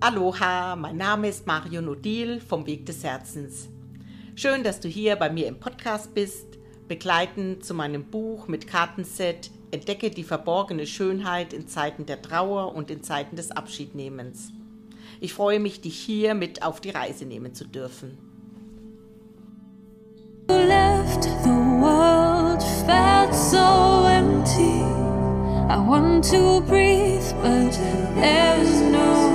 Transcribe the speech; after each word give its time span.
Aloha, 0.00 0.76
mein 0.76 0.96
Name 0.96 1.28
ist 1.28 1.44
Mario 1.48 1.82
Nodil 1.82 2.40
vom 2.40 2.64
Weg 2.66 2.86
des 2.86 3.02
Herzens. 3.02 3.68
Schön, 4.36 4.62
dass 4.62 4.78
du 4.78 4.86
hier 4.86 5.16
bei 5.16 5.28
mir 5.28 5.48
im 5.48 5.58
Podcast 5.58 6.14
bist, 6.14 6.46
begleitend 6.86 7.64
zu 7.64 7.74
meinem 7.74 8.04
Buch 8.04 8.46
mit 8.46 8.68
Kartenset 8.68 9.50
Entdecke 9.72 10.10
die 10.10 10.22
verborgene 10.22 10.86
Schönheit 10.86 11.52
in 11.52 11.66
Zeiten 11.66 12.06
der 12.06 12.22
Trauer 12.22 12.76
und 12.76 12.92
in 12.92 13.02
Zeiten 13.02 13.34
des 13.34 13.50
Abschiednehmens. 13.50 14.52
Ich 15.20 15.34
freue 15.34 15.58
mich, 15.58 15.80
dich 15.80 15.98
hier 15.98 16.34
mit 16.34 16.62
auf 16.62 16.80
die 16.80 16.90
Reise 16.90 17.24
nehmen 17.24 17.52
zu 17.52 17.66
dürfen. 17.66 18.18
I 25.70 25.76
want 25.76 26.24
to 26.30 26.62
breathe, 26.62 27.34
but 27.42 27.72
there's 28.14 28.80
no 28.80 29.27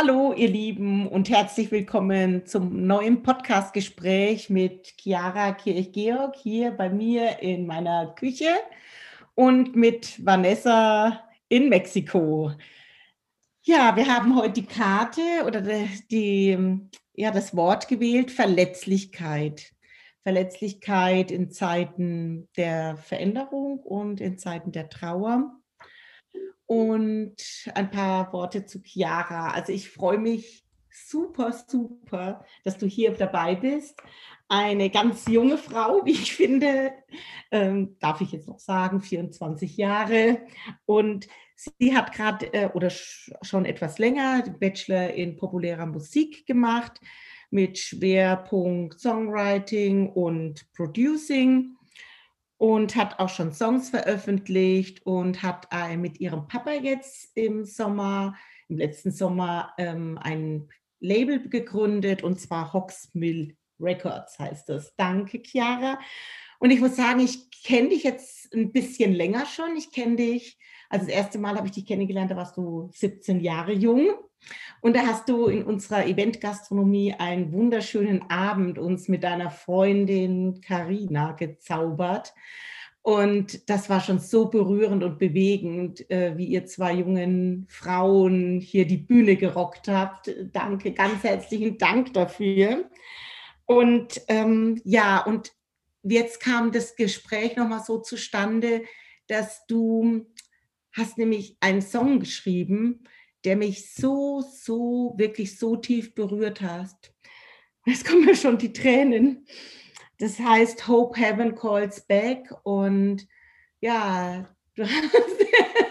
Hallo, 0.00 0.32
ihr 0.32 0.48
Lieben, 0.48 1.08
und 1.08 1.28
herzlich 1.28 1.72
willkommen 1.72 2.46
zum 2.46 2.86
neuen 2.86 3.20
Podcast-Gespräch 3.24 4.48
mit 4.48 4.94
Chiara 4.96 5.50
Kirch-Georg 5.50 6.36
hier 6.36 6.70
bei 6.70 6.88
mir 6.88 7.42
in 7.42 7.66
meiner 7.66 8.14
Küche 8.14 8.50
und 9.34 9.74
mit 9.74 10.24
Vanessa 10.24 11.24
in 11.48 11.68
Mexiko. 11.68 12.52
Ja, 13.64 13.96
wir 13.96 14.06
haben 14.06 14.36
heute 14.36 14.60
die 14.60 14.66
Karte 14.66 15.20
oder 15.44 15.62
die, 16.12 16.56
ja, 17.14 17.32
das 17.32 17.56
Wort 17.56 17.88
gewählt, 17.88 18.30
Verletzlichkeit. 18.30 19.72
Verletzlichkeit 20.22 21.32
in 21.32 21.50
Zeiten 21.50 22.48
der 22.56 22.98
Veränderung 22.98 23.80
und 23.80 24.20
in 24.20 24.38
Zeiten 24.38 24.70
der 24.70 24.90
Trauer 24.90 25.58
und 26.68 27.34
ein 27.74 27.90
paar 27.90 28.30
Worte 28.32 28.66
zu 28.66 28.80
Chiara. 28.82 29.52
Also 29.52 29.72
ich 29.72 29.90
freue 29.90 30.18
mich 30.18 30.64
super, 30.90 31.52
super, 31.52 32.44
dass 32.62 32.76
du 32.76 32.86
hier 32.86 33.12
dabei 33.12 33.54
bist. 33.54 34.00
Eine 34.48 34.90
ganz 34.90 35.26
junge 35.26 35.56
Frau, 35.56 36.04
wie 36.04 36.12
ich 36.12 36.34
finde, 36.34 36.92
ähm, 37.50 37.96
darf 38.00 38.20
ich 38.20 38.32
jetzt 38.32 38.48
noch 38.48 38.58
sagen, 38.58 39.00
24 39.00 39.78
Jahre. 39.78 40.42
Und 40.84 41.26
sie 41.56 41.96
hat 41.96 42.12
gerade 42.12 42.52
äh, 42.52 42.68
oder 42.74 42.90
schon 42.90 43.64
etwas 43.64 43.98
länger 43.98 44.44
Bachelor 44.60 45.14
in 45.14 45.36
populärer 45.36 45.86
Musik 45.86 46.46
gemacht 46.46 47.00
mit 47.50 47.78
Schwerpunkt 47.78 49.00
Songwriting 49.00 50.10
und 50.10 50.70
Producing 50.74 51.77
und 52.58 52.96
hat 52.96 53.18
auch 53.20 53.28
schon 53.28 53.52
Songs 53.52 53.90
veröffentlicht 53.90 55.06
und 55.06 55.42
hat 55.42 55.68
äh, 55.72 55.96
mit 55.96 56.20
ihrem 56.20 56.46
Papa 56.48 56.72
jetzt 56.72 57.36
im 57.36 57.64
Sommer, 57.64 58.36
im 58.68 58.76
letzten 58.76 59.12
Sommer, 59.12 59.72
ähm, 59.78 60.18
ein 60.20 60.68
Label 61.00 61.48
gegründet 61.48 62.22
und 62.22 62.40
zwar 62.40 62.72
Hoxmill 62.72 63.56
Records 63.80 64.38
heißt 64.38 64.68
das. 64.68 64.94
Danke, 64.96 65.40
Chiara. 65.40 65.98
Und 66.58 66.70
ich 66.70 66.80
muss 66.80 66.96
sagen, 66.96 67.20
ich 67.20 67.48
kenne 67.62 67.90
dich 67.90 68.02
jetzt 68.02 68.52
ein 68.52 68.72
bisschen 68.72 69.12
länger 69.12 69.46
schon. 69.46 69.76
Ich 69.76 69.92
kenne 69.92 70.16
dich, 70.16 70.58
also 70.88 71.06
das 71.06 71.14
erste 71.14 71.38
Mal 71.38 71.56
habe 71.56 71.66
ich 71.66 71.74
dich 71.74 71.86
kennengelernt, 71.86 72.30
da 72.30 72.36
warst 72.36 72.56
du 72.56 72.90
17 72.92 73.40
Jahre 73.40 73.72
jung. 73.72 74.14
Und 74.80 74.94
da 74.96 75.06
hast 75.06 75.28
du 75.28 75.46
in 75.46 75.64
unserer 75.64 76.06
Eventgastronomie 76.06 77.14
einen 77.14 77.52
wunderschönen 77.52 78.30
Abend 78.30 78.78
uns 78.78 79.08
mit 79.08 79.24
deiner 79.24 79.50
Freundin 79.50 80.60
Karina 80.60 81.32
gezaubert. 81.32 82.32
Und 83.02 83.70
das 83.70 83.88
war 83.88 84.00
schon 84.00 84.18
so 84.18 84.50
berührend 84.50 85.02
und 85.02 85.18
bewegend, 85.18 86.10
äh, 86.10 86.36
wie 86.36 86.46
ihr 86.46 86.66
zwei 86.66 86.92
jungen 86.92 87.66
Frauen 87.68 88.60
hier 88.60 88.86
die 88.86 88.98
Bühne 88.98 89.36
gerockt 89.36 89.88
habt. 89.88 90.30
Danke, 90.52 90.92
ganz 90.92 91.22
herzlichen 91.24 91.78
Dank 91.78 92.12
dafür. 92.12 92.90
Und 93.64 94.20
ähm, 94.28 94.80
ja, 94.84 95.24
und 95.24 95.52
jetzt 96.02 96.40
kam 96.40 96.70
das 96.72 96.96
Gespräch 96.96 97.56
nochmal 97.56 97.82
so 97.84 97.98
zustande, 97.98 98.82
dass 99.26 99.66
du 99.66 100.26
hast 100.92 101.18
nämlich 101.18 101.56
einen 101.60 101.82
Song 101.82 102.20
geschrieben, 102.20 103.04
der 103.48 103.56
mich 103.56 103.94
so, 103.94 104.42
so, 104.42 105.14
wirklich 105.16 105.58
so 105.58 105.74
tief 105.74 106.14
berührt 106.14 106.60
hat. 106.60 107.14
Jetzt 107.86 108.06
kommen 108.06 108.26
mir 108.26 108.36
schon 108.36 108.58
die 108.58 108.74
Tränen. 108.74 109.46
Das 110.18 110.38
heißt 110.38 110.86
Hope 110.86 111.18
Heaven 111.18 111.54
Calls 111.54 112.06
Back 112.06 112.52
und 112.64 113.26
ja, 113.80 114.46
du 114.74 114.82
hast, 114.82 115.46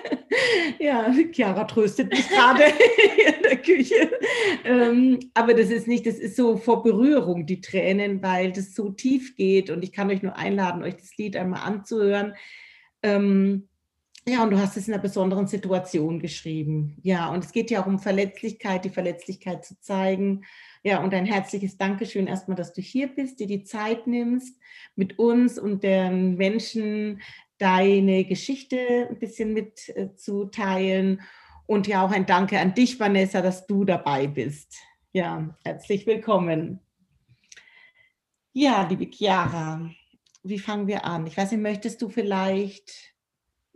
ja, 0.80 1.12
Chiara 1.32 1.64
tröstet 1.64 2.12
mich 2.12 2.30
gerade 2.30 2.62
in 3.38 3.42
der 3.42 3.58
Küche. 3.58 4.12
Ähm, 4.64 5.20
aber 5.34 5.56
das 5.56 5.72
ist 5.72 5.88
nicht, 5.88 6.06
das 6.06 6.20
ist 6.20 6.36
so 6.36 6.58
vor 6.58 6.84
Berührung, 6.84 7.48
die 7.48 7.62
Tränen, 7.62 8.22
weil 8.22 8.52
das 8.52 8.76
so 8.76 8.92
tief 8.92 9.36
geht 9.36 9.72
und 9.72 9.82
ich 9.84 9.92
kann 9.92 10.12
euch 10.12 10.22
nur 10.22 10.36
einladen, 10.36 10.84
euch 10.84 10.98
das 10.98 11.18
Lied 11.18 11.36
einmal 11.36 11.62
anzuhören. 11.62 12.36
Ähm, 13.02 13.68
ja, 14.28 14.44
und 14.44 14.52
du 14.52 14.60
hast 14.60 14.76
es 14.76 14.90
in 14.90 14.94
einer 14.94 15.02
besonderen 15.02 15.48
Situation 15.48 16.20
geschrieben. 16.20 16.98
Ja, 17.02 17.30
und 17.30 17.46
es 17.46 17.54
geht 17.54 17.72
ja 17.72 17.82
auch 17.82 17.88
um 17.88 17.98
Verletzlichkeit, 17.98 18.84
die 18.84 18.90
Verletzlichkeit 18.90 19.64
zu 19.64 19.80
zeigen. 19.80 20.44
Ja, 20.84 21.02
und 21.02 21.14
ein 21.14 21.26
herzliches 21.26 21.78
Dankeschön 21.78 22.28
erstmal, 22.28 22.58
dass 22.58 22.74
du 22.74 22.82
hier 22.82 23.08
bist, 23.08 23.40
dir 23.40 23.48
die 23.48 23.64
Zeit 23.64 24.06
nimmst, 24.06 24.60
mit 24.96 25.18
uns 25.18 25.58
und 25.58 25.82
den 25.82 26.36
Menschen 26.36 27.22
deine 27.58 28.26
Geschichte 28.26 29.08
ein 29.10 29.18
bisschen 29.18 29.54
mitzuteilen. 29.54 31.20
Äh, 31.20 31.24
und 31.66 31.88
ja, 31.88 32.06
auch 32.06 32.12
ein 32.12 32.26
Danke 32.26 32.60
an 32.60 32.74
dich, 32.74 33.00
Vanessa, 33.00 33.42
dass 33.42 33.66
du 33.66 33.86
dabei 33.86 34.28
bist. 34.28 34.76
Ja, 35.14 35.58
herzlich 35.64 36.06
willkommen. 36.06 36.82
Ja, 38.52 38.86
liebe 38.90 39.10
Chiara, 39.10 39.90
wie 40.44 40.60
fangen 40.60 40.88
wir 40.88 41.06
an? 41.06 41.28
Ich 41.28 41.38
weiß 41.38 41.52
nicht, 41.52 41.62
möchtest 41.62 42.02
du 42.02 42.10
vielleicht 42.10 43.17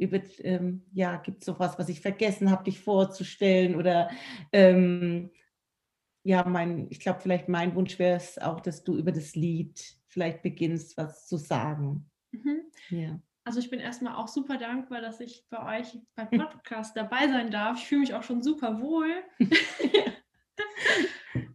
über, 0.01 0.19
ähm, 0.39 0.83
ja, 0.93 1.17
gibt 1.17 1.41
es 1.41 1.47
noch 1.47 1.59
was, 1.59 1.77
was 1.77 1.87
ich 1.89 2.01
vergessen 2.01 2.49
habe, 2.49 2.63
dich 2.63 2.79
vorzustellen 2.79 3.75
oder 3.75 4.09
ähm, 4.51 5.29
ja, 6.23 6.43
mein, 6.47 6.87
ich 6.89 6.99
glaube, 6.99 7.19
vielleicht 7.21 7.47
mein 7.49 7.75
Wunsch 7.75 7.99
wäre 7.99 8.17
es 8.17 8.37
auch, 8.37 8.59
dass 8.59 8.83
du 8.83 8.97
über 8.97 9.11
das 9.11 9.35
Lied 9.35 9.79
vielleicht 10.07 10.41
beginnst, 10.41 10.97
was 10.97 11.27
zu 11.27 11.37
sagen. 11.37 12.09
Mhm. 12.31 12.61
Ja. 12.89 13.19
Also 13.43 13.59
ich 13.59 13.69
bin 13.69 13.79
erstmal 13.79 14.15
auch 14.15 14.27
super 14.27 14.57
dankbar, 14.57 15.01
dass 15.01 15.19
ich 15.19 15.45
bei 15.49 15.79
euch 15.79 15.97
beim 16.15 16.29
Podcast 16.29 16.95
dabei 16.95 17.27
sein 17.27 17.49
darf. 17.51 17.77
Ich 17.77 17.87
fühle 17.87 18.01
mich 18.01 18.13
auch 18.13 18.23
schon 18.23 18.43
super 18.43 18.81
wohl. 18.81 19.09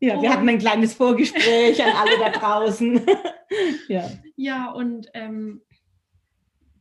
ja, 0.00 0.20
wir 0.20 0.28
und, 0.28 0.28
hatten 0.28 0.48
ein 0.48 0.58
kleines 0.58 0.94
Vorgespräch 0.94 1.82
an 1.82 1.92
alle 1.92 2.18
da 2.18 2.30
draußen. 2.30 3.06
ja. 3.88 4.10
ja, 4.36 4.70
und 4.70 5.08
ähm, 5.14 5.62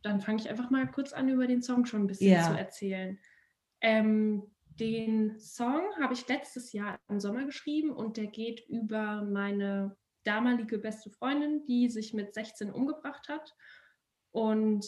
dann 0.05 0.21
fange 0.21 0.39
ich 0.39 0.49
einfach 0.49 0.69
mal 0.69 0.89
kurz 0.89 1.13
an, 1.13 1.29
über 1.29 1.47
den 1.47 1.63
Song 1.63 1.85
schon 1.85 2.03
ein 2.03 2.07
bisschen 2.07 2.31
ja. 2.31 2.43
zu 2.43 2.57
erzählen. 2.57 3.19
Ähm, 3.81 4.43
den 4.79 5.39
Song 5.39 5.81
habe 5.99 6.13
ich 6.13 6.27
letztes 6.27 6.73
Jahr 6.73 6.99
im 7.09 7.19
Sommer 7.19 7.45
geschrieben 7.45 7.91
und 7.91 8.17
der 8.17 8.27
geht 8.27 8.67
über 8.69 9.23
meine 9.23 9.97
damalige 10.23 10.77
beste 10.77 11.09
Freundin, 11.09 11.65
die 11.65 11.89
sich 11.89 12.13
mit 12.13 12.33
16 12.33 12.71
umgebracht 12.71 13.29
hat. 13.29 13.55
Und 14.31 14.85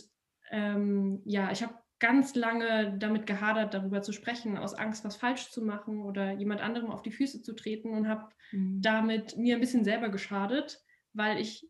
ähm, 0.51 1.21
ja, 1.25 1.51
ich 1.51 1.63
habe 1.63 1.73
ganz 1.99 2.35
lange 2.35 2.95
damit 2.99 3.25
gehadert, 3.25 3.73
darüber 3.73 4.01
zu 4.01 4.11
sprechen, 4.11 4.57
aus 4.57 4.75
Angst, 4.75 5.03
was 5.03 5.15
falsch 5.15 5.49
zu 5.49 5.63
machen 5.63 6.03
oder 6.03 6.33
jemand 6.33 6.61
anderem 6.61 6.91
auf 6.91 7.01
die 7.01 7.11
Füße 7.11 7.41
zu 7.41 7.55
treten 7.55 7.91
und 7.91 8.07
habe 8.07 8.29
mhm. 8.51 8.81
damit 8.81 9.35
mir 9.37 9.55
ein 9.55 9.61
bisschen 9.61 9.83
selber 9.83 10.09
geschadet, 10.09 10.79
weil 11.13 11.39
ich 11.39 11.67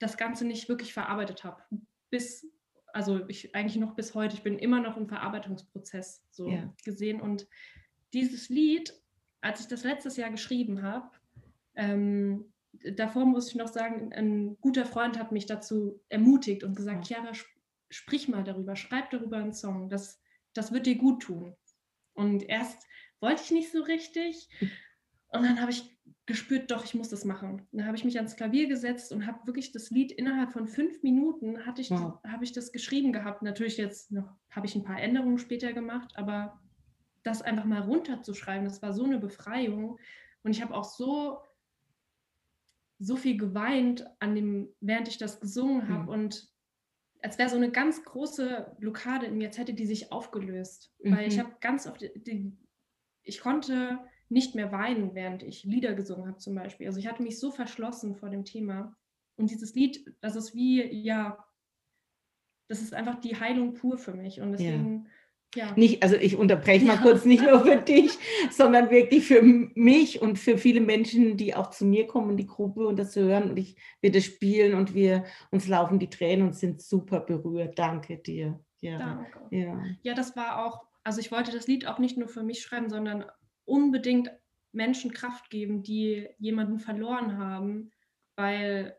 das 0.00 0.16
Ganze 0.16 0.44
nicht 0.44 0.68
wirklich 0.68 0.92
verarbeitet 0.92 1.44
habe. 1.44 1.62
Bis 2.10 2.50
also 2.92 3.26
ich 3.28 3.54
eigentlich 3.54 3.76
noch 3.76 3.94
bis 3.94 4.14
heute, 4.14 4.34
ich 4.34 4.42
bin 4.42 4.58
immer 4.58 4.80
noch 4.80 4.96
im 4.96 5.08
Verarbeitungsprozess 5.08 6.26
so 6.30 6.48
ja. 6.48 6.72
gesehen. 6.84 7.20
Und 7.20 7.46
dieses 8.12 8.48
Lied, 8.48 8.94
als 9.40 9.60
ich 9.60 9.66
das 9.66 9.84
letztes 9.84 10.16
Jahr 10.16 10.30
geschrieben 10.30 10.82
habe, 10.82 11.10
ähm, 11.74 12.52
davor 12.72 13.24
muss 13.24 13.48
ich 13.48 13.54
noch 13.54 13.68
sagen, 13.68 14.12
ein 14.12 14.56
guter 14.60 14.84
Freund 14.84 15.18
hat 15.18 15.32
mich 15.32 15.46
dazu 15.46 16.00
ermutigt 16.08 16.64
und 16.64 16.76
gesagt, 16.76 17.08
ja. 17.08 17.18
Chiara, 17.18 17.32
sprich 17.90 18.28
mal 18.28 18.44
darüber, 18.44 18.76
schreib 18.76 19.10
darüber 19.10 19.38
einen 19.38 19.54
Song, 19.54 19.88
das, 19.88 20.20
das 20.54 20.72
wird 20.72 20.86
dir 20.86 20.96
gut 20.96 21.22
tun. 21.22 21.56
Und 22.14 22.48
erst 22.48 22.86
wollte 23.20 23.42
ich 23.42 23.50
nicht 23.50 23.72
so 23.72 23.82
richtig. 23.82 24.48
Und 25.30 25.42
dann 25.44 25.60
habe 25.60 25.70
ich 25.70 25.96
gespürt, 26.26 26.70
doch, 26.70 26.84
ich 26.84 26.94
muss 26.94 27.08
das 27.08 27.24
machen. 27.24 27.66
Dann 27.72 27.86
habe 27.86 27.96
ich 27.96 28.04
mich 28.04 28.16
ans 28.16 28.36
Klavier 28.36 28.68
gesetzt 28.68 29.12
und 29.12 29.26
habe 29.26 29.46
wirklich 29.46 29.72
das 29.72 29.90
Lied 29.90 30.12
innerhalb 30.12 30.52
von 30.52 30.68
fünf 30.68 31.02
Minuten 31.02 31.66
hatte 31.66 31.80
ich, 31.80 31.90
wow. 31.90 32.18
habe 32.24 32.44
ich 32.44 32.52
das 32.52 32.72
geschrieben 32.72 33.12
gehabt. 33.12 33.42
Natürlich 33.42 33.76
jetzt 33.76 34.12
noch 34.12 34.36
habe 34.50 34.66
ich 34.66 34.74
ein 34.74 34.84
paar 34.84 35.00
Änderungen 35.00 35.38
später 35.38 35.72
gemacht, 35.72 36.12
aber 36.14 36.60
das 37.22 37.42
einfach 37.42 37.64
mal 37.64 37.82
runterzuschreiben, 37.82 38.64
das 38.64 38.80
war 38.82 38.92
so 38.92 39.04
eine 39.04 39.18
Befreiung. 39.18 39.98
Und 40.42 40.52
ich 40.52 40.62
habe 40.62 40.74
auch 40.74 40.84
so, 40.84 41.38
so 42.98 43.16
viel 43.16 43.36
geweint 43.36 44.06
an 44.20 44.34
dem, 44.34 44.68
während 44.80 45.08
ich 45.08 45.18
das 45.18 45.40
gesungen 45.40 45.88
habe. 45.88 46.04
Mhm. 46.04 46.08
Und 46.08 46.48
als 47.22 47.38
wäre 47.38 47.50
so 47.50 47.56
eine 47.56 47.70
ganz 47.70 48.04
große 48.04 48.76
Blockade 48.78 49.26
in 49.26 49.36
mir, 49.36 49.48
als 49.48 49.58
hätte 49.58 49.74
die 49.74 49.86
sich 49.86 50.12
aufgelöst. 50.12 50.92
Mhm. 51.02 51.16
Weil 51.16 51.28
ich 51.28 51.36
mhm. 51.36 51.40
habe 51.40 51.56
ganz 51.60 51.86
oft, 51.86 52.02
die, 52.02 52.56
ich 53.22 53.40
konnte 53.40 53.98
nicht 54.30 54.54
mehr 54.54 54.72
weinen, 54.72 55.14
während 55.14 55.42
ich 55.42 55.64
Lieder 55.64 55.94
gesungen 55.94 56.26
habe 56.26 56.38
zum 56.38 56.54
Beispiel. 56.54 56.86
Also 56.86 56.98
ich 56.98 57.06
hatte 57.06 57.22
mich 57.22 57.38
so 57.38 57.50
verschlossen 57.50 58.14
vor 58.14 58.30
dem 58.30 58.44
Thema. 58.44 58.96
Und 59.36 59.50
dieses 59.50 59.74
Lied, 59.74 60.14
das 60.20 60.36
ist 60.36 60.54
wie, 60.54 60.84
ja, 60.84 61.44
das 62.68 62.80
ist 62.80 62.94
einfach 62.94 63.20
die 63.20 63.38
Heilung 63.38 63.74
pur 63.74 63.98
für 63.98 64.14
mich. 64.14 64.40
Und 64.40 64.52
deswegen 64.52 65.04
ja. 65.04 65.10
Ja. 65.56 65.72
Nicht, 65.74 66.04
also 66.04 66.14
ich 66.14 66.36
unterbreche 66.36 66.84
mal 66.84 66.94
ja. 66.94 67.02
kurz, 67.02 67.24
nicht 67.24 67.42
nur 67.42 67.60
für 67.64 67.76
dich, 67.82 68.16
sondern 68.52 68.88
wirklich 68.90 69.26
für 69.26 69.42
mich 69.42 70.22
und 70.22 70.38
für 70.38 70.56
viele 70.56 70.80
Menschen, 70.80 71.36
die 71.36 71.56
auch 71.56 71.70
zu 71.70 71.84
mir 71.84 72.06
kommen 72.06 72.30
in 72.30 72.36
die 72.36 72.46
Gruppe 72.46 72.86
und 72.86 72.96
das 72.96 73.16
hören 73.16 73.50
und 73.50 73.58
ich 73.58 73.76
wir 74.00 74.12
das 74.12 74.24
spielen 74.24 74.74
und 74.74 74.94
wir 74.94 75.24
uns 75.50 75.66
laufen 75.66 75.98
die 75.98 76.08
Tränen 76.08 76.46
und 76.46 76.54
sind 76.54 76.80
super 76.80 77.18
berührt. 77.18 77.76
Danke 77.78 78.18
dir. 78.18 78.60
Ja. 78.80 78.98
Danke. 78.98 79.40
Ja. 79.50 79.82
ja, 80.02 80.14
das 80.14 80.36
war 80.36 80.64
auch, 80.64 80.84
also 81.02 81.18
ich 81.18 81.32
wollte 81.32 81.50
das 81.50 81.66
Lied 81.66 81.86
auch 81.86 81.98
nicht 81.98 82.16
nur 82.16 82.28
für 82.28 82.44
mich 82.44 82.62
schreiben, 82.62 82.88
sondern 82.88 83.24
unbedingt 83.70 84.30
Menschen 84.72 85.12
Kraft 85.12 85.48
geben, 85.48 85.82
die 85.82 86.28
jemanden 86.38 86.80
verloren 86.80 87.38
haben, 87.38 87.92
weil 88.34 88.96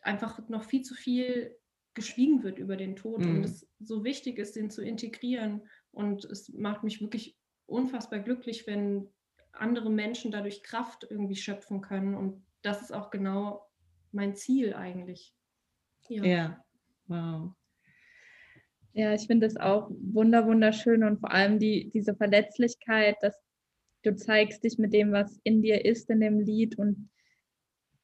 einfach 0.00 0.48
noch 0.48 0.64
viel 0.64 0.82
zu 0.82 0.94
viel 0.94 1.56
geschwiegen 1.94 2.44
wird 2.44 2.58
über 2.58 2.76
den 2.76 2.94
Tod 2.94 3.20
mhm. 3.20 3.36
und 3.36 3.44
es 3.44 3.68
so 3.80 4.04
wichtig 4.04 4.38
ist, 4.38 4.54
den 4.54 4.70
zu 4.70 4.82
integrieren. 4.82 5.62
Und 5.90 6.24
es 6.24 6.48
macht 6.50 6.84
mich 6.84 7.00
wirklich 7.00 7.36
unfassbar 7.66 8.20
glücklich, 8.20 8.66
wenn 8.66 9.08
andere 9.52 9.90
Menschen 9.90 10.30
dadurch 10.30 10.62
Kraft 10.62 11.06
irgendwie 11.08 11.36
schöpfen 11.36 11.80
können. 11.80 12.14
Und 12.14 12.44
das 12.62 12.82
ist 12.82 12.92
auch 12.92 13.10
genau 13.10 13.66
mein 14.12 14.36
Ziel 14.36 14.74
eigentlich. 14.74 15.34
Ja, 16.08 16.24
ja. 16.24 16.64
wow. 17.06 17.52
Ja, 18.92 19.12
ich 19.12 19.26
finde 19.26 19.46
es 19.46 19.56
auch 19.56 19.90
wunder 19.90 20.46
wunderschön 20.46 21.02
und 21.02 21.20
vor 21.20 21.30
allem 21.30 21.58
die, 21.58 21.90
diese 21.90 22.14
Verletzlichkeit, 22.14 23.16
dass 23.20 23.45
du 24.06 24.14
zeigst 24.14 24.62
dich 24.64 24.78
mit 24.78 24.92
dem, 24.92 25.12
was 25.12 25.40
in 25.42 25.62
dir 25.62 25.84
ist 25.84 26.08
in 26.10 26.20
dem 26.20 26.40
Lied 26.40 26.78
und 26.78 27.10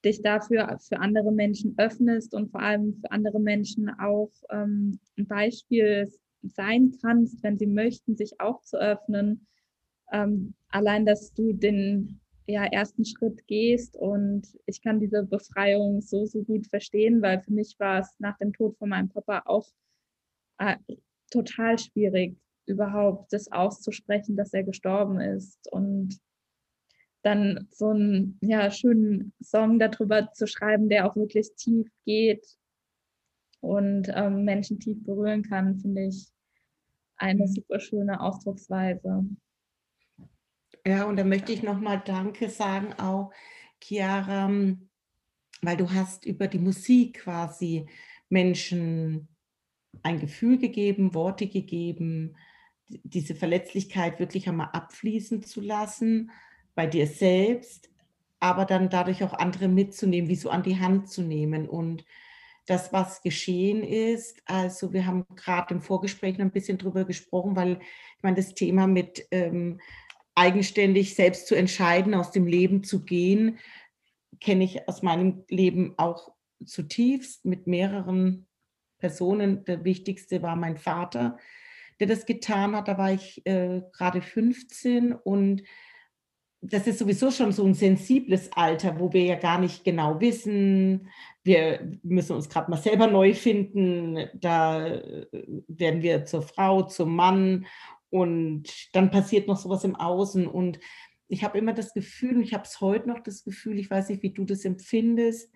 dich 0.04 0.20
dafür 0.20 0.78
für 0.81 0.99
andere 0.99 1.31
Menschen 1.31 1.75
öffnest 1.78 2.34
und 2.34 2.50
vor 2.50 2.60
allem 2.60 2.94
für 2.94 3.10
andere 3.12 3.38
Menschen 3.38 3.88
auch 4.00 4.32
ähm, 4.50 4.99
ein 5.16 5.26
Beispiel 5.26 6.12
sein 6.43 6.93
kannst, 7.00 7.43
wenn 7.44 7.56
sie 7.56 7.69
möchten, 7.69 8.16
sich 8.16 8.40
auch 8.40 8.60
zu 8.62 8.78
öffnen. 8.78 9.46
Ähm, 10.12 10.54
allein, 10.70 11.06
dass 11.06 11.32
du 11.32 11.52
den 11.52 12.20
ja, 12.49 12.64
ersten 12.64 13.04
Schritt 13.04 13.46
gehst 13.46 13.96
und 13.96 14.58
ich 14.66 14.82
kann 14.82 14.99
diese 14.99 15.22
Befreiung 15.22 16.00
so, 16.00 16.26
so 16.26 16.43
gut 16.43 16.66
verstehen, 16.66 17.22
weil 17.22 17.40
für 17.40 17.52
mich 17.52 17.76
war 17.78 18.00
es 18.00 18.19
nach 18.19 18.37
dem 18.38 18.52
Tod 18.52 18.76
von 18.78 18.88
meinem 18.88 19.08
Papa 19.08 19.43
auch 19.46 19.69
äh, 20.58 20.76
total 21.31 21.78
schwierig, 21.78 22.37
überhaupt 22.67 23.32
das 23.32 23.50
auszusprechen, 23.50 24.37
dass 24.37 24.53
er 24.53 24.64
gestorben 24.64 25.20
ist 25.20 25.70
und 25.73 26.19
dann 27.23 27.69
so 27.70 27.91
einen 27.91 28.38
ja, 28.41 28.70
schönen 28.70 29.32
Song 29.41 29.79
darüber 29.79 30.32
zu 30.32 30.47
schreiben, 30.47 30.88
der 30.88 31.06
auch 31.06 31.17
wirklich 31.17 31.55
tief 31.56 31.88
geht 32.05 32.47
und 33.61 34.09
ähm, 34.12 34.44
Menschen 34.44 34.81
tief 34.81 35.03
berühren 35.05 35.43
kann, 35.43 35.79
finde 35.79 36.09
ich 36.09 36.29
eine 37.17 37.44
mhm. 37.44 37.49
super 37.49 37.79
schöne 37.79 38.20
Ausdrucksweise. 38.20 39.25
Ja, 40.85 41.05
und 41.05 41.17
da 41.17 41.25
möchte 41.25 41.53
ich 41.53 41.62
nochmal 41.62 42.03
Danke 42.05 42.49
sagen, 42.49 42.93
auch 42.94 43.32
Chiara, 43.81 44.50
weil 45.62 45.76
du 45.76 45.91
hast 45.93 46.26
über 46.26 46.49
die 46.49 46.59
Musik 46.59 47.20
quasi 47.20 47.87
Menschen 48.29 49.29
ein 50.03 50.19
Gefühl 50.19 50.59
gegeben, 50.59 51.14
Worte 51.14 51.47
gegeben, 51.47 52.37
diese 53.05 53.35
Verletzlichkeit 53.35 54.19
wirklich 54.21 54.49
einmal 54.49 54.71
abfließen 54.73 55.43
zu 55.43 55.61
lassen 55.61 56.31
bei 56.75 56.87
dir 56.87 57.06
selbst, 57.06 57.91
aber 58.41 58.65
dann 58.65 58.89
dadurch 58.89 59.23
auch 59.23 59.35
andere 59.35 59.69
mitzunehmen, 59.69 60.29
wie 60.29 60.37
so 60.37 60.50
an 60.50 60.62
die 60.62 60.79
Hand 60.79 61.09
zu 61.09 61.23
nehmen. 61.23 61.69
Und 61.69 62.05
das, 62.67 62.93
was 62.93 63.23
geschehen 63.23 63.83
ist, 63.83 64.43
also 64.47 64.93
wir 64.93 65.06
haben 65.06 65.27
gerade 65.37 65.75
im 65.75 65.81
Vorgespräch 65.81 66.39
noch 66.39 66.47
ein 66.47 66.53
bisschen 66.53 66.79
drüber 66.79 67.05
gesprochen, 67.05 67.56
weil 67.56 67.81
ich 68.17 68.23
meine, 68.23 68.37
das 68.37 68.55
Thema 68.55 68.87
mit 68.87 69.27
ähm, 69.31 69.81
eigenständig 70.35 71.15
selbst 71.15 71.47
zu 71.47 71.55
entscheiden, 71.55 72.15
aus 72.15 72.31
dem 72.31 72.47
Leben 72.47 72.85
zu 72.85 73.05
gehen, 73.05 73.59
kenne 74.41 74.65
ich 74.65 74.88
aus 74.88 75.03
meinem 75.03 75.45
Leben 75.49 75.95
auch 75.99 76.33
zutiefst 76.65 77.45
mit 77.45 77.67
mehreren 77.67 78.47
Personen. 78.99 79.65
Der 79.65 79.85
wichtigste 79.85 80.43
war 80.43 80.56
mein 80.56 80.77
Vater, 80.77 81.38
der 82.02 82.16
das 82.16 82.26
getan 82.26 82.75
hat. 82.75 82.88
Da 82.88 82.99
war 82.99 83.12
ich 83.12 83.46
äh, 83.46 83.81
gerade 83.93 84.22
15 84.22 85.12
und 85.12 85.62
das 86.60 86.87
ist 86.87 86.99
sowieso 86.99 87.31
schon 87.31 87.52
so 87.52 87.64
ein 87.64 87.75
sensibles 87.75 88.52
Alter, 88.52 88.99
wo 88.99 89.12
wir 89.12 89.25
ja 89.25 89.37
gar 89.37 89.58
nicht 89.58 89.84
genau 89.84 90.20
wissen, 90.20 91.08
wir 91.44 91.99
müssen 92.02 92.34
uns 92.34 92.49
gerade 92.49 92.70
mal 92.70 92.76
selber 92.76 93.06
neu 93.06 93.34
finden, 93.34 94.28
da 94.34 94.87
äh, 94.87 95.26
werden 95.69 96.02
wir 96.02 96.25
zur 96.25 96.43
Frau, 96.43 96.82
zum 96.82 97.14
Mann 97.14 97.66
und 98.10 98.64
dann 98.94 99.10
passiert 99.10 99.46
noch 99.46 99.56
sowas 99.56 99.84
im 99.84 99.96
Außen 99.96 100.46
und 100.46 100.81
ich 101.28 101.44
habe 101.44 101.58
immer 101.58 101.72
das 101.72 101.94
Gefühl, 101.94 102.43
ich 102.43 102.52
habe 102.52 102.64
es 102.64 102.81
heute 102.81 103.08
noch 103.08 103.20
das 103.20 103.44
Gefühl, 103.44 103.78
ich 103.78 103.90
weiß 103.90 104.08
nicht, 104.08 104.22
wie 104.22 104.32
du 104.32 104.44
das 104.44 104.64
empfindest, 104.64 105.50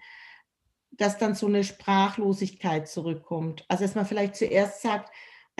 dass 0.93 1.19
dann 1.19 1.35
so 1.35 1.47
eine 1.47 1.65
Sprachlosigkeit 1.65 2.89
zurückkommt. 2.89 3.65
Also 3.69 3.85
dass 3.85 3.95
man 3.95 4.07
vielleicht 4.07 4.37
zuerst 4.37 4.81
sagt, 4.81 5.13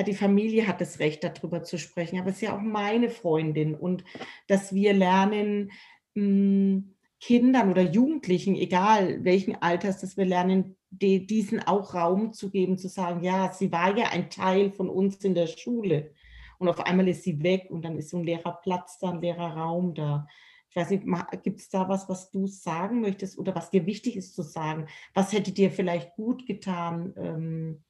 die 0.03 0.15
Familie 0.15 0.67
hat 0.67 0.81
das 0.81 0.99
Recht, 0.99 1.25
darüber 1.25 1.63
zu 1.63 1.79
sprechen, 1.79 2.19
aber 2.19 2.31
es 2.31 2.37
ist 2.37 2.43
ja 2.43 2.57
auch 2.57 2.61
meine 2.61 3.09
Freundin 3.09 3.75
und 3.75 4.05
dass 4.47 4.75
wir 4.75 4.93
lernen, 4.93 5.73
hm, 6.15 6.95
Kindern 7.19 7.71
oder 7.71 7.83
Jugendlichen, 7.83 8.57
egal 8.57 9.25
welchen 9.25 9.61
Alters, 9.63 10.01
dass 10.01 10.17
wir 10.17 10.27
lernen, 10.27 10.77
die, 10.91 11.27
diesen 11.27 11.61
auch 11.61 11.95
Raum 11.95 12.33
zu 12.33 12.51
geben, 12.51 12.79
zu 12.79 12.89
sagen, 12.89 13.23
ja, 13.23 13.53
sie 13.53 13.73
war 13.73 13.97
ja 13.97 14.09
ein 14.09 14.31
Teil 14.31 14.71
von 14.71 14.89
uns 14.89 15.17
in 15.25 15.35
der 15.35 15.47
Schule 15.47 16.13
und 16.59 16.69
auf 16.69 16.81
einmal 16.81 17.09
ist 17.09 17.23
sie 17.23 17.43
weg 17.43 17.69
und 17.71 17.85
dann 17.85 17.97
ist 17.97 18.11
so 18.11 18.19
ein 18.19 18.25
leerer 18.25 18.59
Platz 18.63 18.99
da, 18.99 19.11
ein 19.11 19.21
leerer 19.21 19.57
Raum 19.57 19.95
da. 19.95 20.27
Ich 20.69 20.77
weiß 20.77 20.91
nicht, 20.91 21.05
gibt 21.43 21.61
es 21.61 21.69
da 21.71 21.89
was, 21.89 22.09
was 22.09 22.31
du 22.31 22.47
sagen 22.47 23.01
möchtest 23.01 23.39
oder 23.39 23.55
was 23.55 23.71
dir 23.71 23.87
wichtig 23.87 24.17
ist 24.17 24.35
zu 24.35 24.43
sagen? 24.43 24.87
Was 25.15 25.33
hätte 25.33 25.53
dir 25.53 25.71
vielleicht 25.71 26.15
gut 26.17 26.47
getan? 26.47 27.15
Ähm, 27.17 27.85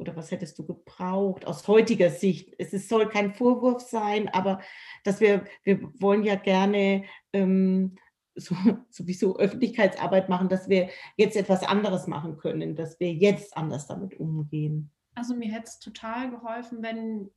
oder 0.00 0.16
was 0.16 0.30
hättest 0.30 0.58
du 0.58 0.66
gebraucht 0.66 1.46
aus 1.46 1.68
heutiger 1.68 2.10
Sicht? 2.10 2.54
Es 2.58 2.72
ist, 2.72 2.88
soll 2.88 3.08
kein 3.08 3.34
Vorwurf 3.34 3.82
sein, 3.82 4.28
aber 4.28 4.60
dass 5.04 5.20
wir, 5.20 5.44
wir 5.62 5.80
wollen 6.00 6.24
ja 6.24 6.36
gerne 6.36 7.04
ähm, 7.32 7.96
so, 8.34 8.56
sowieso 8.90 9.36
Öffentlichkeitsarbeit 9.36 10.28
machen, 10.28 10.48
dass 10.48 10.68
wir 10.68 10.88
jetzt 11.16 11.36
etwas 11.36 11.62
anderes 11.62 12.06
machen 12.06 12.38
können, 12.38 12.76
dass 12.76 12.98
wir 12.98 13.12
jetzt 13.12 13.56
anders 13.56 13.86
damit 13.86 14.18
umgehen. 14.18 14.90
Also 15.14 15.34
mir 15.34 15.52
hätte 15.52 15.64
es 15.64 15.78
total 15.78 16.30
geholfen, 16.30 16.82
wenn 16.82 17.30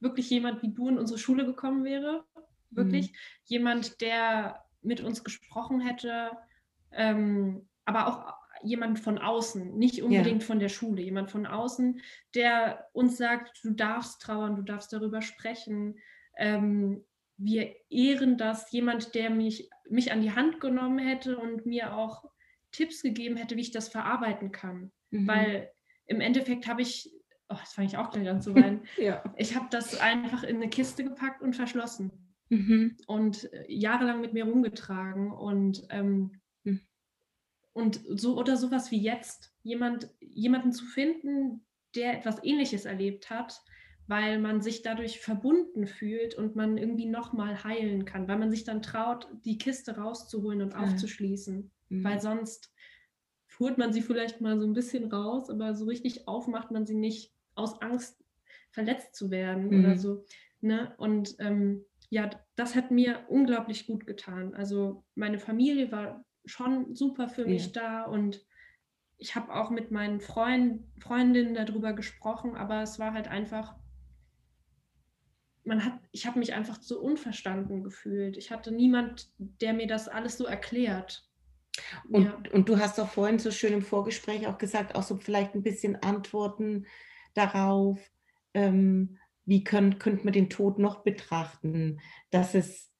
wirklich 0.00 0.28
jemand 0.28 0.62
wie 0.62 0.72
du 0.72 0.88
in 0.88 0.98
unsere 0.98 1.18
Schule 1.18 1.46
gekommen 1.46 1.84
wäre. 1.84 2.24
Wirklich 2.70 3.12
mhm. 3.12 3.16
jemand, 3.44 4.00
der 4.00 4.62
mit 4.82 5.00
uns 5.00 5.24
gesprochen 5.24 5.80
hätte, 5.80 6.30
ähm, 6.92 7.66
aber 7.84 8.06
auch 8.06 8.39
jemand 8.62 9.00
von 9.00 9.18
außen, 9.18 9.76
nicht 9.76 10.02
unbedingt 10.02 10.42
ja. 10.42 10.46
von 10.46 10.58
der 10.58 10.68
Schule, 10.68 11.02
jemand 11.02 11.30
von 11.30 11.46
außen, 11.46 12.00
der 12.34 12.88
uns 12.92 13.16
sagt, 13.16 13.60
du 13.62 13.70
darfst 13.72 14.20
trauern, 14.22 14.56
du 14.56 14.62
darfst 14.62 14.92
darüber 14.92 15.22
sprechen. 15.22 15.98
Ähm, 16.36 17.04
wir 17.36 17.74
ehren 17.88 18.36
das, 18.36 18.70
jemand, 18.70 19.14
der 19.14 19.30
mich, 19.30 19.70
mich 19.88 20.12
an 20.12 20.20
die 20.20 20.32
Hand 20.32 20.60
genommen 20.60 20.98
hätte 20.98 21.38
und 21.38 21.64
mir 21.64 21.96
auch 21.96 22.24
Tipps 22.72 23.02
gegeben 23.02 23.36
hätte, 23.36 23.56
wie 23.56 23.62
ich 23.62 23.72
das 23.72 23.88
verarbeiten 23.88 24.52
kann. 24.52 24.92
Mhm. 25.10 25.26
Weil 25.26 25.70
im 26.06 26.20
Endeffekt 26.20 26.66
habe 26.66 26.82
ich, 26.82 27.10
oh, 27.48 27.56
das 27.58 27.72
fange 27.72 27.88
ich 27.88 27.96
auch 27.96 28.10
gleich 28.10 28.28
an 28.28 28.42
zu 28.42 28.54
weinen, 28.54 28.82
ja. 28.98 29.22
ich 29.36 29.56
habe 29.56 29.66
das 29.70 29.98
einfach 30.00 30.42
in 30.42 30.56
eine 30.56 30.68
Kiste 30.68 31.04
gepackt 31.04 31.42
und 31.42 31.56
verschlossen. 31.56 32.12
Mhm. 32.50 32.96
Und 33.06 33.52
äh, 33.52 33.64
jahrelang 33.68 34.20
mit 34.20 34.32
mir 34.32 34.44
rumgetragen. 34.44 35.30
Und 35.32 35.86
ähm, 35.90 36.39
und 37.72 38.00
so 38.08 38.36
oder 38.36 38.56
sowas 38.56 38.90
wie 38.90 39.00
jetzt, 39.00 39.54
jemand, 39.62 40.10
jemanden 40.20 40.72
zu 40.72 40.84
finden, 40.84 41.64
der 41.94 42.18
etwas 42.18 42.42
ähnliches 42.42 42.84
erlebt 42.84 43.30
hat, 43.30 43.62
weil 44.06 44.40
man 44.40 44.60
sich 44.60 44.82
dadurch 44.82 45.20
verbunden 45.20 45.86
fühlt 45.86 46.34
und 46.34 46.56
man 46.56 46.76
irgendwie 46.78 47.06
nochmal 47.06 47.62
heilen 47.62 48.04
kann, 48.04 48.26
weil 48.26 48.38
man 48.38 48.50
sich 48.50 48.64
dann 48.64 48.82
traut, 48.82 49.28
die 49.44 49.58
Kiste 49.58 49.96
rauszuholen 49.96 50.62
und 50.62 50.72
ja. 50.72 50.80
aufzuschließen, 50.80 51.70
mhm. 51.88 52.04
weil 52.04 52.20
sonst 52.20 52.72
holt 53.60 53.78
man 53.78 53.92
sie 53.92 54.02
vielleicht 54.02 54.40
mal 54.40 54.58
so 54.58 54.66
ein 54.66 54.72
bisschen 54.72 55.12
raus, 55.12 55.50
aber 55.50 55.74
so 55.74 55.84
richtig 55.84 56.26
aufmacht 56.26 56.70
man 56.70 56.86
sie 56.86 56.94
nicht 56.94 57.32
aus 57.54 57.80
Angst, 57.82 58.24
verletzt 58.70 59.14
zu 59.14 59.30
werden 59.30 59.68
mhm. 59.68 59.84
oder 59.84 59.98
so. 59.98 60.24
Ne? 60.60 60.94
Und 60.96 61.36
ähm, 61.38 61.84
ja, 62.08 62.30
das 62.56 62.74
hat 62.74 62.90
mir 62.90 63.26
unglaublich 63.28 63.86
gut 63.86 64.06
getan. 64.06 64.54
Also 64.54 65.04
meine 65.14 65.38
Familie 65.38 65.92
war 65.92 66.24
schon 66.44 66.94
super 66.94 67.28
für 67.28 67.46
mich 67.46 67.66
ja. 67.66 67.72
da 67.72 68.04
und 68.04 68.44
ich 69.20 69.34
habe 69.34 69.54
auch 69.54 69.70
mit 69.70 69.90
meinen 69.90 70.20
Freund, 70.20 70.82
Freundinnen 70.98 71.54
darüber 71.54 71.92
gesprochen, 71.92 72.56
aber 72.56 72.82
es 72.82 72.98
war 72.98 73.12
halt 73.12 73.28
einfach, 73.28 73.76
man 75.64 75.84
hat, 75.84 76.00
ich 76.10 76.26
habe 76.26 76.38
mich 76.38 76.54
einfach 76.54 76.80
so 76.80 76.98
unverstanden 76.98 77.84
gefühlt. 77.84 78.38
Ich 78.38 78.50
hatte 78.50 78.72
niemand, 78.72 79.30
der 79.38 79.74
mir 79.74 79.86
das 79.86 80.08
alles 80.08 80.38
so 80.38 80.46
erklärt. 80.46 81.28
Und, 82.08 82.24
ja. 82.24 82.42
und 82.52 82.68
du 82.68 82.78
hast 82.78 82.98
auch 82.98 83.08
vorhin 83.08 83.38
so 83.38 83.50
schön 83.50 83.74
im 83.74 83.82
Vorgespräch 83.82 84.46
auch 84.46 84.58
gesagt, 84.58 84.94
auch 84.94 85.02
so 85.02 85.16
vielleicht 85.16 85.54
ein 85.54 85.62
bisschen 85.62 86.02
Antworten 86.02 86.86
darauf, 87.34 87.98
ähm, 88.54 89.18
wie 89.44 89.64
können, 89.64 89.98
könnte 89.98 90.24
man 90.24 90.32
den 90.32 90.50
Tod 90.50 90.78
noch 90.78 91.02
betrachten, 91.02 92.00
dass 92.30 92.54
es, 92.54 92.90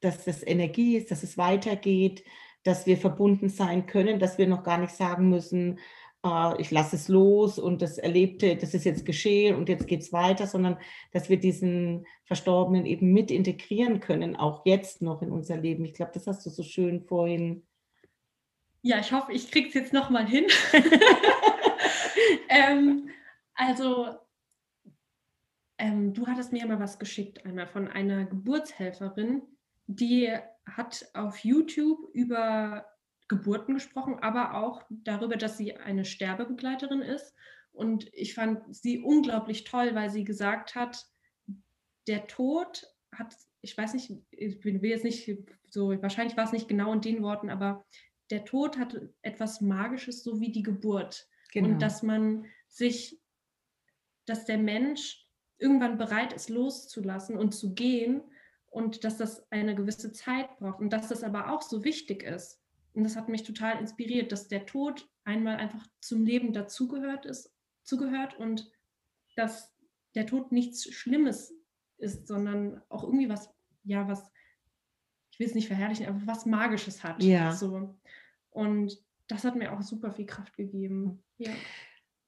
dass 0.00 0.26
es 0.26 0.46
Energie 0.46 0.96
ist, 0.96 1.10
dass 1.10 1.24
es 1.24 1.36
weitergeht, 1.36 2.22
dass 2.68 2.84
wir 2.84 2.98
verbunden 2.98 3.48
sein 3.48 3.86
können, 3.86 4.18
dass 4.18 4.36
wir 4.36 4.46
noch 4.46 4.62
gar 4.62 4.76
nicht 4.76 4.92
sagen 4.92 5.30
müssen, 5.30 5.78
äh, 6.22 6.60
ich 6.60 6.70
lasse 6.70 6.96
es 6.96 7.08
los 7.08 7.58
und 7.58 7.80
das 7.80 7.96
Erlebte, 7.96 8.56
das 8.56 8.74
ist 8.74 8.84
jetzt 8.84 9.06
geschehen 9.06 9.56
und 9.56 9.70
jetzt 9.70 9.86
geht 9.86 10.02
es 10.02 10.12
weiter, 10.12 10.46
sondern 10.46 10.76
dass 11.12 11.30
wir 11.30 11.38
diesen 11.38 12.06
Verstorbenen 12.26 12.84
eben 12.84 13.10
mit 13.10 13.30
integrieren 13.30 14.00
können, 14.00 14.36
auch 14.36 14.66
jetzt 14.66 15.00
noch 15.00 15.22
in 15.22 15.32
unser 15.32 15.56
Leben. 15.56 15.86
Ich 15.86 15.94
glaube, 15.94 16.12
das 16.12 16.26
hast 16.26 16.44
du 16.44 16.50
so 16.50 16.62
schön 16.62 17.00
vorhin. 17.00 17.66
Ja, 18.82 18.98
ich 19.00 19.12
hoffe, 19.12 19.32
ich 19.32 19.50
kriege 19.50 19.68
es 19.68 19.74
jetzt 19.74 19.94
nochmal 19.94 20.26
hin. 20.26 20.44
ähm, 22.50 23.08
also, 23.54 24.08
ähm, 25.78 26.12
du 26.12 26.26
hattest 26.26 26.52
mir 26.52 26.66
mal 26.66 26.78
was 26.78 26.98
geschickt, 26.98 27.46
einmal 27.46 27.66
von 27.66 27.88
einer 27.88 28.26
Geburtshelferin, 28.26 29.40
die 29.88 30.32
hat 30.66 31.08
auf 31.14 31.38
YouTube 31.38 32.10
über 32.12 32.86
Geburten 33.26 33.74
gesprochen, 33.74 34.18
aber 34.20 34.54
auch 34.54 34.82
darüber, 34.90 35.36
dass 35.36 35.56
sie 35.56 35.74
eine 35.74 36.04
Sterbebegleiterin 36.04 37.00
ist. 37.00 37.34
Und 37.72 38.08
ich 38.12 38.34
fand 38.34 38.74
sie 38.74 39.00
unglaublich 39.00 39.64
toll, 39.64 39.94
weil 39.94 40.10
sie 40.10 40.24
gesagt 40.24 40.74
hat, 40.74 41.04
der 42.06 42.26
Tod 42.26 42.86
hat, 43.12 43.34
ich 43.62 43.76
weiß 43.76 43.94
nicht, 43.94 44.12
ich 44.30 44.64
will 44.64 44.84
jetzt 44.84 45.04
nicht 45.04 45.38
so, 45.70 45.90
wahrscheinlich 46.02 46.36
war 46.36 46.44
es 46.44 46.52
nicht 46.52 46.68
genau 46.68 46.92
in 46.92 47.00
den 47.00 47.22
Worten, 47.22 47.50
aber 47.50 47.84
der 48.30 48.44
Tod 48.44 48.78
hat 48.78 48.98
etwas 49.22 49.60
Magisches, 49.60 50.22
so 50.22 50.40
wie 50.40 50.52
die 50.52 50.62
Geburt. 50.62 51.26
Genau. 51.52 51.68
Und 51.68 51.80
dass 51.80 52.02
man 52.02 52.44
sich, 52.66 53.20
dass 54.26 54.44
der 54.44 54.58
Mensch 54.58 55.26
irgendwann 55.58 55.96
bereit 55.96 56.34
ist, 56.34 56.50
loszulassen 56.50 57.38
und 57.38 57.52
zu 57.52 57.74
gehen 57.74 58.22
und 58.70 59.04
dass 59.04 59.16
das 59.16 59.50
eine 59.50 59.74
gewisse 59.74 60.12
Zeit 60.12 60.58
braucht 60.58 60.80
und 60.80 60.90
dass 60.92 61.08
das 61.08 61.24
aber 61.24 61.52
auch 61.52 61.62
so 61.62 61.84
wichtig 61.84 62.22
ist. 62.22 62.60
Und 62.94 63.04
das 63.04 63.16
hat 63.16 63.28
mich 63.28 63.42
total 63.42 63.78
inspiriert, 63.78 64.32
dass 64.32 64.48
der 64.48 64.66
Tod 64.66 65.08
einmal 65.24 65.56
einfach 65.56 65.86
zum 66.00 66.24
Leben 66.24 66.52
dazugehört 66.52 67.26
ist, 67.26 67.52
zugehört 67.82 68.38
und 68.38 68.70
dass 69.36 69.74
der 70.14 70.26
Tod 70.26 70.52
nichts 70.52 70.92
Schlimmes 70.92 71.54
ist, 71.98 72.26
sondern 72.26 72.82
auch 72.88 73.04
irgendwie 73.04 73.28
was, 73.28 73.50
ja, 73.84 74.08
was, 74.08 74.30
ich 75.30 75.38
will 75.38 75.46
es 75.46 75.54
nicht 75.54 75.68
verherrlichen, 75.68 76.06
aber 76.06 76.20
was 76.24 76.46
Magisches 76.46 77.04
hat. 77.04 77.22
Ja. 77.22 77.52
So. 77.52 77.94
Und 78.50 78.98
das 79.28 79.44
hat 79.44 79.56
mir 79.56 79.72
auch 79.72 79.82
super 79.82 80.10
viel 80.10 80.26
Kraft 80.26 80.56
gegeben. 80.56 81.22
Ja. 81.36 81.52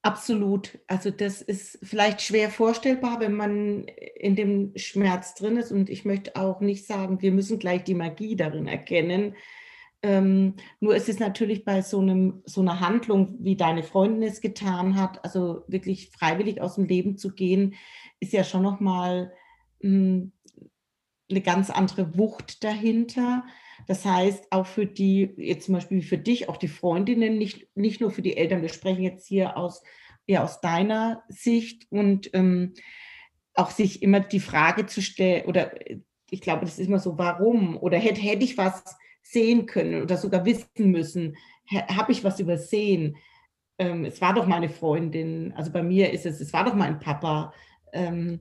Absolut. 0.03 0.79
Also 0.87 1.11
das 1.11 1.43
ist 1.43 1.79
vielleicht 1.83 2.23
schwer 2.23 2.51
vorstellbar, 2.51 3.21
wenn 3.21 3.35
man 3.35 3.85
in 3.85 4.35
dem 4.35 4.73
Schmerz 4.77 5.35
drin 5.35 5.59
ist. 5.59 5.73
Und 5.73 5.91
ich 5.91 6.07
möchte 6.07 6.37
auch 6.37 6.61
nicht 6.61 6.87
sagen, 6.87 7.21
wir 7.21 7.33
müssen 7.33 7.59
gleich 7.59 7.85
die 7.85 7.95
Magie 7.95 8.35
darin 8.35 8.67
erkennen. 8.67 9.35
Ähm, 10.03 10.55
nur 10.81 10.97
ist 10.97 11.11
es 11.11 11.19
natürlich 11.19 11.67
bei 11.67 11.83
so, 11.83 12.01
einem, 12.01 12.43
so 12.47 12.63
einer 12.63 12.81
Handlung, 12.81 13.37
wie 13.41 13.57
deine 13.57 13.83
Freundin 13.83 14.23
es 14.23 14.41
getan 14.41 14.97
hat, 14.97 15.23
also 15.23 15.65
wirklich 15.69 16.11
freiwillig 16.11 16.63
aus 16.63 16.77
dem 16.77 16.87
Leben 16.87 17.19
zu 17.19 17.35
gehen, 17.35 17.75
ist 18.19 18.33
ja 18.33 18.43
schon 18.43 18.63
nochmal 18.63 19.35
hm, 19.83 20.33
eine 21.31 21.41
ganz 21.41 21.71
andere 21.71 22.17
Wucht 22.19 22.63
dahinter. 22.65 23.45
Das 23.87 24.05
heißt, 24.05 24.53
auch 24.53 24.67
für 24.67 24.87
die, 24.87 25.33
jetzt 25.37 25.67
zum 25.67 25.75
Beispiel 25.75 26.03
für 26.03 26.19
dich, 26.19 26.49
auch 26.49 26.57
die 26.57 26.69
Freundinnen, 26.69 27.39
nicht, 27.39 27.69
nicht 27.75 28.01
nur 28.01 28.11
für 28.11 28.23
die 28.23 28.37
Eltern, 28.37 28.63
wir 28.63 28.69
sprechen 28.69 29.03
jetzt 29.03 29.27
hier 29.27 29.57
aus, 29.57 29.83
eher 30.27 30.45
aus 30.45 30.61
deiner 30.61 31.25
Sicht 31.29 31.87
und 31.91 32.31
ähm, 32.35 32.75
auch 33.55 33.71
sich 33.71 34.03
immer 34.03 34.21
die 34.21 34.41
Frage 34.41 34.87
zu 34.87 35.03
stellen, 35.03 35.47
oder 35.47 35.73
ich 36.31 36.41
glaube, 36.41 36.65
das 36.65 36.79
ist 36.79 36.87
immer 36.87 37.01
so, 37.01 37.19
warum? 37.19 37.77
Oder 37.77 37.99
hätte, 37.99 38.21
hätte 38.21 38.45
ich 38.45 38.57
was 38.57 38.85
sehen 39.23 39.67
können 39.67 40.03
oder 40.03 40.17
sogar 40.17 40.45
wissen 40.45 40.91
müssen? 40.91 41.37
Habe 41.69 42.13
ich 42.13 42.23
was 42.23 42.41
übersehen? 42.41 43.17
Ähm, 43.79 44.05
es 44.05 44.21
war 44.21 44.35
doch 44.35 44.47
meine 44.47 44.69
Freundin, 44.69 45.53
also 45.57 45.73
bei 45.73 45.83
mir 45.83 46.13
ist 46.13 46.27
es, 46.27 46.41
es 46.41 46.53
war 46.53 46.65
doch 46.65 46.75
mein 46.75 47.01
Papa. 47.01 47.53
Ähm, 47.93 48.41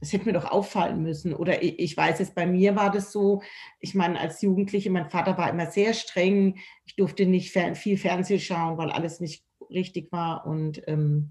das 0.00 0.12
hätte 0.12 0.26
mir 0.26 0.32
doch 0.32 0.50
auffallen 0.50 1.02
müssen. 1.02 1.34
Oder 1.34 1.62
ich, 1.62 1.78
ich 1.78 1.96
weiß 1.96 2.20
es, 2.20 2.32
bei 2.32 2.46
mir 2.46 2.76
war 2.76 2.90
das 2.90 3.12
so, 3.12 3.42
ich 3.80 3.94
meine, 3.94 4.18
als 4.18 4.42
Jugendliche, 4.42 4.90
mein 4.90 5.10
Vater 5.10 5.36
war 5.36 5.50
immer 5.50 5.70
sehr 5.70 5.94
streng. 5.94 6.58
Ich 6.84 6.96
durfte 6.96 7.26
nicht 7.26 7.50
fern, 7.50 7.74
viel 7.74 7.98
Fernsehen 7.98 8.40
schauen, 8.40 8.78
weil 8.78 8.90
alles 8.90 9.20
nicht 9.20 9.44
richtig 9.70 10.12
war 10.12 10.46
und 10.46 10.82
ähm, 10.86 11.30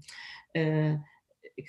äh, 0.52 0.96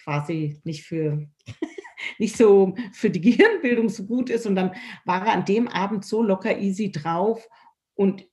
quasi 0.03 0.59
nicht 0.63 0.83
für 0.83 1.27
nicht 2.19 2.37
so 2.37 2.75
für 2.93 3.09
die 3.09 3.21
Gehirnbildung 3.37 3.89
so 3.89 4.05
gut 4.05 4.29
ist. 4.29 4.45
Und 4.45 4.55
dann 4.55 4.75
war 5.05 5.25
er 5.25 5.33
an 5.33 5.45
dem 5.45 5.67
Abend 5.67 6.05
so 6.05 6.21
locker 6.21 6.57
easy 6.59 6.91
drauf 6.91 7.47
und 7.95 8.25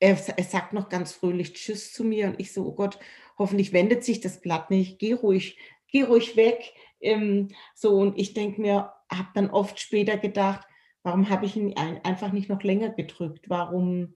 er, 0.00 0.18
er 0.36 0.44
sagt 0.44 0.72
noch 0.72 0.88
ganz 0.88 1.12
fröhlich 1.12 1.52
Tschüss 1.52 1.92
zu 1.92 2.04
mir 2.04 2.28
und 2.28 2.40
ich 2.40 2.52
so, 2.52 2.66
oh 2.66 2.74
Gott, 2.74 2.98
hoffentlich 3.38 3.72
wendet 3.72 4.02
sich 4.02 4.20
das 4.20 4.40
Blatt 4.40 4.70
nicht, 4.70 4.98
geh 4.98 5.12
ruhig, 5.12 5.58
geh 5.88 6.02
ruhig 6.02 6.36
weg 6.36 6.72
ähm, 7.00 7.48
so, 7.74 7.94
und 7.96 8.18
ich 8.18 8.34
denke 8.34 8.60
mir, 8.60 8.92
habe 9.10 9.28
dann 9.34 9.50
oft 9.50 9.80
später 9.80 10.16
gedacht, 10.16 10.66
warum 11.02 11.28
habe 11.30 11.46
ich 11.46 11.56
ihn 11.56 11.76
ein, 11.76 12.04
einfach 12.04 12.32
nicht 12.32 12.48
noch 12.48 12.62
länger 12.62 12.90
gedrückt? 12.90 13.48
Warum, 13.48 14.14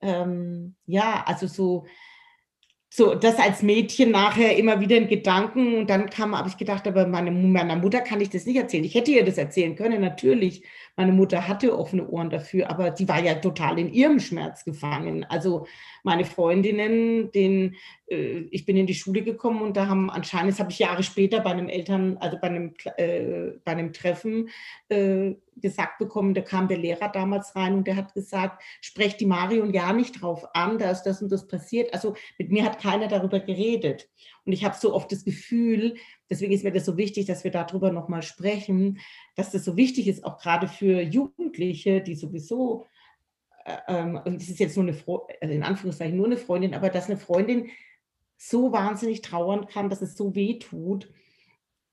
ähm, 0.00 0.76
ja, 0.86 1.24
also 1.26 1.46
so, 1.46 1.86
so 2.88 3.14
das 3.14 3.38
als 3.38 3.62
Mädchen 3.62 4.10
nachher 4.10 4.56
immer 4.56 4.80
wieder 4.80 4.96
in 4.96 5.08
Gedanken 5.08 5.76
und 5.76 5.90
dann 5.90 6.08
kam, 6.08 6.36
habe 6.36 6.48
ich 6.48 6.56
gedacht, 6.56 6.86
aber 6.86 7.06
meine, 7.06 7.30
meiner 7.30 7.76
Mutter 7.76 8.00
kann 8.00 8.20
ich 8.20 8.30
das 8.30 8.46
nicht 8.46 8.56
erzählen. 8.56 8.84
Ich 8.84 8.94
hätte 8.94 9.10
ihr 9.10 9.24
das 9.24 9.36
erzählen 9.36 9.76
können, 9.76 10.00
natürlich. 10.00 10.62
Meine 10.96 11.12
Mutter 11.12 11.46
hatte 11.46 11.76
offene 11.76 12.08
Ohren 12.08 12.30
dafür, 12.30 12.70
aber 12.70 12.90
die 12.90 13.08
war 13.08 13.22
ja 13.22 13.34
total 13.34 13.78
in 13.78 13.92
ihrem 13.92 14.18
Schmerz 14.18 14.64
gefangen. 14.64 15.24
Also 15.24 15.66
meine 16.04 16.24
Freundinnen, 16.24 17.30
den, 17.32 17.76
ich 18.08 18.64
bin 18.64 18.76
in 18.76 18.86
die 18.86 18.94
Schule 18.94 19.22
gekommen 19.22 19.62
und 19.62 19.76
da 19.76 19.88
haben 19.88 20.10
anscheinend, 20.10 20.52
das 20.52 20.60
habe 20.60 20.70
ich 20.70 20.78
Jahre 20.78 21.02
später 21.02 21.40
bei 21.40 21.50
einem 21.50 21.68
Eltern, 21.68 22.16
also 22.18 22.38
bei 22.40 22.46
einem, 22.46 22.74
äh, 22.96 23.52
bei 23.64 23.72
einem 23.72 23.92
Treffen 23.92 24.48
äh, 24.88 25.34
gesagt 25.56 25.98
bekommen, 25.98 26.32
da 26.32 26.40
kam 26.40 26.68
der 26.68 26.78
Lehrer 26.78 27.08
damals 27.08 27.56
rein 27.56 27.74
und 27.74 27.86
der 27.86 27.96
hat 27.96 28.14
gesagt, 28.14 28.62
sprecht 28.80 29.20
die 29.20 29.26
Marion 29.26 29.72
ja 29.72 29.92
nicht 29.92 30.22
drauf 30.22 30.46
an, 30.54 30.78
da 30.78 30.90
ist 30.90 31.02
das 31.02 31.20
und 31.20 31.32
das 31.32 31.48
passiert. 31.48 31.92
Also 31.94 32.14
mit 32.38 32.52
mir 32.52 32.64
hat 32.64 32.80
keiner 32.80 33.08
darüber 33.08 33.40
geredet. 33.40 34.08
Und 34.44 34.52
ich 34.52 34.64
habe 34.64 34.76
so 34.78 34.94
oft 34.94 35.10
das 35.10 35.24
Gefühl, 35.24 35.96
deswegen 36.30 36.52
ist 36.52 36.62
mir 36.62 36.72
das 36.72 36.84
so 36.84 36.96
wichtig, 36.96 37.26
dass 37.26 37.42
wir 37.42 37.50
darüber 37.50 37.90
nochmal 37.90 38.22
sprechen, 38.22 39.00
dass 39.34 39.50
das 39.50 39.64
so 39.64 39.76
wichtig 39.76 40.06
ist, 40.06 40.24
auch 40.24 40.38
gerade 40.38 40.68
für 40.68 41.00
Jugendliche, 41.00 42.00
die 42.02 42.14
sowieso 42.14 42.86
ähm, 43.88 44.20
und 44.24 44.40
es 44.40 44.48
ist 44.48 44.60
jetzt 44.60 44.76
nur 44.76 44.86
eine, 44.86 44.96
also 45.40 45.54
in 45.54 45.64
Anführungszeichen 45.64 46.16
nur 46.16 46.26
eine 46.26 46.36
Freundin, 46.36 46.74
aber 46.74 46.88
dass 46.88 47.06
eine 47.06 47.16
Freundin 47.16 47.68
so 48.36 48.72
wahnsinnig 48.72 49.22
trauern 49.22 49.66
kann, 49.66 49.88
dass 49.88 50.02
es 50.02 50.16
so 50.16 50.34
weh 50.34 50.58
tut 50.58 51.10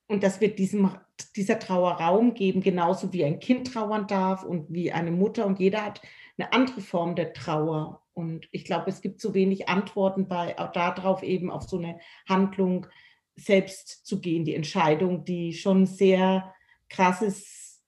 und 0.08 0.24
dass 0.24 0.42
wir 0.42 0.54
diesem, 0.54 0.96
dieser 1.36 1.60
Trauer 1.60 1.94
Raum 1.94 2.34
geben, 2.34 2.62
genauso 2.62 3.14
wie 3.14 3.24
ein 3.24 3.40
Kind 3.40 3.74
trauern 3.74 4.08
darf 4.08 4.44
und 4.44 4.72
wie 4.72 4.92
eine 4.92 5.12
Mutter 5.12 5.46
und 5.46 5.60
jeder 5.60 5.86
hat 5.86 6.02
eine 6.38 6.52
andere 6.52 6.82
Form 6.82 7.16
der 7.16 7.34
Trauer. 7.34 8.02
Und 8.14 8.48
ich 8.52 8.66
glaube, 8.66 8.90
es 8.90 9.02
gibt 9.02 9.22
so 9.22 9.34
wenig 9.34 9.70
Antworten 9.70 10.28
bei, 10.28 10.58
auch 10.60 10.72
darauf 10.72 11.24
eben 11.24 11.50
auf 11.50 11.64
so 11.64 11.78
eine 11.78 12.00
Handlung 12.28 12.88
selbst 13.36 14.06
zu 14.06 14.22
gehen, 14.22 14.46
die 14.46 14.56
Entscheidung, 14.56 15.26
die 15.26 15.54
schon 15.54 15.86
sehr 15.86 16.54
krass 16.90 17.22
ist, 17.22 17.82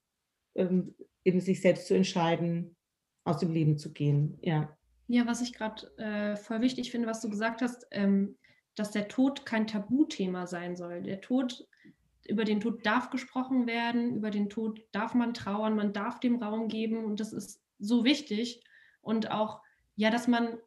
ähm, 0.56 0.96
eben 1.24 1.40
sich 1.40 1.62
selbst 1.62 1.88
zu 1.88 1.94
entscheiden, 1.94 2.76
aus 3.24 3.40
dem 3.40 3.52
Leben 3.52 3.78
zu 3.78 3.94
gehen. 3.94 4.40
Ja. 4.42 4.76
Ja, 5.08 5.28
was 5.28 5.42
ich 5.42 5.54
gerade 5.54 5.96
äh, 5.98 6.36
voll 6.36 6.62
wichtig 6.62 6.90
finde, 6.90 7.08
was 7.08 7.22
du 7.22 7.30
gesagt 7.30 7.62
hast, 7.62 7.86
ähm, 7.92 8.38
dass 8.76 8.92
der 8.92 9.08
Tod 9.08 9.46
kein 9.46 9.68
Tabuthema 9.68 10.48
sein 10.48 10.76
soll. 10.76 11.02
Der 11.02 11.22
Tod, 11.22 11.68
über 12.28 12.44
den 12.44 12.60
Tod 12.60 12.86
darf 12.86 13.10
gesprochen 13.10 13.68
werden, 13.68 14.16
über 14.16 14.32
den 14.32 14.50
Tod 14.50 14.82
darf 14.92 15.14
man 15.14 15.34
trauern, 15.34 15.76
man 15.76 15.94
darf 15.94 16.20
dem 16.20 16.42
Raum 16.42 16.68
geben 16.68 17.06
und 17.06 17.20
das 17.20 17.34
ist 17.34 17.62
so 17.80 18.04
wichtig 18.04 18.64
und 19.02 19.32
auch, 19.32 19.62
ja, 19.96 20.10
dass 20.10 20.28
man 20.28 20.58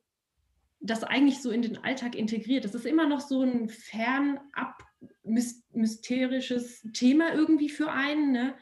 das 0.81 1.03
eigentlich 1.05 1.43
so 1.43 1.51
in 1.51 1.63
den 1.63 1.79
Alltag 1.79 2.15
integriert. 2.15 2.65
Das 2.65 2.75
ist 2.75 2.87
immer 2.87 3.07
noch 3.07 3.21
so 3.21 3.43
ein 3.43 3.69
fernab 3.69 4.85
mysterisches 5.23 6.87
Thema 6.93 7.35
irgendwie 7.35 7.69
für 7.69 7.91
einen. 7.91 8.33
Ne? 8.33 8.55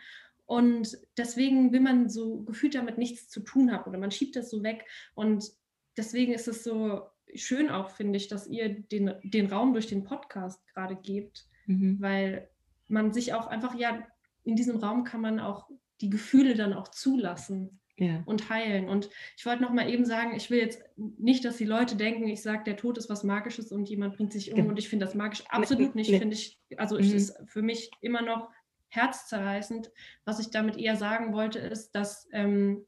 Und 0.47 0.99
deswegen 1.17 1.73
will 1.73 1.81
man 1.81 2.09
so 2.09 2.43
gefühlt 2.43 2.75
damit 2.75 2.99
nichts 2.99 3.29
zu 3.29 3.41
tun 3.41 3.73
haben 3.73 3.89
oder 3.89 3.99
man 3.99 4.11
schiebt 4.11 4.37
das 4.37 4.51
so 4.51 4.63
weg. 4.63 4.87
Und 5.15 5.53
deswegen 5.97 6.33
ist 6.33 6.49
es 6.49 6.65
so 6.65 7.03
schön 7.37 7.71
auch, 7.71 7.91
finde 7.91 8.17
ich, 8.17 8.29
dass 8.29 8.47
ihr 8.47 8.69
den, 8.69 9.15
den 9.23 9.47
Raum 9.47 9.73
durch 9.73 9.87
den 9.87 10.05
Podcast 10.05 10.67
gerade 10.69 10.97
gebt, 10.97 11.47
mhm. 11.67 12.01
weil 12.01 12.49
man 12.89 13.13
sich 13.13 13.35
auch 13.35 13.47
einfach, 13.47 13.75
ja, 13.75 14.07
in 14.45 14.57
diesem 14.57 14.77
Raum 14.77 15.05
kann 15.05 15.21
man 15.21 15.41
auch 15.41 15.69
die 16.01 16.11
Gefühle 16.11 16.55
dann 16.55 16.73
auch 16.73 16.89
zulassen 16.89 17.81
ja. 17.99 18.23
und 18.27 18.49
heilen. 18.51 18.89
Und 18.89 19.09
ich 19.37 19.47
wollte 19.47 19.63
noch 19.63 19.73
mal 19.73 19.89
eben 19.89 20.05
sagen, 20.05 20.35
ich 20.37 20.51
will 20.51 20.59
jetzt 20.59 20.83
nicht, 20.97 21.45
dass 21.45 21.57
die 21.57 21.65
Leute 21.65 21.97
denken, 21.97 22.29
ich 22.29 22.43
sage, 22.43 22.65
der 22.65 22.77
Tod 22.77 22.99
ist 22.99 23.09
was 23.09 23.25
Magisches 23.25 23.73
und 23.73 23.89
jemand 23.89 24.17
bringt 24.17 24.33
sich 24.33 24.51
um 24.51 24.57
genau. 24.57 24.71
und 24.71 24.79
ich 24.79 24.89
finde 24.89 25.07
das 25.07 25.15
magisch. 25.15 25.45
Absolut 25.49 25.95
nicht, 25.95 26.11
nee. 26.11 26.19
finde 26.19 26.35
ich. 26.35 26.59
Also 26.77 26.97
mhm. 26.97 27.03
es 27.03 27.13
ist 27.13 27.43
für 27.47 27.63
mich 27.63 27.91
immer 28.01 28.23
noch 28.23 28.51
herzzerreißend. 28.89 29.91
Was 30.25 30.39
ich 30.39 30.51
damit 30.51 30.77
eher 30.77 30.97
sagen 30.97 31.33
wollte, 31.33 31.59
ist, 31.59 31.93
dass 31.93 32.29
ähm, 32.33 32.87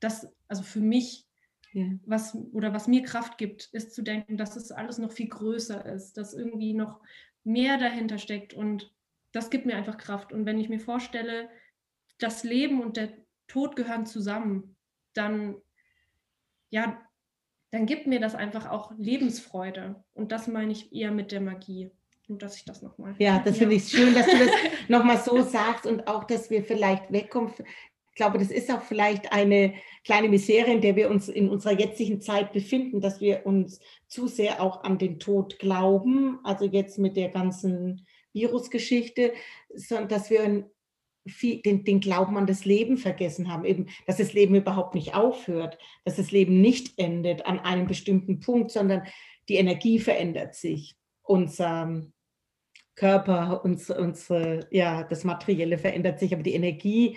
das, 0.00 0.28
also 0.48 0.62
für 0.62 0.80
mich, 0.80 1.23
ja. 1.74 1.86
was 2.06 2.34
oder 2.52 2.72
was 2.72 2.88
mir 2.88 3.02
Kraft 3.02 3.36
gibt, 3.36 3.68
ist 3.72 3.94
zu 3.94 4.02
denken, 4.02 4.36
dass 4.36 4.56
es 4.56 4.72
alles 4.72 4.98
noch 4.98 5.12
viel 5.12 5.28
größer 5.28 5.84
ist, 5.84 6.16
dass 6.16 6.32
irgendwie 6.32 6.72
noch 6.72 7.00
mehr 7.44 7.76
dahinter 7.76 8.16
steckt 8.18 8.54
und 8.54 8.94
das 9.34 9.50
gibt 9.50 9.66
mir 9.66 9.76
einfach 9.76 9.98
Kraft. 9.98 10.32
Und 10.32 10.46
wenn 10.46 10.60
ich 10.60 10.68
mir 10.68 10.78
vorstelle, 10.78 11.50
das 12.18 12.44
Leben 12.44 12.80
und 12.80 12.96
der 12.96 13.12
Tod 13.48 13.76
gehören 13.76 14.06
zusammen, 14.06 14.76
dann, 15.12 15.56
ja, 16.70 17.02
dann 17.70 17.86
gibt 17.86 18.06
mir 18.06 18.20
das 18.20 18.36
einfach 18.36 18.70
auch 18.70 18.92
Lebensfreude. 18.96 20.02
Und 20.14 20.30
das 20.30 20.46
meine 20.46 20.72
ich 20.72 20.92
eher 20.92 21.10
mit 21.10 21.32
der 21.32 21.40
Magie. 21.40 21.90
Nur, 22.28 22.38
dass 22.38 22.56
ich 22.56 22.64
das 22.64 22.80
nochmal. 22.80 23.16
Ja, 23.18 23.40
das 23.40 23.56
ja. 23.56 23.60
finde 23.60 23.74
ich 23.74 23.88
schön, 23.88 24.14
dass 24.14 24.26
du 24.26 24.38
das 24.38 24.50
nochmal 24.88 25.18
so 25.18 25.42
sagst 25.42 25.84
und 25.84 26.06
auch, 26.06 26.24
dass 26.24 26.48
wir 26.48 26.64
vielleicht 26.64 27.12
wegkommen. 27.12 27.52
Ich 28.14 28.16
glaube, 28.16 28.38
das 28.38 28.52
ist 28.52 28.70
auch 28.70 28.82
vielleicht 28.82 29.32
eine 29.32 29.74
kleine 30.04 30.28
Misere, 30.28 30.70
in 30.70 30.80
der 30.80 30.94
wir 30.94 31.10
uns 31.10 31.28
in 31.28 31.48
unserer 31.48 31.76
jetzigen 31.76 32.20
Zeit 32.20 32.52
befinden, 32.52 33.00
dass 33.00 33.20
wir 33.20 33.44
uns 33.44 33.80
zu 34.06 34.28
sehr 34.28 34.62
auch 34.62 34.84
an 34.84 34.98
den 34.98 35.18
Tod 35.18 35.58
glauben. 35.58 36.38
Also 36.44 36.64
jetzt 36.64 36.96
mit 36.96 37.16
der 37.16 37.30
ganzen 37.30 38.06
Virusgeschichte, 38.32 39.32
sondern 39.74 40.08
dass 40.08 40.30
wir 40.30 40.70
viel, 41.26 41.60
den, 41.62 41.84
den 41.84 41.98
Glauben 41.98 42.36
an 42.36 42.46
das 42.46 42.64
Leben 42.64 42.98
vergessen 42.98 43.52
haben, 43.52 43.64
eben, 43.64 43.86
dass 44.06 44.18
das 44.18 44.32
Leben 44.32 44.54
überhaupt 44.54 44.94
nicht 44.94 45.16
aufhört, 45.16 45.76
dass 46.04 46.14
das 46.14 46.30
Leben 46.30 46.60
nicht 46.60 46.96
endet 47.00 47.46
an 47.46 47.58
einem 47.58 47.88
bestimmten 47.88 48.38
Punkt, 48.38 48.70
sondern 48.70 49.02
die 49.48 49.56
Energie 49.56 49.98
verändert 49.98 50.54
sich. 50.54 50.94
Unser 51.22 52.04
Körper, 52.94 53.64
unsere, 53.64 54.00
unsere, 54.00 54.68
ja, 54.70 55.02
das 55.02 55.24
Materielle 55.24 55.78
verändert 55.78 56.20
sich, 56.20 56.32
aber 56.32 56.44
die 56.44 56.54
Energie 56.54 57.16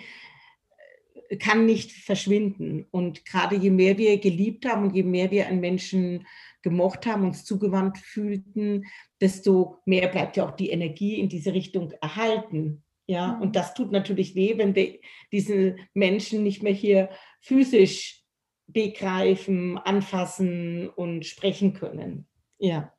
kann 1.38 1.66
nicht 1.66 1.92
verschwinden. 1.92 2.86
Und 2.90 3.24
gerade 3.24 3.56
je 3.56 3.70
mehr 3.70 3.98
wir 3.98 4.18
geliebt 4.18 4.66
haben 4.66 4.84
und 4.84 4.94
je 4.94 5.02
mehr 5.02 5.30
wir 5.30 5.46
einen 5.46 5.60
Menschen 5.60 6.26
gemocht 6.62 7.06
haben, 7.06 7.24
uns 7.24 7.44
zugewandt 7.44 7.98
fühlten, 7.98 8.86
desto 9.20 9.78
mehr 9.84 10.08
bleibt 10.08 10.36
ja 10.36 10.46
auch 10.46 10.56
die 10.56 10.70
Energie 10.70 11.18
in 11.18 11.28
diese 11.28 11.52
Richtung 11.52 11.92
erhalten. 12.00 12.82
Ja, 13.06 13.34
mhm. 13.34 13.42
und 13.42 13.56
das 13.56 13.74
tut 13.74 13.90
natürlich 13.90 14.34
weh, 14.34 14.58
wenn 14.58 14.74
wir 14.74 14.98
diese 15.32 15.76
Menschen 15.94 16.42
nicht 16.42 16.62
mehr 16.62 16.72
hier 16.72 17.10
physisch 17.40 18.22
begreifen, 18.66 19.78
anfassen 19.78 20.88
und 20.90 21.24
sprechen 21.24 21.72
können. 21.72 22.28
Ja. 22.58 22.92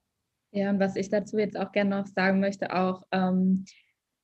Ja, 0.51 0.71
und 0.71 0.79
was 0.79 0.95
ich 0.95 1.09
dazu 1.09 1.37
jetzt 1.37 1.57
auch 1.57 1.71
gerne 1.71 1.91
noch 1.91 2.07
sagen 2.07 2.39
möchte, 2.39 2.75
auch, 2.75 3.03
ähm, 3.11 3.65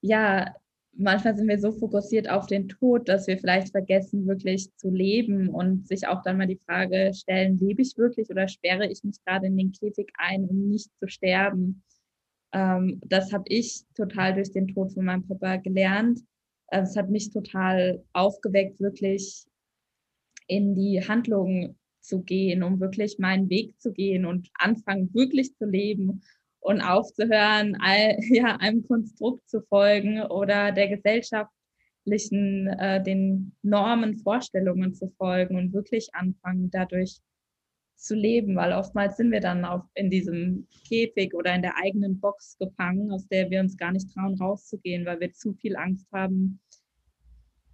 ja, 0.02 0.56
manchmal 0.98 1.36
sind 1.36 1.48
wir 1.48 1.60
so 1.60 1.72
fokussiert 1.72 2.30
auf 2.30 2.48
den 2.48 2.68
Tod, 2.68 3.08
dass 3.10 3.28
wir 3.28 3.38
vielleicht 3.38 3.72
vergessen, 3.72 4.28
wirklich 4.28 4.74
zu 4.76 4.90
leben 4.90 5.50
und 5.50 5.88
sich 5.88 6.08
auch 6.08 6.22
dann 6.24 6.38
mal 6.38 6.48
die 6.48 6.60
Frage 6.66 7.12
stellen, 7.14 7.58
lebe 7.58 7.82
ich 7.82 7.98
wirklich 7.98 8.30
oder 8.30 8.48
sperre 8.48 8.88
ich 8.90 9.04
mich 9.04 9.24
gerade 9.26 9.48
in 9.48 9.58
den 9.58 9.72
Käfig 9.72 10.12
ein, 10.18 10.46
um 10.46 10.70
nicht 10.70 10.90
zu 11.00 11.08
sterben? 11.08 11.84
Ähm, 12.54 13.02
das 13.06 13.34
habe 13.34 13.46
ich 13.48 13.84
total 13.96 14.34
durch 14.34 14.52
den 14.52 14.68
Tod 14.68 14.94
von 14.94 15.06
meinem 15.06 15.28
Papa 15.28 15.58
gelernt. 15.58 16.22
Also 16.68 16.92
es 16.92 16.98
hat 16.98 17.10
mich 17.10 17.32
total 17.32 18.04
aufgeweckt, 18.14 18.80
wirklich 18.80 19.46
in 20.48 20.76
die 20.76 21.02
Handlung 21.08 21.78
zu 22.02 22.22
gehen, 22.22 22.64
um 22.64 22.80
wirklich 22.80 23.18
meinen 23.20 23.50
Weg 23.50 23.80
zu 23.80 23.92
gehen 23.92 24.26
und 24.26 24.50
anfangen, 24.54 25.14
wirklich 25.14 25.56
zu 25.56 25.66
leben 25.66 26.22
und 26.66 26.82
aufzuhören, 26.82 27.78
all, 27.80 28.18
ja, 28.30 28.58
einem 28.58 28.86
Konstrukt 28.88 29.48
zu 29.48 29.62
folgen 29.62 30.22
oder 30.24 30.72
der 30.72 30.88
gesellschaftlichen, 30.88 32.68
äh, 32.68 33.04
den 33.04 33.56
Normen, 33.62 34.18
Vorstellungen 34.18 34.96
zu 34.96 35.10
folgen 35.18 35.58
und 35.58 35.74
wirklich 35.74 36.10
anfangen, 36.14 36.72
dadurch 36.72 37.20
zu 37.96 38.16
leben, 38.16 38.56
weil 38.56 38.74
oftmals 38.74 39.16
sind 39.16 39.32
wir 39.32 39.42
dann 39.42 39.64
auch 39.64 39.86
in 39.94 40.10
diesem 40.10 40.68
Käfig 40.88 41.36
oder 41.36 41.54
in 41.54 41.62
der 41.62 41.78
eigenen 41.78 42.20
Box 42.20 42.58
gefangen, 42.58 43.12
aus 43.12 43.28
der 43.28 43.50
wir 43.52 43.60
uns 43.60 43.78
gar 43.78 43.92
nicht 43.92 44.12
trauen, 44.12 44.36
rauszugehen, 44.36 45.06
weil 45.06 45.20
wir 45.20 45.32
zu 45.32 45.54
viel 45.54 45.76
Angst 45.76 46.08
haben. 46.12 46.60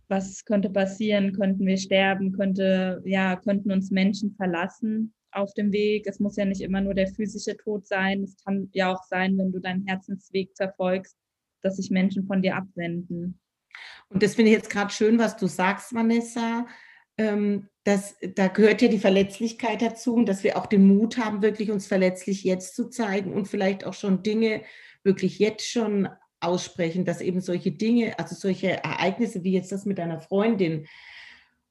Was 0.10 0.44
könnte 0.44 0.70
passieren? 0.70 1.32
Könnten 1.32 1.66
wir 1.66 1.78
sterben? 1.78 2.34
Könnte, 2.34 3.02
ja, 3.06 3.38
könnten 3.38 3.72
uns 3.72 3.90
Menschen 3.90 4.36
verlassen 4.36 5.14
auf 5.32 5.54
dem 5.54 5.72
Weg? 5.72 6.08
Es 6.08 6.20
muss 6.20 6.36
ja 6.36 6.46
nicht 6.46 6.62
immer 6.62 6.82
nur 6.82 6.94
der 6.94 7.08
physische 7.08 7.58
Tod 7.58 7.88
sein. 7.88 8.24
Es 8.24 8.36
kann 8.44 8.70
ja 8.74 8.94
auch 8.94 9.04
sein, 9.04 9.38
wenn 9.38 9.52
du 9.52 9.60
deinen 9.60 9.86
Herzensweg 9.88 10.52
verfolgst, 10.56 11.17
dass 11.62 11.78
sich 11.78 11.91
Menschen 11.91 12.26
von 12.26 12.41
dir 12.41 12.56
abwenden. 12.56 13.39
Und 14.10 14.24
das 14.24 14.36
finde 14.36 14.52
ich 14.52 14.58
jetzt 14.58 14.70
gerade 14.70 14.91
schön, 14.91 15.17
was 15.20 15.38
du 15.38 15.48
sagst, 15.48 15.94
Vanessa 15.94 16.65
ähm, 17.17 17.67
das, 17.84 18.15
da 18.36 18.48
gehört 18.48 18.82
ja 18.82 18.88
die 18.88 19.00
Verletzlichkeit 19.00 19.82
dazu 19.82 20.24
dass 20.24 20.44
wir 20.44 20.58
auch 20.58 20.65
den 20.65 20.88
Mut 20.88 21.17
haben, 21.17 21.41
wirklich 21.41 21.72
uns 21.72 21.88
verletzlich 21.88 22.44
jetzt 22.44 22.76
zu 22.76 22.89
zeigen 22.89 23.34
und 23.34 23.48
vielleicht 23.48 23.86
auch 23.86 23.94
schon 23.94 24.24
Dinge 24.24 24.63
wirklich 25.04 25.39
jetzt 25.39 25.67
schon 25.67 26.08
aussprechen, 26.39 27.06
dass 27.06 27.22
eben 27.22 27.41
solche 27.41 27.72
Dinge, 27.72 28.17
also 28.17 28.36
solche 28.36 28.84
Ereignisse 28.84 29.44
wie 29.44 29.54
jetzt 29.54 29.72
das 29.72 29.86
mit 29.86 29.98
deiner 29.98 30.20
Freundin 30.20 30.88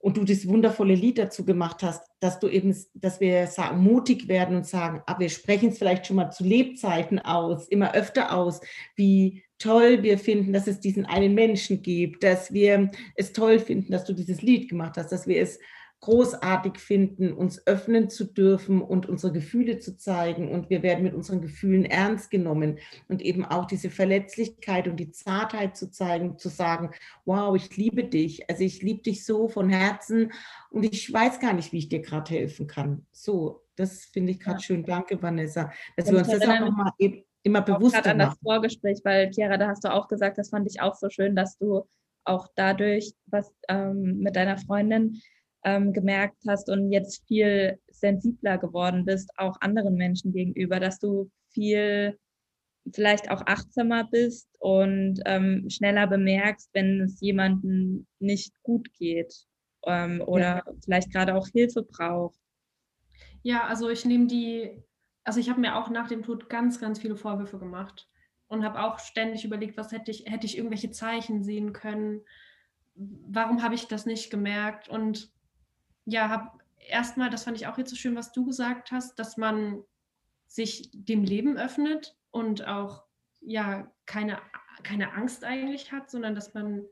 und 0.01 0.17
du 0.17 0.25
das 0.25 0.49
wundervolle 0.49 0.95
Lied 0.95 1.19
dazu 1.19 1.45
gemacht 1.45 1.83
hast, 1.83 2.03
dass 2.21 2.41
du 2.41 2.49
eben, 2.49 2.75
dass 2.95 3.21
wir 3.21 3.49
mutig 3.77 4.29
werden 4.29 4.57
und 4.57 4.67
sagen, 4.67 5.03
ah, 5.07 5.19
wir 5.19 5.29
sprechen 5.29 5.69
es 5.69 5.79
vielleicht 5.79 6.07
schon 6.07 6.17
mal 6.17 6.31
zu 6.31 6.43
Lebzeiten 6.43 7.19
aus, 7.19 7.69
immer 7.69 7.95
öfter 7.95 8.35
aus, 8.35 8.61
wie 8.97 9.43
toll 9.59 10.03
wir 10.03 10.19
finden, 10.19 10.55
dass 10.55 10.67
es 10.67 10.81
diesen 10.81 11.05
einen 11.05 11.35
Menschen 11.35 11.83
gibt, 11.83 12.25
dass 12.25 12.53
wir 12.53 12.91
es 13.15 13.35
toll 13.35 13.59
finden, 13.59 13.93
dass 13.93 14.05
du 14.05 14.15
dieses 14.15 14.41
Lied 14.41 14.71
gemacht 14.71 14.97
hast, 14.97 15.13
dass 15.13 15.27
wir 15.27 15.41
es 15.41 15.59
großartig 16.01 16.79
finden, 16.79 17.33
uns 17.33 17.67
öffnen 17.67 18.09
zu 18.09 18.25
dürfen 18.25 18.81
und 18.81 19.07
unsere 19.07 19.33
Gefühle 19.33 19.79
zu 19.79 19.99
zeigen. 19.99 20.51
Und 20.51 20.71
wir 20.71 20.83
werden 20.83 21.05
mit 21.05 21.15
unseren 21.15 21.43
Gefühlen 21.43 21.85
ernst 21.85 22.31
genommen 22.31 22.79
und 23.09 23.21
eben 23.21 23.45
auch 23.45 23.67
diese 23.67 23.91
Verletzlichkeit 23.91 24.89
und 24.89 24.97
die 24.97 25.11
Zartheit 25.11 25.77
zu 25.77 25.91
zeigen, 25.91 26.39
zu 26.39 26.49
sagen, 26.49 26.93
wow, 27.27 27.55
ich 27.55 27.77
liebe 27.77 28.05
dich. 28.05 28.49
Also 28.49 28.65
ich 28.65 28.81
liebe 28.83 29.03
dich 29.03 29.27
so 29.27 29.49
von 29.49 29.69
Herzen 29.69 30.33
und 30.71 30.85
ich 30.85 31.13
weiß 31.13 31.39
gar 31.39 31.53
nicht, 31.53 31.73
wie 31.73 31.79
ich 31.79 31.89
dir 31.91 32.01
gerade 32.01 32.31
helfen 32.31 32.67
kann. 32.67 33.07
So, 33.13 33.63
das 33.77 34.07
finde 34.07 34.33
ich 34.33 34.41
gerade 34.41 34.59
ja. 34.59 34.63
schön. 34.63 34.85
Danke, 34.85 35.21
Vanessa, 35.23 35.71
dass 35.97 36.09
und 36.09 36.15
wir 36.15 36.19
uns 36.21 36.29
das 36.29 36.49
auch 36.49 36.61
nochmal 36.61 36.93
eben 36.99 37.25
immer 37.43 37.61
bewusst 37.61 38.07
an 38.07 38.19
das 38.19 38.39
Vorgespräch, 38.43 39.01
weil 39.05 39.31
Chiara, 39.33 39.59
da 39.59 39.69
hast 39.69 39.85
du 39.85 39.93
auch 39.93 40.09
gesagt, 40.09 40.39
das 40.39 40.51
fand 40.51 40.67
ich 40.71 40.81
auch 40.81 40.95
so 40.95 41.11
schön, 41.11 41.37
dass 41.37 41.59
du 41.59 41.87
auch 42.25 42.49
dadurch, 42.55 43.13
was 43.27 43.53
ähm, 43.69 44.19
mit 44.19 44.37
deiner 44.37 44.59
Freundin 44.59 45.21
ähm, 45.65 45.93
gemerkt 45.93 46.39
hast 46.49 46.71
und 46.71 46.91
jetzt 46.91 47.27
viel 47.27 47.79
sensibler 47.91 48.59
geworden 48.59 49.05
bist, 49.05 49.31
auch 49.37 49.61
anderen 49.61 49.95
Menschen 49.95 50.33
gegenüber, 50.33 50.81
dass 50.81 50.99
du 50.99 51.31
viel 51.51 52.19
vielleicht 52.93 53.31
auch 53.31 53.43
achtsamer 53.47 54.05
bist 54.11 54.49
und 54.59 55.21
ähm, 55.27 55.69
schneller 55.69 56.07
bemerkst, 56.07 56.71
wenn 56.73 57.03
es 57.03 57.21
jemandem 57.21 58.07
nicht 58.19 58.55
gut 58.63 58.91
geht 58.95 59.35
ähm, 59.87 60.23
oder 60.25 60.63
ja. 60.67 60.73
vielleicht 60.83 61.13
gerade 61.13 61.35
auch 61.35 61.47
Hilfe 61.49 61.83
braucht. 61.83 62.39
Ja, 63.43 63.67
also 63.67 63.91
ich 63.91 64.05
nehme 64.05 64.27
die 64.27 64.83
also 65.25 65.41
ich 65.41 65.49
habe 65.49 65.61
mir 65.61 65.77
auch 65.77 65.91
nach 65.91 66.09
dem 66.09 66.23
Tod 66.23 66.49
ganz, 66.49 66.81
ganz 66.81 66.99
viele 66.99 67.17
Vorwürfe 67.17 67.59
gemacht 67.59 68.09
und 68.49 68.65
habe 68.65 68.83
auch 68.83 68.99
ständig 68.99 69.45
überlegt, 69.45 69.77
was 69.77 69.93
hätte 69.93 70.11
ich, 70.11 70.25
hätte 70.27 70.47
ich 70.47 70.57
irgendwelche 70.57 70.91
Zeichen 70.91 71.45
sehen 71.45 71.73
können, 71.73 72.23
warum 72.95 73.63
habe 73.63 73.75
ich 73.75 73.87
das 73.87 74.07
nicht 74.07 74.31
gemerkt 74.31 74.89
und 74.89 75.31
ja, 76.05 76.29
habe 76.29 76.59
erstmal, 76.79 77.31
das 77.31 77.45
fand 77.45 77.57
ich 77.57 77.67
auch 77.67 77.79
jetzt 77.79 77.91
so 77.91 77.97
schön, 77.97 78.17
was 78.17 78.33
du 78.33 78.45
gesagt 78.45 78.91
hast, 78.91 79.19
dass 79.19 79.37
man 79.37 79.83
sich 80.47 80.91
dem 80.93 81.23
Leben 81.25 81.57
öffnet 81.57 82.17
und 82.31 82.67
auch 82.67 83.05
ja 83.41 83.91
keine 84.07 84.41
keine 84.83 85.13
Angst 85.13 85.45
eigentlich 85.45 85.93
hat, 85.93 86.11
sondern 86.11 86.35
dass 86.35 86.55
man, 86.55 86.85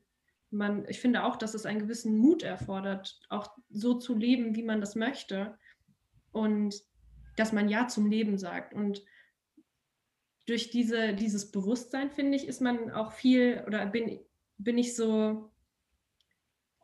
man, 0.51 0.87
ich 0.89 1.01
finde 1.01 1.25
auch, 1.25 1.37
dass 1.37 1.55
es 1.55 1.67
einen 1.67 1.81
gewissen 1.81 2.17
Mut 2.17 2.43
erfordert, 2.43 3.21
auch 3.29 3.49
so 3.71 3.95
zu 3.95 4.17
leben, 4.17 4.57
wie 4.57 4.63
man 4.63 4.81
das 4.81 4.95
möchte. 4.95 5.59
Und 6.33 6.83
dass 7.37 7.53
man 7.53 7.69
Ja 7.69 7.89
zum 7.89 8.11
Leben 8.11 8.39
sagt. 8.39 8.75
Und 8.75 9.03
durch 10.47 10.71
diese, 10.71 11.15
dieses 11.15 11.51
Bewusstsein, 11.51 12.11
finde 12.11 12.37
ich, 12.37 12.47
ist 12.47 12.61
man 12.61 12.91
auch 12.91 13.13
viel 13.13 13.63
oder 13.67 13.87
bin, 13.87 14.21
bin 14.57 14.79
ich 14.79 14.97
so 14.97 15.51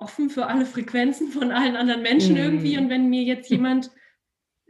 offen 0.05 0.29
für 0.29 0.47
alle 0.47 0.67
Frequenzen 0.67 1.33
von 1.33 1.51
allen 1.51 1.77
anderen 1.77 2.03
Menschen 2.03 2.35
mm. 2.35 2.38
irgendwie. 2.38 2.79
Und 2.79 2.90
wenn 2.90 3.09
mir 3.09 3.23
jetzt 3.23 3.49
jemand 3.51 3.90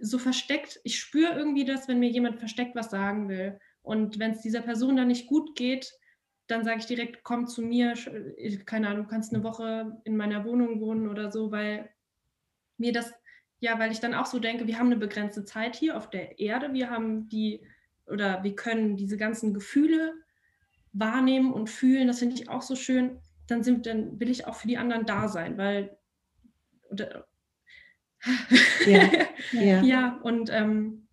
so 0.01 0.19
versteckt, 0.19 0.81
ich 0.85 0.99
spüre 0.99 1.35
irgendwie 1.35 1.65
das, 1.65 1.89
wenn 1.89 1.99
mir 1.99 2.09
jemand 2.09 2.39
versteckt 2.39 2.77
was 2.77 2.91
sagen 2.91 3.29
will. 3.29 3.59
Und 3.83 4.19
wenn 4.21 4.31
es 4.31 4.43
dieser 4.43 4.63
Person 4.63 4.97
dann 4.97 5.09
nicht 5.09 5.27
gut 5.27 5.57
geht, 5.57 5.93
dann 6.47 6.65
sage 6.65 6.79
ich 6.79 6.87
direkt, 6.87 7.25
komm 7.25 7.47
zu 7.47 7.63
mir, 7.63 7.95
keine 8.65 8.89
Ahnung, 8.89 9.05
du 9.05 9.11
kannst 9.11 9.35
eine 9.35 9.43
Woche 9.43 10.01
in 10.05 10.17
meiner 10.17 10.45
Wohnung 10.45 10.81
wohnen 10.81 11.09
oder 11.09 11.33
so, 11.33 11.51
weil 11.51 11.91
mir 12.77 12.93
das, 12.93 13.13
ja, 13.61 13.79
weil 13.79 13.93
ich 13.93 14.01
dann 14.01 14.15
auch 14.15 14.27
so 14.27 14.39
denke, 14.39 14.67
wir 14.67 14.79
haben 14.79 14.87
eine 14.87 14.97
begrenzte 14.97 15.45
Zeit 15.45 15.75
hier 15.75 15.97
auf 15.97 16.11
der 16.11 16.39
Erde, 16.39 16.73
wir 16.73 16.91
haben 16.91 17.29
die, 17.29 17.67
oder 18.07 18.43
wir 18.45 18.55
können 18.55 18.97
diese 18.97 19.17
ganzen 19.17 19.55
Gefühle 19.55 20.15
wahrnehmen 20.93 21.53
und 21.53 21.71
fühlen, 21.71 22.07
das 22.07 22.21
finde 22.21 22.37
ich 22.37 22.49
auch 22.49 22.63
so 22.63 22.77
schön, 22.77 23.19
dann, 23.47 23.63
sind, 23.63 23.87
dann 23.87 24.19
will 24.21 24.31
ich 24.31 24.47
auch 24.47 24.55
für 24.55 24.69
die 24.69 24.79
anderen 24.79 25.07
da 25.07 25.29
sein, 25.29 25.59
weil, 25.59 25.97
oder, 26.91 27.27
ja, 28.87 29.11
ja. 29.53 29.83
ja, 29.83 30.21
und 30.23 30.51
ähm, 30.53 31.05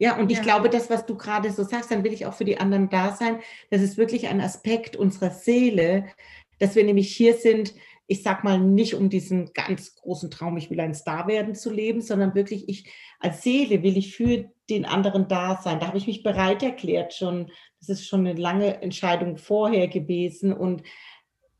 ja, 0.00 0.16
und 0.16 0.30
ich 0.30 0.40
glaube, 0.42 0.70
das, 0.70 0.90
was 0.90 1.06
du 1.06 1.16
gerade 1.16 1.50
so 1.50 1.64
sagst, 1.64 1.90
dann 1.90 2.04
will 2.04 2.12
ich 2.12 2.24
auch 2.24 2.34
für 2.34 2.44
die 2.44 2.58
anderen 2.58 2.88
da 2.88 3.16
sein. 3.16 3.40
Das 3.70 3.82
ist 3.82 3.96
wirklich 3.96 4.28
ein 4.28 4.40
Aspekt 4.40 4.94
unserer 4.94 5.30
Seele, 5.30 6.06
dass 6.60 6.76
wir 6.76 6.84
nämlich 6.84 7.14
hier 7.14 7.34
sind, 7.34 7.74
ich 8.06 8.22
sag 8.22 8.44
mal, 8.44 8.60
nicht 8.60 8.94
um 8.94 9.10
diesen 9.10 9.52
ganz 9.54 9.96
großen 9.96 10.30
Traum, 10.30 10.56
ich 10.56 10.70
will 10.70 10.78
ein 10.78 10.94
Star 10.94 11.26
werden 11.26 11.56
zu 11.56 11.72
leben, 11.72 12.00
sondern 12.00 12.36
wirklich, 12.36 12.68
ich 12.68 12.92
als 13.18 13.42
Seele 13.42 13.82
will 13.82 13.96
ich 13.96 14.14
für 14.14 14.48
den 14.70 14.84
anderen 14.84 15.26
da 15.26 15.60
sein. 15.62 15.80
Da 15.80 15.88
habe 15.88 15.98
ich 15.98 16.06
mich 16.06 16.22
bereit 16.22 16.62
erklärt 16.62 17.12
schon. 17.12 17.50
Das 17.80 17.88
ist 17.88 18.06
schon 18.06 18.20
eine 18.20 18.40
lange 18.40 18.80
Entscheidung 18.82 19.36
vorher 19.36 19.88
gewesen. 19.88 20.52
Und 20.52 20.84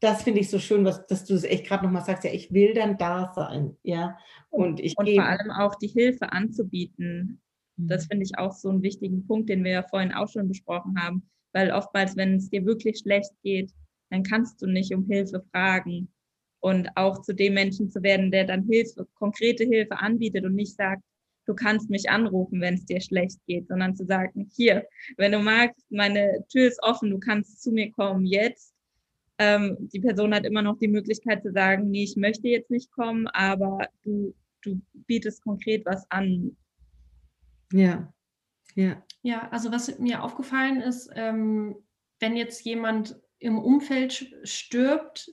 das 0.00 0.22
finde 0.22 0.40
ich 0.40 0.50
so 0.50 0.58
schön, 0.58 0.84
was, 0.84 1.06
dass 1.06 1.24
du 1.24 1.34
es 1.34 1.44
echt 1.44 1.66
gerade 1.66 1.84
nochmal 1.84 2.04
sagst, 2.04 2.24
ja, 2.24 2.32
ich 2.32 2.52
will 2.52 2.74
dann 2.74 2.98
da 2.98 3.32
sein, 3.34 3.76
ja. 3.82 4.16
Und, 4.50 4.80
ich 4.80 4.96
und 4.96 5.08
vor 5.08 5.24
allem 5.24 5.50
auch 5.50 5.74
die 5.74 5.88
Hilfe 5.88 6.32
anzubieten. 6.32 7.40
Das 7.76 8.04
mhm. 8.04 8.08
finde 8.08 8.24
ich 8.24 8.38
auch 8.38 8.52
so 8.52 8.68
einen 8.68 8.82
wichtigen 8.82 9.26
Punkt, 9.26 9.48
den 9.48 9.64
wir 9.64 9.72
ja 9.72 9.82
vorhin 9.82 10.12
auch 10.12 10.28
schon 10.28 10.48
besprochen 10.48 10.94
haben, 11.00 11.28
weil 11.52 11.72
oftmals, 11.72 12.16
wenn 12.16 12.37
es 12.37 12.50
dir 12.50 12.64
wirklich 12.64 12.98
schlecht 12.98 13.32
geht, 13.42 13.72
dann 14.11 14.22
kannst 14.22 14.62
du 14.62 14.66
nicht 14.66 14.94
um 14.94 15.06
Hilfe 15.06 15.44
fragen. 15.52 16.12
Und 16.61 16.88
auch 16.96 17.22
zu 17.22 17.34
dem 17.34 17.54
Menschen 17.54 17.88
zu 17.88 18.02
werden, 18.02 18.32
der 18.32 18.44
dann 18.44 18.64
Hilfe, 18.64 19.06
konkrete 19.14 19.64
Hilfe 19.64 19.98
anbietet 19.98 20.44
und 20.44 20.56
nicht 20.56 20.74
sagt, 20.74 21.02
du 21.46 21.54
kannst 21.54 21.88
mich 21.88 22.11
anrufen, 22.11 22.61
wenn 22.61 22.74
es 22.74 22.84
dir 22.84 23.00
schlecht 23.00 23.38
geht, 23.46 23.68
sondern 23.68 23.94
zu 23.94 24.04
sagen, 24.04 24.50
hier, 24.54 24.84
wenn 25.16 25.32
du 25.32 25.38
magst, 25.38 25.87
meine 25.88 26.44
Tür 26.50 26.66
ist 26.66 26.82
offen, 26.82 27.11
du 27.11 27.18
kannst 27.20 27.62
zu 27.62 27.70
mir 27.70 27.92
kommen 27.92 28.26
jetzt. 28.26 28.74
Ähm, 29.38 29.77
die 29.92 30.01
Person 30.01 30.35
hat 30.35 30.44
immer 30.44 30.62
noch 30.62 30.79
die 30.79 30.88
Möglichkeit 30.88 31.42
zu 31.42 31.53
sagen, 31.53 31.90
nee, 31.90 32.05
ich 32.05 32.16
möchte 32.16 32.48
jetzt 32.48 32.70
nicht 32.70 32.90
kommen, 32.90 33.29
aber 33.29 33.88
du, 34.03 34.35
du 34.62 34.81
bietest 35.07 35.42
konkret 35.44 35.87
was 35.87 36.11
an. 36.11 36.57
Ja, 37.72 38.12
ja. 38.74 39.03
Ja, 39.22 39.48
also 39.51 39.72
was 39.72 39.98
mir 39.98 40.22
aufgefallen 40.22 40.81
ist, 40.81 41.11
ähm, 41.14 41.77
wenn 42.20 42.37
jetzt 42.37 42.64
jemand 42.64 43.20
im 43.38 43.59
Umfeld 43.59 44.33
stirbt, 44.42 45.31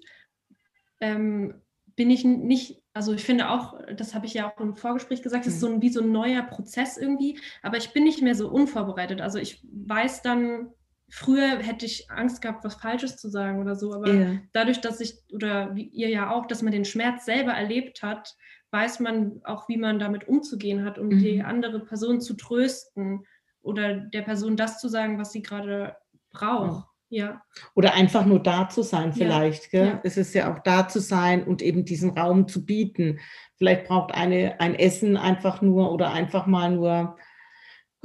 ähm, 0.99 1.61
bin 1.95 2.09
ich 2.09 2.25
nicht, 2.25 2.83
also 2.93 3.13
ich 3.13 3.23
finde 3.23 3.49
auch, 3.49 3.79
das 3.95 4.13
habe 4.13 4.25
ich 4.25 4.33
ja 4.33 4.51
auch 4.51 4.59
im 4.59 4.75
Vorgespräch 4.75 5.21
gesagt, 5.21 5.45
das 5.45 5.53
ist 5.53 5.59
so 5.59 5.67
ein, 5.67 5.81
wie 5.81 5.89
so 5.89 6.01
ein 6.01 6.11
neuer 6.11 6.43
Prozess 6.43 6.97
irgendwie, 6.97 7.39
aber 7.61 7.77
ich 7.77 7.93
bin 7.93 8.03
nicht 8.03 8.21
mehr 8.21 8.35
so 8.35 8.49
unvorbereitet. 8.49 9.21
Also 9.21 9.39
ich 9.39 9.65
weiß 9.71 10.21
dann, 10.21 10.71
früher 11.09 11.59
hätte 11.59 11.85
ich 11.85 12.09
Angst 12.09 12.41
gehabt, 12.41 12.63
was 12.63 12.75
Falsches 12.75 13.17
zu 13.17 13.29
sagen 13.29 13.59
oder 13.61 13.75
so, 13.75 13.93
aber 13.93 14.13
ja. 14.13 14.37
dadurch, 14.53 14.81
dass 14.81 14.99
ich, 15.01 15.15
oder 15.31 15.75
wie 15.75 15.87
ihr 15.87 16.09
ja 16.09 16.31
auch, 16.31 16.45
dass 16.47 16.61
man 16.61 16.71
den 16.71 16.85
Schmerz 16.85 17.25
selber 17.25 17.51
erlebt 17.51 18.01
hat, 18.03 18.35
weiß 18.71 18.99
man 18.99 19.41
auch, 19.43 19.69
wie 19.69 19.77
man 19.77 19.99
damit 19.99 20.27
umzugehen 20.27 20.83
hat, 20.83 20.99
um 20.99 21.07
mhm. 21.07 21.19
die 21.19 21.41
andere 21.41 21.79
Person 21.79 22.21
zu 22.21 22.35
trösten 22.35 23.25
oder 23.61 23.95
der 23.95 24.21
Person 24.21 24.57
das 24.57 24.79
zu 24.79 24.89
sagen, 24.89 25.17
was 25.17 25.31
sie 25.31 25.41
gerade 25.41 25.95
braucht. 26.31 26.87
Ja. 27.09 27.41
Oder 27.75 27.93
einfach 27.93 28.25
nur 28.25 28.41
da 28.41 28.67
zu 28.67 28.81
sein, 28.81 29.13
vielleicht. 29.13 29.71
Ja. 29.71 29.85
Ja. 29.85 30.01
Es 30.03 30.17
ist 30.17 30.33
ja 30.33 30.53
auch 30.53 30.59
da 30.59 30.87
zu 30.87 30.99
sein 30.99 31.43
und 31.43 31.61
eben 31.61 31.85
diesen 31.85 32.17
Raum 32.17 32.47
zu 32.47 32.65
bieten. 32.65 33.19
Vielleicht 33.57 33.87
braucht 33.87 34.13
eine 34.13 34.59
ein 34.59 34.75
Essen 34.75 35.15
einfach 35.15 35.61
nur 35.61 35.91
oder 35.91 36.11
einfach 36.11 36.47
mal 36.47 36.71
nur 36.71 37.15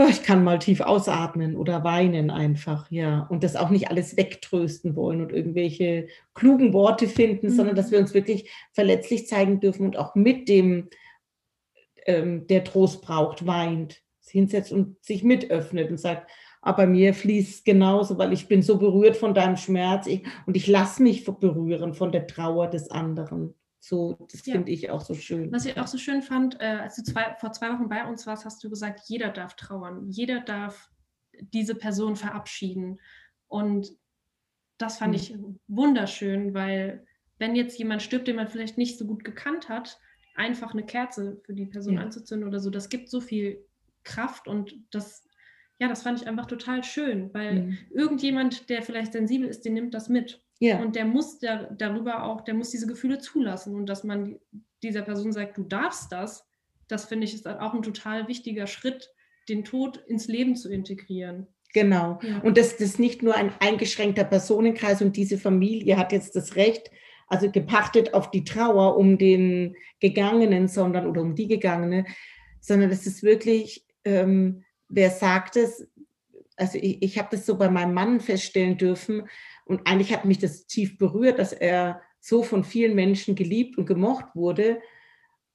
ich 0.08 0.22
kann 0.22 0.44
mal 0.44 0.58
tief 0.58 0.80
ausatmen 0.80 1.56
oder 1.56 1.84
weinen 1.84 2.30
einfach, 2.30 2.90
ja. 2.90 3.26
Und 3.30 3.44
das 3.44 3.56
auch 3.56 3.70
nicht 3.70 3.90
alles 3.90 4.16
wegtrösten 4.16 4.96
wollen 4.96 5.20
und 5.20 5.32
irgendwelche 5.32 6.08
klugen 6.34 6.72
Worte 6.72 7.06
finden, 7.06 7.48
mhm. 7.48 7.52
sondern 7.52 7.76
dass 7.76 7.90
wir 7.90 7.98
uns 7.98 8.14
wirklich 8.14 8.50
verletzlich 8.72 9.26
zeigen 9.26 9.60
dürfen 9.60 9.86
und 9.86 9.98
auch 9.98 10.14
mit 10.14 10.48
dem, 10.48 10.88
ähm, 12.06 12.46
der 12.46 12.64
Trost 12.64 13.02
braucht, 13.02 13.46
weint, 13.46 14.02
hinsetzt 14.26 14.72
und 14.72 15.02
sich 15.04 15.24
mitöffnet 15.24 15.90
und 15.90 15.98
sagt, 15.98 16.30
aber 16.62 16.82
ah, 16.82 16.86
mir 16.86 17.14
fließt 17.14 17.64
genauso, 17.64 18.18
weil 18.18 18.34
ich 18.34 18.46
bin 18.46 18.62
so 18.62 18.76
berührt 18.76 19.16
von 19.16 19.32
deinem 19.32 19.56
Schmerz 19.56 20.06
ich, 20.06 20.24
und 20.44 20.56
ich 20.56 20.66
lasse 20.66 21.02
mich 21.02 21.24
berühren 21.24 21.94
von 21.94 22.12
der 22.12 22.26
Trauer 22.26 22.68
des 22.68 22.90
anderen. 22.90 23.54
So, 23.80 24.26
das 24.30 24.44
ja. 24.44 24.52
finde 24.52 24.70
ich 24.70 24.90
auch 24.90 25.00
so 25.00 25.14
schön. 25.14 25.50
Was 25.50 25.64
ich 25.64 25.78
auch 25.80 25.86
so 25.86 25.96
schön 25.96 26.22
fand, 26.22 26.60
äh, 26.60 26.78
als 26.82 26.96
du 26.96 27.02
zwei, 27.02 27.34
vor 27.40 27.50
zwei 27.52 27.72
Wochen 27.72 27.88
bei 27.88 28.06
uns 28.06 28.26
warst, 28.26 28.44
hast 28.44 28.62
du 28.62 28.68
gesagt, 28.68 29.00
jeder 29.06 29.30
darf 29.30 29.56
trauern, 29.56 30.08
jeder 30.10 30.40
darf 30.40 30.90
diese 31.40 31.74
Person 31.74 32.14
verabschieden. 32.14 33.00
Und 33.48 33.90
das 34.76 34.98
fand 34.98 35.12
mhm. 35.12 35.16
ich 35.16 35.34
wunderschön, 35.66 36.52
weil 36.52 37.06
wenn 37.38 37.56
jetzt 37.56 37.78
jemand 37.78 38.02
stirbt, 38.02 38.28
den 38.28 38.36
man 38.36 38.48
vielleicht 38.48 38.76
nicht 38.76 38.98
so 38.98 39.06
gut 39.06 39.24
gekannt 39.24 39.70
hat, 39.70 39.98
einfach 40.36 40.72
eine 40.72 40.84
Kerze 40.84 41.40
für 41.44 41.54
die 41.54 41.66
Person 41.66 41.94
ja. 41.94 42.02
anzuzünden 42.02 42.46
oder 42.46 42.60
so, 42.60 42.68
das 42.68 42.90
gibt 42.90 43.08
so 43.08 43.20
viel 43.20 43.64
Kraft 44.04 44.46
und 44.46 44.74
das, 44.90 45.26
ja, 45.78 45.88
das 45.88 46.02
fand 46.02 46.20
ich 46.20 46.28
einfach 46.28 46.46
total 46.46 46.84
schön, 46.84 47.32
weil 47.32 47.62
mhm. 47.62 47.78
irgendjemand, 47.90 48.68
der 48.68 48.82
vielleicht 48.82 49.12
sensibel 49.12 49.48
ist, 49.48 49.64
den 49.64 49.74
nimmt 49.74 49.94
das 49.94 50.10
mit. 50.10 50.44
Ja. 50.60 50.80
Und 50.80 50.94
der 50.94 51.06
muss 51.06 51.38
der, 51.38 51.70
darüber 51.72 52.24
auch, 52.24 52.42
der 52.42 52.54
muss 52.54 52.70
diese 52.70 52.86
Gefühle 52.86 53.18
zulassen 53.18 53.74
und 53.74 53.86
dass 53.86 54.04
man 54.04 54.38
dieser 54.82 55.02
Person 55.02 55.32
sagt, 55.32 55.56
du 55.56 55.64
darfst 55.64 56.12
das, 56.12 56.46
das 56.86 57.06
finde 57.06 57.24
ich 57.24 57.34
ist 57.34 57.46
auch 57.46 57.74
ein 57.74 57.82
total 57.82 58.28
wichtiger 58.28 58.66
Schritt, 58.66 59.10
den 59.48 59.64
Tod 59.64 59.96
ins 60.06 60.28
Leben 60.28 60.56
zu 60.56 60.70
integrieren. 60.70 61.46
Genau. 61.72 62.18
Ja. 62.22 62.40
Und 62.40 62.58
das, 62.58 62.72
das 62.72 62.88
ist 62.88 62.98
nicht 62.98 63.22
nur 63.22 63.36
ein 63.36 63.52
eingeschränkter 63.60 64.24
Personenkreis 64.24 65.00
und 65.00 65.16
diese 65.16 65.38
Familie 65.38 65.96
hat 65.96 66.12
jetzt 66.12 66.36
das 66.36 66.56
Recht, 66.56 66.90
also 67.26 67.50
gepachtet 67.50 68.12
auf 68.12 68.30
die 68.30 68.44
Trauer 68.44 68.96
um 68.96 69.16
den 69.16 69.76
Gegangenen, 70.00 70.68
sondern 70.68 71.06
oder 71.06 71.22
um 71.22 71.34
die 71.34 71.46
Gegangene, 71.46 72.04
sondern 72.60 72.90
es 72.90 73.06
ist 73.06 73.22
wirklich, 73.22 73.86
ähm, 74.04 74.64
wer 74.88 75.10
sagt 75.10 75.56
es, 75.56 75.88
also 76.56 76.76
ich, 76.76 77.02
ich 77.02 77.18
habe 77.18 77.28
das 77.30 77.46
so 77.46 77.56
bei 77.56 77.70
meinem 77.70 77.94
Mann 77.94 78.20
feststellen 78.20 78.76
dürfen, 78.76 79.28
und 79.70 79.86
eigentlich 79.86 80.12
hat 80.12 80.24
mich 80.24 80.38
das 80.38 80.66
tief 80.66 80.98
berührt, 80.98 81.38
dass 81.38 81.52
er 81.52 82.02
so 82.18 82.42
von 82.42 82.64
vielen 82.64 82.96
Menschen 82.96 83.36
geliebt 83.36 83.78
und 83.78 83.86
gemocht 83.86 84.24
wurde. 84.34 84.80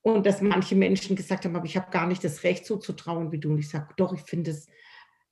Und 0.02 0.26
dass 0.26 0.42
manche 0.42 0.76
Menschen 0.76 1.18
gesagt 1.18 1.44
haben, 1.44 1.54
aber 1.54 1.66
ich 1.66 1.76
habe 1.76 1.92
gar 1.92 2.08
nicht 2.08 2.24
das 2.24 2.44
Recht, 2.44 2.66
so 2.66 2.78
zu 2.78 2.94
trauen 2.94 3.34
wie 3.34 3.40
du. 3.40 3.50
Und 3.52 3.60
ich 3.60 3.68
sage, 3.68 3.94
doch, 3.98 4.14
ich 4.14 4.22
finde 4.22 4.52
es, 4.52 4.68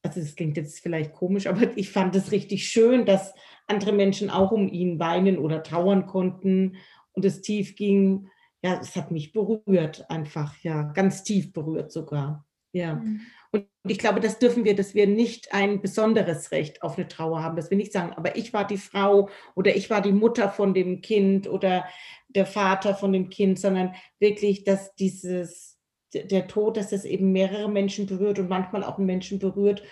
also 0.01 0.19
das 0.19 0.35
klingt 0.35 0.57
jetzt 0.57 0.81
vielleicht 0.81 1.13
komisch, 1.13 1.47
aber 1.47 1.77
ich 1.77 1.91
fand 1.91 2.13
es 2.17 2.33
richtig 2.33 2.67
schön, 2.67 3.05
dass 3.05 3.33
andere 3.67 3.93
Menschen 3.93 4.29
auch 4.29 4.51
um 4.51 4.67
ihn 4.67 4.99
weinen 4.99 5.37
oder 5.37 5.63
trauern 5.63 6.05
konnten 6.05 6.75
und 7.13 7.23
es 7.23 7.41
tief 7.41 7.77
ging. 7.77 8.27
Ja, 8.61 8.81
es 8.81 8.97
hat 8.97 9.11
mich 9.11 9.31
berührt, 9.31 10.09
einfach, 10.09 10.57
ja, 10.61 10.83
ganz 10.91 11.23
tief 11.23 11.53
berührt 11.53 11.93
sogar. 11.93 12.45
Ja. 12.73 12.95
Mhm. 12.95 13.21
Und 13.51 13.67
ich 13.87 13.99
glaube, 13.99 14.19
das 14.19 14.39
dürfen 14.39 14.65
wir, 14.65 14.75
dass 14.75 14.95
wir 14.95 15.05
nicht 15.07 15.53
ein 15.53 15.79
besonderes 15.79 16.51
Recht 16.51 16.81
auf 16.81 16.97
eine 16.97 17.07
Trauer 17.07 17.43
haben, 17.43 17.55
dass 17.55 17.69
wir 17.69 17.77
nicht 17.77 17.93
sagen, 17.93 18.13
aber 18.13 18.35
ich 18.35 18.51
war 18.51 18.65
die 18.65 18.77
Frau 18.77 19.29
oder 19.55 19.75
ich 19.75 19.89
war 19.89 20.01
die 20.01 20.11
Mutter 20.11 20.49
von 20.49 20.73
dem 20.73 21.01
Kind 21.01 21.47
oder 21.47 21.85
der 22.29 22.47
Vater 22.47 22.95
von 22.95 23.13
dem 23.13 23.29
Kind, 23.29 23.59
sondern 23.59 23.93
wirklich, 24.19 24.63
dass 24.63 24.95
dieses, 24.95 25.77
der 26.13 26.47
Tod, 26.47 26.77
dass 26.77 26.89
das 26.89 27.05
eben 27.05 27.31
mehrere 27.31 27.69
Menschen 27.69 28.07
berührt 28.07 28.39
und 28.39 28.49
manchmal 28.49 28.83
auch 28.83 28.97
einen 28.97 29.05
Menschen 29.05 29.37
berührt. 29.37 29.83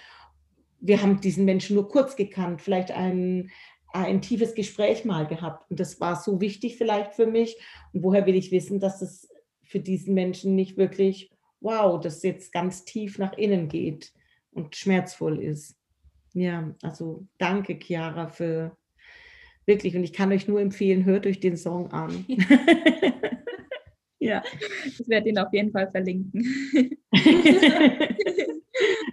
Wir 0.79 1.03
haben 1.03 1.21
diesen 1.21 1.45
Menschen 1.45 1.75
nur 1.75 1.87
kurz 1.87 2.15
gekannt, 2.15 2.63
vielleicht 2.63 2.89
ein, 2.91 3.51
ein 3.93 4.21
tiefes 4.21 4.55
Gespräch 4.55 5.05
mal 5.05 5.27
gehabt. 5.27 5.69
Und 5.69 5.79
das 5.79 5.99
war 6.01 6.15
so 6.15 6.41
wichtig 6.41 6.77
vielleicht 6.77 7.13
für 7.13 7.27
mich. 7.27 7.57
Und 7.93 8.01
woher 8.01 8.25
will 8.25 8.35
ich 8.35 8.51
wissen, 8.51 8.79
dass 8.79 9.03
es 9.03 9.29
für 9.63 9.79
diesen 9.79 10.15
Menschen 10.15 10.55
nicht 10.55 10.77
wirklich 10.77 11.30
wow, 11.62 12.02
das 12.02 12.24
jetzt 12.24 12.52
ganz 12.52 12.84
tief 12.84 13.17
nach 13.17 13.34
innen 13.38 13.69
geht 13.69 14.12
und 14.52 14.76
schmerzvoll 14.76 15.39
ist. 15.39 15.78
ja, 16.34 16.76
also 16.82 17.26
danke, 17.38 17.80
Chiara, 17.80 18.28
für 18.28 18.76
wirklich. 19.65 19.95
Und 19.95 20.04
ich 20.04 20.13
kann 20.13 20.32
euch 20.32 20.47
nur 20.47 20.60
empfehlen, 20.60 21.06
hört 21.06 21.26
euch 21.26 21.39
den 21.39 21.58
Song 21.58 21.91
an. 21.91 22.26
ja, 24.19 24.43
ich 24.86 25.08
werde 25.08 25.30
ihn 25.30 25.38
auf 25.38 25.54
jeden 25.54 25.71
Fall 25.71 25.89
verlinken. 25.89 26.43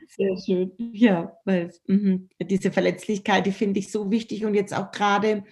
Sehr 0.09 0.37
schön. 0.45 0.73
Ja, 0.93 1.37
weil 1.45 1.73
mh, 1.87 2.21
diese 2.43 2.73
Verletzlichkeit, 2.73 3.47
die 3.47 3.53
finde 3.53 3.79
ich 3.79 3.93
so 3.93 4.11
wichtig. 4.11 4.45
Und 4.45 4.55
jetzt 4.55 4.75
auch 4.77 4.91
gerade, 4.91 5.45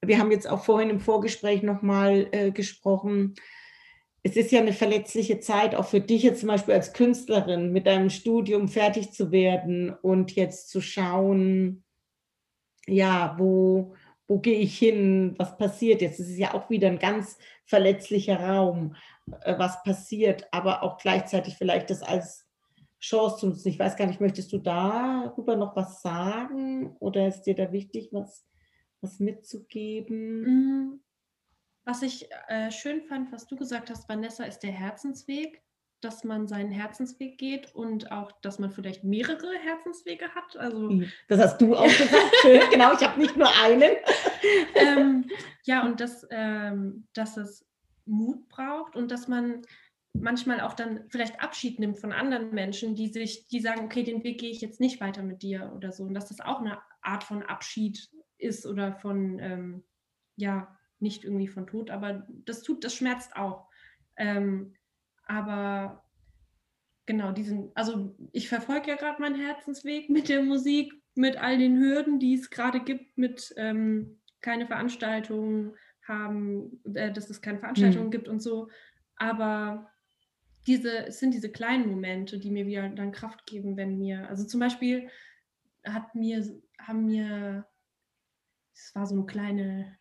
wir 0.00 0.18
haben 0.18 0.30
jetzt 0.30 0.48
auch 0.48 0.64
vorhin 0.64 0.88
im 0.88 1.00
Vorgespräch 1.00 1.62
nochmal 1.62 2.28
äh, 2.32 2.50
gesprochen, 2.50 3.34
es 4.26 4.34
ist 4.34 4.50
ja 4.50 4.60
eine 4.60 4.72
verletzliche 4.72 5.38
Zeit, 5.38 5.76
auch 5.76 5.84
für 5.84 6.00
dich 6.00 6.24
jetzt 6.24 6.40
zum 6.40 6.48
Beispiel 6.48 6.74
als 6.74 6.92
Künstlerin, 6.92 7.72
mit 7.72 7.86
deinem 7.86 8.10
Studium 8.10 8.66
fertig 8.66 9.12
zu 9.12 9.30
werden 9.30 9.90
und 10.02 10.32
jetzt 10.32 10.68
zu 10.68 10.80
schauen, 10.80 11.84
ja, 12.88 13.36
wo, 13.38 13.94
wo 14.26 14.40
gehe 14.40 14.58
ich 14.58 14.76
hin, 14.76 15.36
was 15.38 15.56
passiert 15.56 16.02
jetzt? 16.02 16.18
Es 16.18 16.28
ist 16.28 16.38
ja 16.38 16.54
auch 16.54 16.68
wieder 16.70 16.88
ein 16.88 16.98
ganz 16.98 17.38
verletzlicher 17.66 18.40
Raum, 18.40 18.96
äh, 19.42 19.56
was 19.58 19.80
passiert, 19.84 20.48
aber 20.50 20.82
auch 20.82 20.98
gleichzeitig 20.98 21.54
vielleicht 21.56 21.90
das 21.90 22.02
als 22.02 22.48
Chance 22.98 23.36
zu 23.38 23.46
nutzen. 23.46 23.68
Ich 23.68 23.78
weiß 23.78 23.94
gar 23.94 24.06
nicht, 24.06 24.20
möchtest 24.20 24.52
du 24.52 24.58
darüber 24.58 25.54
noch 25.54 25.76
was 25.76 26.02
sagen 26.02 26.96
oder 26.98 27.28
ist 27.28 27.42
dir 27.42 27.54
da 27.54 27.70
wichtig, 27.70 28.08
was, 28.10 28.44
was 29.00 29.20
mitzugeben? 29.20 30.40
Mhm. 30.40 31.00
Was 31.86 32.02
ich 32.02 32.28
äh, 32.48 32.72
schön 32.72 33.00
fand, 33.02 33.30
was 33.30 33.46
du 33.46 33.54
gesagt 33.54 33.90
hast, 33.90 34.08
Vanessa, 34.08 34.42
ist 34.42 34.58
der 34.64 34.72
Herzensweg, 34.72 35.62
dass 36.00 36.24
man 36.24 36.48
seinen 36.48 36.72
Herzensweg 36.72 37.38
geht 37.38 37.72
und 37.76 38.10
auch, 38.10 38.32
dass 38.42 38.58
man 38.58 38.72
vielleicht 38.72 39.04
mehrere 39.04 39.56
Herzenswege 39.56 40.28
hat. 40.34 40.56
Also 40.56 40.90
hm, 40.90 41.12
das 41.28 41.40
hast 41.40 41.60
du 41.60 41.76
auch 41.76 41.86
gesagt. 41.86 42.34
schön, 42.42 42.60
genau. 42.70 42.92
Ich 42.92 43.06
habe 43.06 43.20
nicht 43.20 43.36
nur 43.36 43.48
einen. 43.62 43.92
ähm, 44.74 45.30
ja, 45.62 45.84
und 45.84 46.00
dass, 46.00 46.26
ähm, 46.30 47.06
dass 47.12 47.36
es 47.36 47.64
Mut 48.04 48.48
braucht 48.48 48.96
und 48.96 49.12
dass 49.12 49.28
man 49.28 49.62
manchmal 50.12 50.60
auch 50.62 50.72
dann 50.72 51.04
vielleicht 51.08 51.40
Abschied 51.40 51.78
nimmt 51.78 52.00
von 52.00 52.12
anderen 52.12 52.52
Menschen, 52.52 52.96
die 52.96 53.08
sich, 53.08 53.46
die 53.46 53.60
sagen, 53.60 53.84
okay, 53.84 54.02
den 54.02 54.24
Weg 54.24 54.40
gehe 54.40 54.50
ich 54.50 54.60
jetzt 54.60 54.80
nicht 54.80 55.00
weiter 55.00 55.22
mit 55.22 55.42
dir 55.42 55.72
oder 55.76 55.92
so. 55.92 56.02
Und 56.02 56.14
dass 56.14 56.28
das 56.28 56.40
auch 56.40 56.58
eine 56.58 56.80
Art 57.00 57.22
von 57.22 57.44
Abschied 57.44 58.08
ist 58.38 58.66
oder 58.66 58.92
von 58.92 59.38
ähm, 59.38 59.84
ja, 60.34 60.76
nicht 61.00 61.24
irgendwie 61.24 61.48
von 61.48 61.66
Tod, 61.66 61.90
aber 61.90 62.26
das 62.28 62.62
tut, 62.62 62.84
das 62.84 62.94
schmerzt 62.94 63.36
auch. 63.36 63.68
Ähm, 64.16 64.74
aber 65.26 66.04
genau, 67.06 67.32
diesen, 67.32 67.70
also 67.74 68.16
ich 68.32 68.48
verfolge 68.48 68.90
ja 68.90 68.96
gerade 68.96 69.20
meinen 69.20 69.40
Herzensweg 69.40 70.08
mit 70.10 70.28
der 70.28 70.42
Musik, 70.42 70.92
mit 71.14 71.36
all 71.36 71.58
den 71.58 71.78
Hürden, 71.78 72.18
die 72.18 72.34
es 72.34 72.50
gerade 72.50 72.80
gibt, 72.80 73.16
mit 73.16 73.54
ähm, 73.56 74.20
keine 74.40 74.66
Veranstaltungen 74.66 75.74
haben, 76.06 76.80
äh, 76.94 77.12
dass 77.12 77.30
es 77.30 77.40
keine 77.40 77.58
Veranstaltungen 77.58 78.06
mhm. 78.06 78.10
gibt 78.10 78.28
und 78.28 78.40
so. 78.40 78.68
Aber 79.16 79.90
diese, 80.66 81.06
es 81.06 81.20
sind 81.20 81.32
diese 81.32 81.50
kleinen 81.50 81.88
Momente, 81.90 82.38
die 82.38 82.50
mir 82.50 82.66
wieder 82.66 82.88
dann 82.88 83.12
Kraft 83.12 83.46
geben, 83.46 83.76
wenn 83.76 83.98
mir, 83.98 84.28
also 84.28 84.44
zum 84.44 84.60
Beispiel 84.60 85.08
hat 85.84 86.14
mir, 86.14 86.44
haben 86.78 87.06
mir, 87.06 87.66
es 88.74 88.94
war 88.94 89.06
so 89.06 89.14
eine 89.14 89.26
kleine 89.26 89.96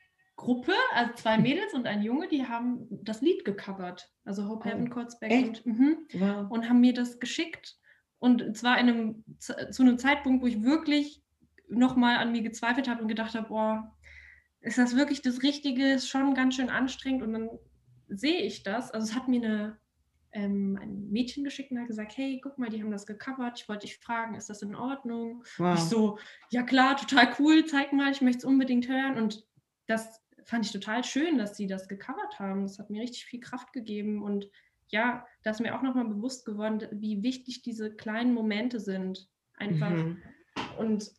Gruppe, 0.46 0.74
also 0.94 1.14
zwei 1.16 1.40
Mädels 1.40 1.74
und 1.74 1.88
ein 1.88 2.04
Junge, 2.04 2.28
die 2.28 2.46
haben 2.46 2.88
das 3.04 3.22
Lied 3.22 3.44
gecovert. 3.46 4.12
Also 4.26 4.48
Hope 4.48 4.68
oh, 4.68 4.72
Heaven 4.72 4.92
Calls 4.92 5.20
Back 5.20 5.32
und, 5.32 5.66
mh, 5.66 5.98
wow. 6.14 6.52
und 6.52 6.70
haben 6.70 6.82
mir 6.82 6.94
das 6.94 7.20
geschickt. 7.20 7.78
Und 8.20 8.56
zwar 8.56 8.80
in 8.80 8.88
einem, 8.88 9.24
zu 9.40 9.82
einem 9.82 9.98
Zeitpunkt, 9.98 10.44
wo 10.44 10.48
ich 10.48 10.62
wirklich 10.62 11.24
nochmal 11.68 12.18
an 12.18 12.32
mir 12.32 12.44
gezweifelt 12.44 12.88
habe 12.88 13.02
und 13.02 13.08
gedacht 13.08 13.34
habe, 13.34 13.48
boah, 13.48 13.98
ist 14.62 14.78
das 14.78 14.96
wirklich 14.96 15.24
das 15.24 15.42
Richtige? 15.42 15.94
Ist 15.94 16.10
schon 16.10 16.36
ganz 16.36 16.56
schön 16.56 16.70
anstrengend. 16.70 17.24
Und 17.24 17.34
dann 17.34 17.50
sehe 18.08 18.42
ich 18.42 18.62
das. 18.62 18.92
Also 18.92 19.08
es 19.08 19.16
hat 19.16 19.28
mir 19.28 19.44
eine, 19.44 19.78
ähm, 20.32 20.78
ein 20.80 21.10
Mädchen 21.10 21.44
geschickt 21.44 21.72
und 21.72 21.80
hat 21.80 21.88
gesagt, 21.88 22.18
hey, 22.18 22.40
guck 22.44 22.60
mal, 22.60 22.70
die 22.70 22.82
haben 22.84 22.92
das 22.92 23.08
gecovert. 23.08 23.60
Ich 23.60 23.68
wollte 23.68 23.88
dich 23.88 23.98
fragen, 23.98 24.36
ist 24.36 24.50
das 24.50 24.62
in 24.62 24.76
Ordnung? 24.76 25.44
Wow. 25.58 25.76
Ich 25.76 25.82
so, 25.82 26.20
ja 26.52 26.62
klar, 26.62 26.98
total 26.98 27.34
cool, 27.40 27.66
zeig 27.66 27.94
mal, 27.94 28.12
ich 28.12 28.22
möchte 28.22 28.40
es 28.40 28.46
unbedingt 28.46 28.88
hören. 28.88 29.18
Und 29.18 29.44
das 29.88 30.25
fand 30.46 30.66
ich 30.66 30.72
total 30.72 31.04
schön, 31.04 31.38
dass 31.38 31.58
sie 31.58 31.68
das 31.68 31.88
gecovert 31.88 32.40
haben. 32.40 32.64
Das 32.64 32.80
hat 32.80 32.90
mir 32.90 33.02
richtig 33.02 33.26
viel 33.26 33.40
Kraft 33.40 33.74
gegeben 33.74 34.24
und 34.24 34.48
ja, 34.90 35.26
da 35.44 35.50
ist 35.50 35.60
mir 35.60 35.76
auch 35.76 35.82
nochmal 35.82 36.06
bewusst 36.06 36.46
geworden, 36.46 36.88
wie 36.92 37.24
wichtig 37.24 37.64
diese 37.64 37.92
kleinen 37.92 38.34
Momente 38.34 38.80
sind. 38.80 39.28
Einfach. 39.58 39.90
Mhm. 39.90 40.22
Und 40.78 41.12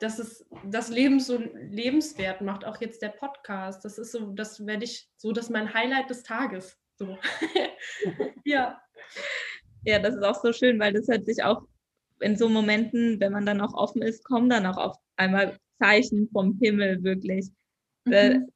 dass 0.00 0.18
es 0.18 0.44
das 0.64 0.88
Leben 0.88 1.20
so 1.20 1.38
lebenswert 1.38 2.40
macht, 2.40 2.64
auch 2.64 2.80
jetzt 2.80 3.00
der 3.00 3.10
Podcast. 3.10 3.84
Das 3.84 3.98
ist 3.98 4.10
so, 4.10 4.32
das 4.32 4.66
werde 4.66 4.84
ich 4.84 5.08
so, 5.16 5.30
das 5.30 5.46
ist 5.46 5.50
mein 5.52 5.72
Highlight 5.72 6.10
des 6.10 6.24
Tages. 6.24 6.76
So. 6.96 7.16
ja. 8.44 8.82
Ja, 9.84 9.98
das 10.00 10.16
ist 10.16 10.24
auch 10.24 10.42
so 10.42 10.52
schön, 10.52 10.80
weil 10.80 10.92
das 10.92 11.06
hört 11.06 11.24
sich 11.24 11.44
auch 11.44 11.62
in 12.18 12.36
so 12.36 12.48
Momenten, 12.48 13.20
wenn 13.20 13.32
man 13.32 13.46
dann 13.46 13.60
auch 13.60 13.74
offen 13.74 14.02
ist, 14.02 14.24
kommen 14.24 14.48
dann 14.50 14.66
auch 14.66 14.76
auf 14.76 14.96
einmal 15.16 15.56
Zeichen 15.78 16.28
vom 16.32 16.58
Himmel 16.60 17.04
wirklich. 17.04 17.48
Mhm 18.04 18.48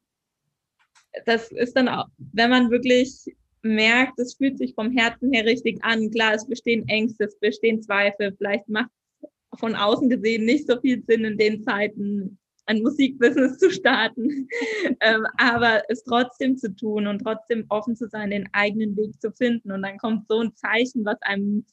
das 1.25 1.51
ist 1.51 1.75
dann 1.75 1.87
auch, 1.87 2.07
wenn 2.17 2.49
man 2.49 2.69
wirklich 2.69 3.25
merkt, 3.61 4.19
es 4.19 4.35
fühlt 4.35 4.57
sich 4.57 4.73
vom 4.73 4.91
Herzen 4.91 5.31
her 5.33 5.45
richtig 5.45 5.83
an. 5.83 6.09
Klar, 6.11 6.33
es 6.35 6.47
bestehen 6.47 6.87
Ängste, 6.87 7.25
es 7.25 7.39
bestehen 7.39 7.81
Zweifel. 7.81 8.33
Vielleicht 8.37 8.67
macht 8.69 8.89
es 9.21 9.59
von 9.59 9.75
außen 9.75 10.09
gesehen 10.09 10.45
nicht 10.45 10.67
so 10.67 10.79
viel 10.79 11.03
Sinn 11.05 11.25
in 11.25 11.37
den 11.37 11.63
Zeiten, 11.63 12.37
ein 12.67 12.81
Musikbusiness 12.81 13.57
zu 13.57 13.71
starten, 13.71 14.47
ähm, 14.99 15.25
aber 15.37 15.83
es 15.89 16.03
trotzdem 16.03 16.57
zu 16.57 16.75
tun 16.75 17.07
und 17.07 17.19
trotzdem 17.19 17.65
offen 17.69 17.95
zu 17.95 18.07
sein, 18.09 18.29
den 18.29 18.49
eigenen 18.53 18.95
Weg 18.97 19.19
zu 19.21 19.31
finden. 19.31 19.71
Und 19.71 19.83
dann 19.83 19.97
kommt 19.97 20.27
so 20.27 20.41
ein 20.41 20.55
Zeichen, 20.55 21.05
was 21.05 21.21
einem 21.21 21.65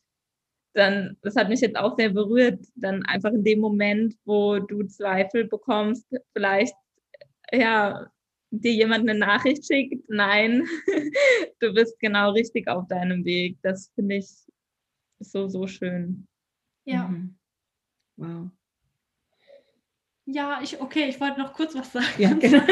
dann, 0.75 1.17
das 1.23 1.37
hat 1.37 1.49
mich 1.49 1.61
jetzt 1.61 1.77
auch 1.77 1.97
sehr 1.97 2.11
berührt, 2.11 2.59
dann 2.75 3.05
einfach 3.05 3.31
in 3.33 3.45
dem 3.45 3.61
Moment, 3.61 4.17
wo 4.25 4.59
du 4.59 4.83
Zweifel 4.85 5.45
bekommst, 5.45 6.07
vielleicht 6.33 6.75
ja 7.53 8.11
dir 8.61 8.73
jemand 8.73 9.09
eine 9.09 9.19
Nachricht 9.19 9.67
schickt, 9.67 10.09
nein, 10.09 10.67
du 11.61 11.73
bist 11.73 11.99
genau 12.01 12.33
richtig 12.33 12.69
auf 12.69 12.87
deinem 12.89 13.25
Weg. 13.25 13.59
Das 13.63 13.91
finde 13.95 14.17
ich 14.17 14.29
so, 15.21 15.49
so 15.49 15.67
schön. 15.67 16.27
Ja. 16.85 17.09
Mhm. 17.09 17.37
Wow. 18.17 18.51
Ja, 20.27 20.61
ich, 20.63 20.81
okay, 20.81 21.07
ich 21.07 21.21
wollte 21.21 21.39
noch 21.39 21.53
kurz 21.53 21.75
was 21.75 21.93
sagen. 21.93 22.07
Ja, 22.17 22.33
genau. 22.41 22.63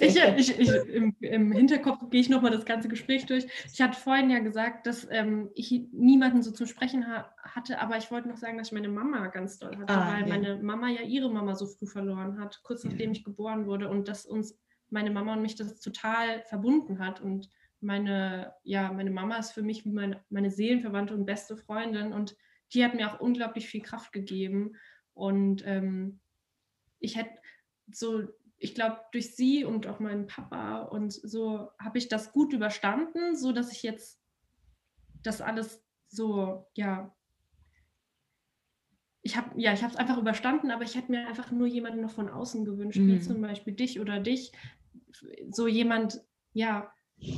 ich, 0.00 0.16
ich, 0.16 0.58
ich, 0.60 0.68
im, 0.68 1.16
Im 1.20 1.50
Hinterkopf 1.50 2.10
gehe 2.10 2.20
ich 2.20 2.28
nochmal 2.28 2.50
das 2.50 2.66
ganze 2.66 2.88
Gespräch 2.88 3.24
durch. 3.24 3.46
Ich 3.72 3.80
hatte 3.80 3.98
vorhin 3.98 4.28
ja 4.28 4.40
gesagt, 4.40 4.86
dass 4.86 5.08
ähm, 5.10 5.48
ich 5.54 5.70
niemanden 5.92 6.42
so 6.42 6.50
zum 6.50 6.66
Sprechen 6.66 7.06
ha 7.06 7.34
hatte, 7.42 7.80
aber 7.80 7.96
ich 7.96 8.10
wollte 8.10 8.28
noch 8.28 8.36
sagen, 8.36 8.58
dass 8.58 8.68
ich 8.68 8.74
meine 8.74 8.90
Mama 8.90 9.28
ganz 9.28 9.58
doll 9.58 9.76
hatte, 9.78 9.94
ah, 9.94 10.12
weil 10.12 10.20
ja. 10.20 10.28
meine 10.28 10.62
Mama 10.62 10.88
ja 10.88 11.00
ihre 11.00 11.30
Mama 11.30 11.54
so 11.54 11.66
früh 11.66 11.86
verloren 11.86 12.38
hat, 12.38 12.60
kurz 12.62 12.84
nachdem 12.84 13.12
ja. 13.12 13.18
ich 13.18 13.24
geboren 13.24 13.66
wurde 13.66 13.88
und 13.88 14.06
dass 14.06 14.26
uns 14.26 14.58
meine 14.90 15.10
Mama 15.10 15.34
und 15.34 15.42
mich 15.42 15.56
das 15.56 15.80
total 15.80 16.42
verbunden 16.42 16.98
hat. 16.98 17.20
Und 17.20 17.48
meine, 17.80 18.54
ja, 18.62 18.92
meine 18.92 19.10
Mama 19.10 19.36
ist 19.38 19.52
für 19.52 19.62
mich 19.62 19.84
wie 19.84 19.92
meine, 19.92 20.22
meine 20.30 20.50
Seelenverwandte 20.50 21.14
und 21.14 21.26
beste 21.26 21.56
Freundin. 21.56 22.12
Und 22.12 22.36
die 22.72 22.84
hat 22.84 22.94
mir 22.94 23.12
auch 23.12 23.20
unglaublich 23.20 23.66
viel 23.66 23.82
Kraft 23.82 24.12
gegeben. 24.12 24.76
Und 25.14 25.62
ähm, 25.66 26.20
ich 26.98 27.16
hätte 27.16 27.38
so, 27.90 28.28
ich 28.58 28.74
glaube, 28.74 29.00
durch 29.12 29.34
sie 29.34 29.64
und 29.64 29.86
auch 29.86 30.00
meinen 30.00 30.26
Papa 30.26 30.82
und 30.82 31.12
so 31.12 31.70
habe 31.78 31.98
ich 31.98 32.08
das 32.08 32.32
gut 32.32 32.52
überstanden, 32.52 33.34
so 33.34 33.52
dass 33.52 33.72
ich 33.72 33.82
jetzt 33.82 34.20
das 35.22 35.40
alles 35.40 35.82
so, 36.08 36.66
ja, 36.74 37.14
ich 39.22 39.36
habe 39.36 39.50
ja, 39.60 39.72
ich 39.72 39.82
habe 39.82 39.92
es 39.92 39.98
einfach 39.98 40.18
überstanden, 40.18 40.70
aber 40.70 40.84
ich 40.84 40.94
hätte 40.94 41.10
mir 41.10 41.26
einfach 41.26 41.50
nur 41.50 41.66
jemanden 41.66 42.00
noch 42.00 42.10
von 42.10 42.28
außen 42.28 42.64
gewünscht, 42.64 42.98
mhm. 42.98 43.08
wie 43.08 43.20
zum 43.20 43.40
Beispiel 43.40 43.74
dich 43.74 44.00
oder 44.00 44.20
dich, 44.20 44.52
so 45.50 45.66
jemand, 45.66 46.20
ja, 46.52 46.92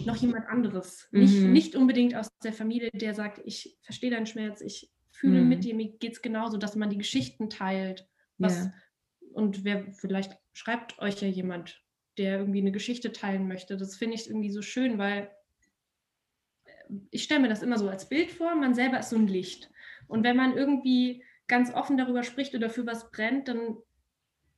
noch 0.04 0.16
jemand 0.16 0.46
anderes. 0.48 1.08
Mhm. 1.10 1.20
Nicht, 1.20 1.42
nicht 1.42 1.76
unbedingt 1.76 2.14
aus 2.14 2.28
der 2.42 2.52
Familie, 2.52 2.90
der 2.92 3.14
sagt, 3.14 3.40
ich 3.44 3.76
verstehe 3.82 4.10
deinen 4.10 4.26
Schmerz, 4.26 4.60
ich 4.60 4.90
fühle 5.10 5.40
mhm. 5.40 5.48
mit 5.48 5.64
dir, 5.64 5.74
mir 5.74 5.92
geht 5.98 6.12
es 6.12 6.22
genauso, 6.22 6.56
dass 6.56 6.76
man 6.76 6.90
die 6.90 6.98
Geschichten 6.98 7.50
teilt. 7.50 8.08
Was, 8.38 8.64
ja. 8.64 8.72
Und 9.32 9.64
wer 9.64 9.92
vielleicht 9.92 10.38
schreibt 10.52 10.98
euch 10.98 11.20
ja 11.22 11.28
jemand, 11.28 11.82
der 12.18 12.38
irgendwie 12.38 12.60
eine 12.60 12.72
Geschichte 12.72 13.12
teilen 13.12 13.48
möchte. 13.48 13.76
Das 13.76 13.96
finde 13.96 14.16
ich 14.16 14.26
irgendwie 14.28 14.50
so 14.50 14.62
schön, 14.62 14.98
weil 14.98 15.30
äh, 16.64 16.70
ich 17.10 17.22
stelle 17.22 17.40
mir 17.40 17.48
das 17.48 17.62
immer 17.62 17.78
so 17.78 17.88
als 17.88 18.08
Bild 18.08 18.30
vor, 18.30 18.54
man 18.54 18.74
selber 18.74 18.98
ist 18.98 19.10
so 19.10 19.16
ein 19.16 19.26
Licht. 19.26 19.70
Und 20.08 20.24
wenn 20.24 20.36
man 20.36 20.56
irgendwie 20.56 21.24
ganz 21.46 21.72
offen 21.72 21.96
darüber 21.96 22.22
spricht 22.22 22.54
oder 22.54 22.70
für 22.70 22.86
was 22.86 23.10
brennt, 23.10 23.48
dann 23.48 23.76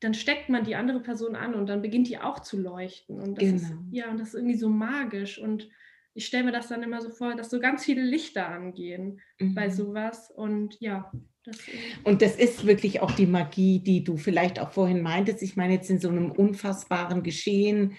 dann 0.05 0.15
steckt 0.15 0.51
man 0.51 0.65
die 0.65 0.77
andere 0.77 1.01
Person 1.01 1.35
an 1.35 1.55
und 1.55 1.67
dann 1.67 1.81
beginnt 1.81 2.09
die 2.09 2.19
auch 2.19 2.41
zu 2.41 2.61
leuchten. 2.61 3.21
Und 3.21 3.39
das 3.39 3.45
genau. 3.45 3.57
ist, 3.57 3.73
ja, 3.91 4.11
und 4.11 4.21
das 4.21 4.29
ist 4.29 4.35
irgendwie 4.35 4.59
so 4.59 4.69
magisch. 4.69 5.39
Und 5.39 5.71
ich 6.13 6.27
stelle 6.27 6.45
mir 6.45 6.53
das 6.53 6.69
dann 6.69 6.83
immer 6.83 7.01
so 7.01 7.09
vor, 7.09 7.35
dass 7.35 7.49
so 7.49 7.59
ganz 7.59 7.85
viele 7.85 8.03
Lichter 8.03 8.47
angehen 8.47 9.21
mhm. 9.41 9.55
bei 9.55 9.71
sowas. 9.71 10.31
Und 10.31 10.77
ja, 10.79 11.11
Das 11.45 11.57
und 12.05 12.21
das 12.21 12.37
ist 12.37 12.67
wirklich 12.67 13.01
auch 13.01 13.13
die 13.13 13.27
Magie, 13.27 13.81
die 13.81 14.05
du 14.05 14.19
vielleicht 14.19 14.61
auch 14.61 14.73
vorhin 14.73 15.01
meintest. 15.01 15.43
Ich 15.43 15.57
meine 15.57 15.75
jetzt 15.75 15.89
in 15.89 15.99
so 15.99 16.11
einem 16.11 16.31
unfassbaren 16.31 17.23
Geschehen 17.23 17.97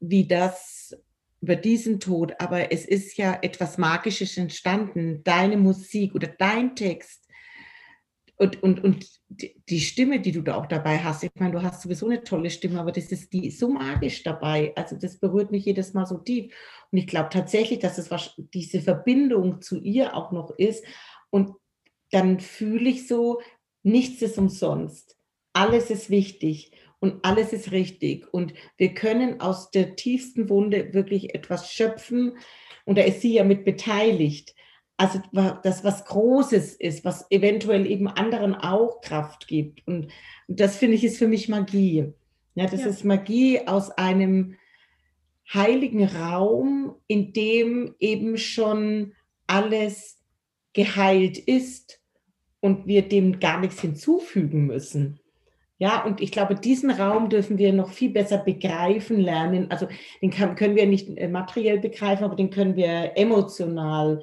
wie 0.00 0.28
das 0.28 0.94
über 1.40 1.56
diesen 1.56 2.00
Tod, 2.00 2.34
aber 2.38 2.70
es 2.70 2.84
ist 2.84 3.16
ja 3.16 3.38
etwas 3.40 3.78
Magisches 3.78 4.36
entstanden. 4.36 5.22
Deine 5.24 5.56
Musik 5.56 6.14
oder 6.14 6.28
dein 6.28 6.76
Text 6.76 7.23
und, 8.36 8.62
und, 8.62 8.82
und 8.82 9.06
die 9.28 9.80
Stimme, 9.80 10.20
die 10.20 10.32
du 10.32 10.42
da 10.42 10.56
auch 10.56 10.66
dabei 10.66 10.98
hast. 10.98 11.22
Ich 11.22 11.30
meine, 11.38 11.52
du 11.52 11.62
hast 11.62 11.82
sowieso 11.82 12.06
eine 12.06 12.24
tolle 12.24 12.50
Stimme, 12.50 12.80
aber 12.80 12.90
das 12.90 13.12
ist 13.12 13.32
die 13.32 13.50
so 13.50 13.68
magisch 13.68 14.24
dabei. 14.24 14.72
Also 14.74 14.96
das 14.96 15.18
berührt 15.18 15.52
mich 15.52 15.64
jedes 15.64 15.94
Mal 15.94 16.06
so 16.06 16.18
tief. 16.18 16.52
Und 16.90 16.98
ich 16.98 17.06
glaube 17.06 17.28
tatsächlich, 17.30 17.78
dass 17.78 17.98
es 17.98 18.10
diese 18.52 18.80
Verbindung 18.80 19.62
zu 19.62 19.80
ihr 19.80 20.16
auch 20.16 20.32
noch 20.32 20.50
ist. 20.58 20.84
Und 21.30 21.52
dann 22.10 22.40
fühle 22.40 22.90
ich 22.90 23.06
so, 23.06 23.40
nichts 23.84 24.20
ist 24.20 24.36
umsonst. 24.36 25.16
Alles 25.52 25.90
ist 25.90 26.10
wichtig 26.10 26.72
und 26.98 27.24
alles 27.24 27.52
ist 27.52 27.70
richtig. 27.70 28.32
Und 28.32 28.54
wir 28.76 28.94
können 28.94 29.40
aus 29.40 29.70
der 29.70 29.94
tiefsten 29.94 30.48
Wunde 30.48 30.92
wirklich 30.92 31.34
etwas 31.36 31.72
schöpfen. 31.72 32.36
Und 32.84 32.98
da 32.98 33.02
ist 33.02 33.20
sie 33.20 33.34
ja 33.34 33.44
mit 33.44 33.64
beteiligt. 33.64 34.54
Also 34.96 35.20
das 35.62 35.82
was 35.82 36.04
Großes 36.04 36.74
ist, 36.74 37.04
was 37.04 37.28
eventuell 37.30 37.86
eben 37.86 38.06
anderen 38.06 38.54
auch 38.54 39.00
Kraft 39.00 39.48
gibt. 39.48 39.86
Und 39.88 40.08
das 40.46 40.76
finde 40.76 40.94
ich 40.94 41.04
ist 41.04 41.18
für 41.18 41.26
mich 41.26 41.48
Magie. 41.48 42.12
Ja, 42.54 42.66
das 42.66 42.82
ja. 42.82 42.86
ist 42.86 43.04
Magie 43.04 43.66
aus 43.66 43.90
einem 43.90 44.56
heiligen 45.52 46.04
Raum, 46.04 46.94
in 47.08 47.32
dem 47.32 47.94
eben 47.98 48.38
schon 48.38 49.14
alles 49.46 50.22
geheilt 50.72 51.38
ist 51.38 52.00
und 52.60 52.86
wir 52.86 53.02
dem 53.08 53.40
gar 53.40 53.60
nichts 53.60 53.80
hinzufügen 53.80 54.66
müssen. 54.66 55.20
Ja, 55.78 56.04
und 56.04 56.20
ich 56.20 56.30
glaube, 56.30 56.54
diesen 56.54 56.90
Raum 56.90 57.28
dürfen 57.28 57.58
wir 57.58 57.72
noch 57.72 57.90
viel 57.90 58.10
besser 58.10 58.38
begreifen 58.38 59.18
lernen. 59.18 59.70
Also 59.70 59.88
den 60.22 60.30
kann, 60.30 60.54
können 60.54 60.76
wir 60.76 60.86
nicht 60.86 61.08
äh, 61.18 61.28
materiell 61.28 61.80
begreifen, 61.80 62.24
aber 62.24 62.36
den 62.36 62.50
können 62.50 62.76
wir 62.76 63.12
emotional 63.16 64.22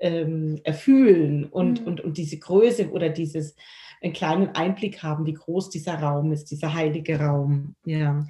ähm, 0.00 0.60
erfühlen 0.64 1.44
und, 1.44 1.80
mhm. 1.80 1.86
und, 1.86 2.00
und 2.00 2.18
diese 2.18 2.38
Größe 2.38 2.90
oder 2.90 3.08
dieses 3.08 3.56
einen 4.00 4.12
kleinen 4.12 4.48
Einblick 4.50 5.02
haben, 5.02 5.26
wie 5.26 5.34
groß 5.34 5.70
dieser 5.70 5.94
Raum 5.94 6.32
ist, 6.32 6.50
dieser 6.50 6.72
heilige 6.74 7.18
Raum. 7.18 7.74
Ja, 7.84 8.24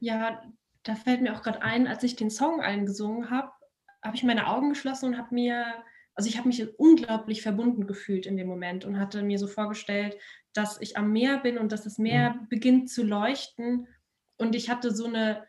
ja 0.00 0.42
da 0.82 0.94
fällt 0.96 1.22
mir 1.22 1.34
auch 1.34 1.42
gerade 1.42 1.62
ein, 1.62 1.86
als 1.86 2.02
ich 2.02 2.16
den 2.16 2.30
Song 2.30 2.60
eingesungen 2.60 3.30
habe, 3.30 3.50
habe 4.02 4.16
ich 4.16 4.24
meine 4.24 4.48
Augen 4.48 4.70
geschlossen 4.70 5.06
und 5.06 5.18
habe 5.18 5.34
mir 5.34 5.64
also 6.14 6.28
ich 6.28 6.38
habe 6.38 6.48
mich 6.48 6.78
unglaublich 6.78 7.42
verbunden 7.42 7.86
gefühlt 7.86 8.26
in 8.26 8.36
dem 8.36 8.46
Moment 8.46 8.84
und 8.84 8.98
hatte 8.98 9.22
mir 9.22 9.38
so 9.38 9.48
vorgestellt, 9.48 10.16
dass 10.52 10.80
ich 10.80 10.96
am 10.96 11.12
Meer 11.12 11.38
bin 11.38 11.58
und 11.58 11.72
dass 11.72 11.82
das 11.82 11.98
Meer 11.98 12.34
mhm. 12.34 12.48
beginnt 12.48 12.90
zu 12.90 13.02
leuchten. 13.02 13.88
Und 14.36 14.54
ich 14.54 14.70
hatte 14.70 14.94
so 14.94 15.06
eine 15.06 15.44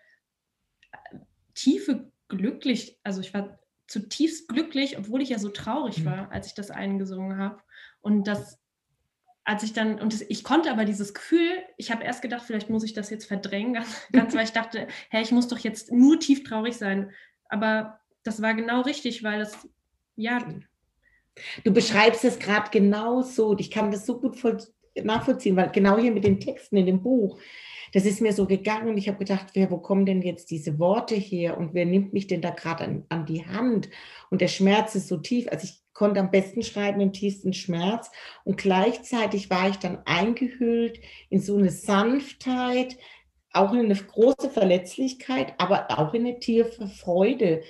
äh, 0.92 1.18
tiefe 1.54 2.12
glücklich, 2.28 3.00
also 3.04 3.22
ich 3.22 3.34
war 3.34 3.60
zutiefst 3.88 4.48
glücklich, 4.48 4.98
obwohl 4.98 5.22
ich 5.22 5.30
ja 5.30 5.40
so 5.40 5.50
traurig 5.50 6.00
mhm. 6.00 6.06
war, 6.06 6.32
als 6.32 6.48
ich 6.48 6.54
das 6.54 6.72
eingesungen 6.72 7.38
habe. 7.38 7.62
Und 8.02 8.28
das, 8.28 8.60
als 9.44 9.64
ich 9.64 9.74
dann, 9.74 10.00
und 10.00 10.14
das, 10.14 10.22
ich 10.22 10.44
konnte 10.44 10.72
aber 10.72 10.86
dieses 10.86 11.14
Gefühl, 11.14 11.64
ich 11.78 11.92
habe 11.92 12.04
erst 12.04 12.22
gedacht, 12.22 12.44
vielleicht 12.46 12.70
muss 12.70 12.84
ich 12.84 12.94
das 12.94 13.10
jetzt 13.10 13.26
verdrängen, 13.26 13.74
ganz, 13.74 14.08
ganz 14.12 14.36
weil 14.36 14.46
ich 14.46 14.54
dachte, 14.54 14.88
hey, 15.10 15.22
ich 15.22 15.32
muss 15.32 15.48
doch 15.48 15.60
jetzt 15.60 15.92
nur 15.92 16.20
tief 16.20 16.44
traurig 16.44 16.78
sein. 16.78 17.12
Aber 17.50 18.00
das 18.24 18.42
war 18.42 18.54
genau 18.54 18.82
richtig, 18.82 19.24
weil 19.24 19.42
es 19.42 19.70
ja. 20.16 20.40
Du 21.64 21.72
beschreibst 21.72 22.24
es 22.24 22.40
gerade 22.40 22.70
genau 22.72 23.22
so. 23.22 23.58
Ich 23.58 23.70
kann 23.70 23.92
das 23.92 24.06
so 24.06 24.20
gut 24.20 24.38
voll 24.38 24.58
nachvollziehen, 25.04 25.56
weil 25.56 25.70
genau 25.72 25.98
hier 25.98 26.12
mit 26.12 26.24
den 26.24 26.40
Texten 26.40 26.78
in 26.78 26.86
dem 26.86 27.04
Buch, 27.04 27.40
das 27.96 28.04
ist 28.04 28.20
mir 28.20 28.34
so 28.34 28.46
gegangen 28.46 28.90
und 28.90 28.98
ich 28.98 29.08
habe 29.08 29.20
gedacht, 29.20 29.52
wer, 29.54 29.72
wo 29.72 29.78
kommen 29.78 30.06
denn 30.06 30.22
jetzt 30.22 30.52
diese 30.52 30.80
Worte 30.80 31.16
her 31.16 31.58
und 31.58 31.74
wer 31.74 31.86
nimmt 31.86 32.12
mich 32.12 32.28
denn 32.28 32.42
da 32.42 32.50
gerade 32.50 32.84
an, 32.84 33.06
an 33.08 33.26
die 33.26 33.46
Hand? 33.48 33.90
Und 34.30 34.42
der 34.42 34.50
Schmerz 34.50 34.96
ist 34.96 35.08
so 35.08 35.16
tief. 35.16 35.48
Also 35.50 35.64
ich 35.64 35.82
konnte 35.94 36.20
am 36.20 36.30
besten 36.30 36.62
schreiben 36.62 37.00
im 37.00 37.14
tiefsten 37.14 37.54
Schmerz 37.54 38.12
und 38.44 38.58
gleichzeitig 38.58 39.50
war 39.50 39.70
ich 39.70 39.78
dann 39.78 40.00
eingehüllt 40.04 41.00
in 41.30 41.40
so 41.40 41.56
eine 41.56 41.72
Sanftheit, 41.72 42.98
auch 43.54 43.72
in 43.72 43.86
eine 43.86 43.96
große 43.96 44.50
Verletzlichkeit, 44.50 45.54
aber 45.58 45.98
auch 45.98 46.14
in 46.14 46.26
eine 46.26 46.42
tiefe 46.42 46.90
Freude 46.90 47.64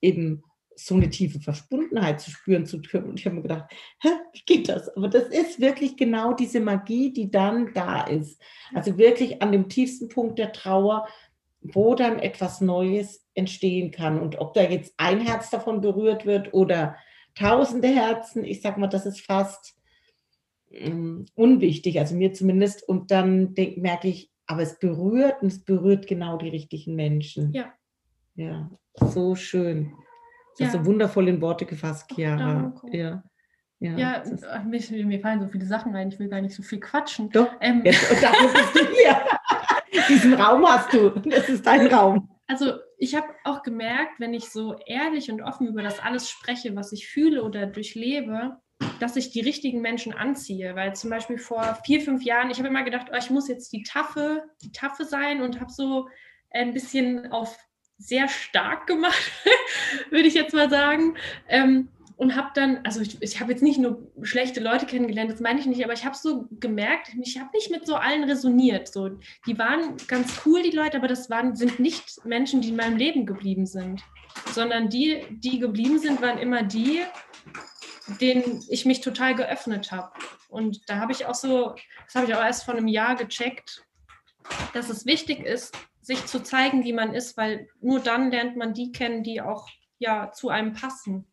eben 0.00 0.42
so 0.76 0.94
eine 0.94 1.08
tiefe 1.08 1.40
Verbundenheit 1.40 2.20
zu 2.20 2.30
spüren 2.30 2.66
zu 2.66 2.80
können. 2.82 3.08
Und 3.08 3.18
ich 3.18 3.26
habe 3.26 3.36
mir 3.36 3.42
gedacht, 3.42 3.72
hä, 4.02 4.08
wie 4.32 4.42
geht 4.44 4.68
das? 4.68 4.94
Aber 4.94 5.08
das 5.08 5.28
ist 5.28 5.58
wirklich 5.58 5.96
genau 5.96 6.34
diese 6.34 6.60
Magie, 6.60 7.12
die 7.12 7.30
dann 7.30 7.72
da 7.72 8.02
ist. 8.02 8.40
Also 8.74 8.98
wirklich 8.98 9.42
an 9.42 9.52
dem 9.52 9.68
tiefsten 9.68 10.08
Punkt 10.08 10.38
der 10.38 10.52
Trauer, 10.52 11.08
wo 11.62 11.94
dann 11.94 12.18
etwas 12.18 12.60
Neues 12.60 13.26
entstehen 13.34 13.90
kann. 13.90 14.20
Und 14.20 14.38
ob 14.38 14.52
da 14.52 14.62
jetzt 14.62 14.94
ein 14.98 15.20
Herz 15.20 15.48
davon 15.50 15.80
berührt 15.80 16.26
wird 16.26 16.52
oder 16.52 16.96
tausende 17.34 17.88
Herzen, 17.88 18.44
ich 18.44 18.60
sage 18.60 18.78
mal, 18.78 18.86
das 18.86 19.06
ist 19.06 19.20
fast 19.20 19.76
ähm, 20.70 21.24
unwichtig, 21.34 21.98
also 21.98 22.14
mir 22.14 22.34
zumindest. 22.34 22.86
Und 22.86 23.10
dann 23.10 23.54
denk, 23.54 23.78
merke 23.78 24.08
ich, 24.08 24.30
aber 24.46 24.60
es 24.60 24.78
berührt 24.78 25.40
und 25.40 25.48
es 25.48 25.64
berührt 25.64 26.06
genau 26.06 26.36
die 26.36 26.50
richtigen 26.50 26.94
Menschen. 26.94 27.52
Ja. 27.52 27.72
Ja, 28.34 28.70
so 28.94 29.34
schön. 29.34 29.94
Das 30.58 30.60
ja. 30.60 30.66
hast 30.66 30.74
du 30.74 30.86
wundervoll 30.86 31.28
in 31.28 31.40
Worte 31.40 31.66
gefasst, 31.66 32.10
Chiara. 32.14 32.72
Oh, 32.82 32.88
ja. 32.90 33.22
Ja, 33.78 33.96
ja 33.96 34.24
mir, 34.64 35.04
mir, 35.04 35.20
fallen 35.20 35.40
so 35.40 35.48
viele 35.48 35.66
Sachen 35.66 35.94
ein, 35.94 36.08
ich 36.08 36.18
will 36.18 36.28
gar 36.28 36.40
nicht 36.40 36.54
so 36.54 36.62
viel 36.62 36.80
quatschen. 36.80 37.28
Doch, 37.28 37.50
ähm, 37.60 37.82
jetzt, 37.84 38.10
und 38.10 38.22
dafür 38.22 38.48
bist 38.48 38.74
du 38.74 38.86
hier. 38.94 39.20
Diesen 40.08 40.34
Raum 40.34 40.66
hast 40.66 40.92
du, 40.94 41.10
das 41.10 41.48
ist 41.50 41.66
dein 41.66 41.86
Raum. 41.88 42.30
Also 42.46 42.74
ich 42.96 43.14
habe 43.14 43.26
auch 43.44 43.62
gemerkt, 43.62 44.18
wenn 44.18 44.32
ich 44.32 44.48
so 44.48 44.78
ehrlich 44.86 45.30
und 45.30 45.42
offen 45.42 45.66
über 45.66 45.82
das 45.82 46.00
alles 46.00 46.30
spreche, 46.30 46.74
was 46.74 46.92
ich 46.92 47.08
fühle 47.08 47.42
oder 47.42 47.66
durchlebe, 47.66 48.56
dass 49.00 49.16
ich 49.16 49.30
die 49.30 49.40
richtigen 49.40 49.82
Menschen 49.82 50.14
anziehe. 50.14 50.74
Weil 50.74 50.96
zum 50.96 51.10
Beispiel 51.10 51.38
vor 51.38 51.78
vier, 51.84 52.00
fünf 52.00 52.22
Jahren, 52.22 52.50
ich 52.50 52.58
habe 52.58 52.68
immer 52.68 52.84
gedacht, 52.84 53.08
oh, 53.12 53.16
ich 53.16 53.30
muss 53.30 53.48
jetzt 53.48 53.72
die 53.72 53.82
Taffe, 53.82 54.44
die 54.62 54.72
Taffe 54.72 55.04
sein 55.04 55.42
und 55.42 55.60
habe 55.60 55.70
so 55.70 56.08
ein 56.50 56.72
bisschen 56.72 57.30
auf 57.32 57.58
sehr 57.98 58.28
stark 58.28 58.86
gemacht, 58.86 59.32
würde 60.10 60.28
ich 60.28 60.34
jetzt 60.34 60.54
mal 60.54 60.70
sagen. 60.70 61.16
Ähm, 61.48 61.88
und 62.16 62.34
habe 62.34 62.48
dann, 62.54 62.80
also 62.84 63.00
ich, 63.00 63.20
ich 63.20 63.40
habe 63.40 63.52
jetzt 63.52 63.62
nicht 63.62 63.78
nur 63.78 64.10
schlechte 64.22 64.60
Leute 64.60 64.86
kennengelernt, 64.86 65.30
das 65.30 65.40
meine 65.40 65.60
ich 65.60 65.66
nicht, 65.66 65.84
aber 65.84 65.92
ich 65.92 66.06
habe 66.06 66.16
so 66.16 66.48
gemerkt, 66.50 67.10
ich 67.22 67.38
habe 67.38 67.50
nicht 67.52 67.70
mit 67.70 67.86
so 67.86 67.96
allen 67.96 68.24
resoniert. 68.24 68.88
So, 68.88 69.10
die 69.46 69.58
waren 69.58 69.96
ganz 70.08 70.40
cool, 70.46 70.62
die 70.62 70.74
Leute, 70.74 70.96
aber 70.96 71.08
das 71.08 71.28
waren, 71.28 71.54
sind 71.56 71.78
nicht 71.78 72.24
Menschen, 72.24 72.62
die 72.62 72.70
in 72.70 72.76
meinem 72.76 72.96
Leben 72.96 73.26
geblieben 73.26 73.66
sind, 73.66 74.02
sondern 74.52 74.88
die, 74.88 75.26
die 75.30 75.58
geblieben 75.58 75.98
sind, 75.98 76.22
waren 76.22 76.38
immer 76.38 76.62
die, 76.62 77.02
denen 78.20 78.64
ich 78.70 78.86
mich 78.86 79.02
total 79.02 79.34
geöffnet 79.34 79.92
habe. 79.92 80.12
Und 80.48 80.88
da 80.88 80.96
habe 80.96 81.12
ich 81.12 81.26
auch 81.26 81.34
so, 81.34 81.74
das 82.06 82.14
habe 82.14 82.26
ich 82.26 82.34
auch 82.34 82.42
erst 82.42 82.64
vor 82.64 82.74
einem 82.74 82.88
Jahr 82.88 83.16
gecheckt, 83.16 83.84
dass 84.72 84.88
es 84.88 85.04
wichtig 85.04 85.40
ist, 85.40 85.76
sich 86.06 86.24
zu 86.26 86.40
zeigen, 86.40 86.84
wie 86.84 86.92
man 86.92 87.14
ist, 87.14 87.36
weil 87.36 87.68
nur 87.80 87.98
dann 87.98 88.30
lernt 88.30 88.56
man 88.56 88.74
die 88.74 88.92
kennen, 88.92 89.24
die 89.24 89.40
auch 89.40 89.66
ja 89.98 90.30
zu 90.30 90.50
einem 90.50 90.72
passen. 90.72 91.26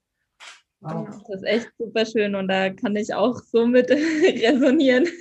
Wow. 0.79 1.05
Genau. 1.05 1.23
Das 1.27 1.41
ist 1.41 1.43
echt 1.43 1.69
super 1.77 2.05
schön 2.07 2.33
und 2.33 2.47
da 2.47 2.71
kann 2.71 2.95
ich 2.95 3.13
auch 3.13 3.39
so 3.39 3.67
mit 3.67 3.89
resonieren. 3.91 5.05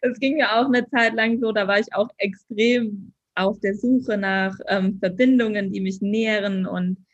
Es 0.00 0.20
ging 0.20 0.38
ja 0.38 0.60
auch 0.60 0.66
eine 0.66 0.86
Zeit 0.90 1.14
lang 1.14 1.40
so, 1.40 1.50
da 1.50 1.66
war 1.66 1.80
ich 1.80 1.92
auch 1.92 2.08
extrem 2.18 3.12
auf 3.34 3.58
der 3.60 3.74
Suche 3.74 4.16
nach 4.16 4.56
ähm, 4.68 4.98
Verbindungen, 5.00 5.72
die 5.72 5.80
mich 5.80 6.00
nähren 6.00 6.66
und 6.66 7.04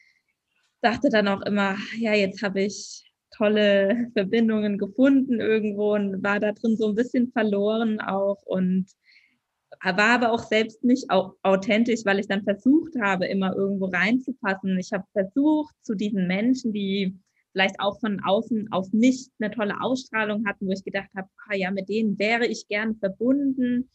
dachte 0.83 1.09
dann 1.09 1.29
auch 1.29 1.41
immer, 1.43 1.77
ja, 1.97 2.13
jetzt 2.15 2.43
habe 2.43 2.63
ich 2.63 3.11
tolle 3.31 4.11
Verbindungen 4.13 4.77
gefunden 4.77 5.41
irgendwo 5.41 5.95
und 5.95 6.23
war 6.23 6.41
da 6.41 6.53
drin 6.53 6.77
so 6.77 6.89
ein 6.89 6.95
bisschen 6.95 7.31
verloren 7.33 8.01
auch 8.01 8.43
und 8.45 8.87
war 9.83 10.15
aber 10.15 10.33
auch 10.33 10.45
selbst 10.45 10.85
nicht 10.85 11.11
authentisch, 11.11 12.01
weil 12.05 12.19
ich 12.19 12.29
dann 12.29 12.45
versucht 12.45 12.95
habe, 13.01 13.27
immer 13.27 13.55
irgendwo 13.55 13.87
reinzupassen. 13.87 14.79
Ich 14.79 14.93
habe 14.93 15.05
versucht, 15.13 15.75
zu 15.83 15.95
diesen 15.95 16.27
Menschen, 16.27 16.73
die 16.73 17.17
vielleicht 17.53 17.79
auch 17.79 18.01
von 18.01 18.21
außen 18.21 18.73
auf 18.73 18.93
mich 18.93 19.29
eine 19.39 19.51
tolle 19.51 19.81
Ausstrahlung 19.81 20.45
hatten, 20.47 20.67
wo 20.67 20.73
ich 20.73 20.85
gedacht 20.85 21.11
habe, 21.17 21.29
ah 21.49 21.55
ja, 21.55 21.71
mit 21.71 21.89
denen 21.89 22.19
wäre 22.19 22.47
ich 22.47 22.67
gern 22.69 22.97
verbunden 22.97 23.89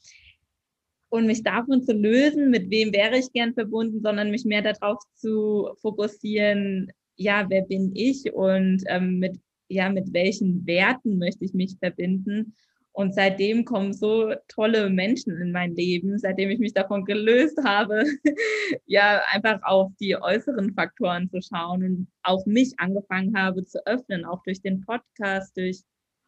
und 1.10 1.26
mich 1.26 1.44
davon 1.44 1.84
zu 1.84 1.94
lösen, 1.94 2.52
mit 2.52 2.70
wem 2.70 2.94
wäre 2.94 3.18
ich 3.18 3.34
gern 3.34 3.54
verbunden, 3.54 4.02
sondern 4.02 4.32
mich 4.32 4.46
mehr 4.46 4.62
darauf 4.62 5.00
zu 5.16 5.70
fokussieren, 5.82 6.92
ja, 7.16 7.46
wer 7.50 7.64
bin 7.64 7.92
ich 7.96 8.32
und 8.34 8.84
ähm, 8.88 9.20
mit, 9.20 9.38
ja, 9.68 9.90
mit 9.90 10.14
welchen 10.14 10.66
Werten 10.66 11.18
möchte 11.18 11.44
ich 11.44 11.54
mich 11.54 11.76
verbinden 11.80 12.56
und 13.00 13.16
seitdem 13.16 13.64
kommen 13.64 13.94
so 13.94 14.34
tolle 14.50 14.90
Menschen 14.90 15.40
in 15.40 15.54
mein 15.54 15.74
Leben, 15.74 16.18
seitdem 16.18 16.50
ich 16.50 16.60
mich 16.60 16.74
davon 16.74 17.06
gelöst 17.06 17.58
habe, 17.64 18.04
ja, 18.88 19.22
einfach 19.32 19.62
auf 19.64 19.94
die 20.02 20.18
äußeren 20.18 20.74
Faktoren 20.74 21.30
zu 21.30 21.40
schauen 21.42 21.82
und 21.82 22.08
auch 22.24 22.46
mich 22.46 22.74
angefangen 22.78 23.38
habe 23.38 23.64
zu 23.64 23.80
öffnen, 23.88 24.26
auch 24.26 24.44
durch 24.44 24.62
den 24.62 24.82
Podcast, 24.82 25.56
durch 25.56 25.82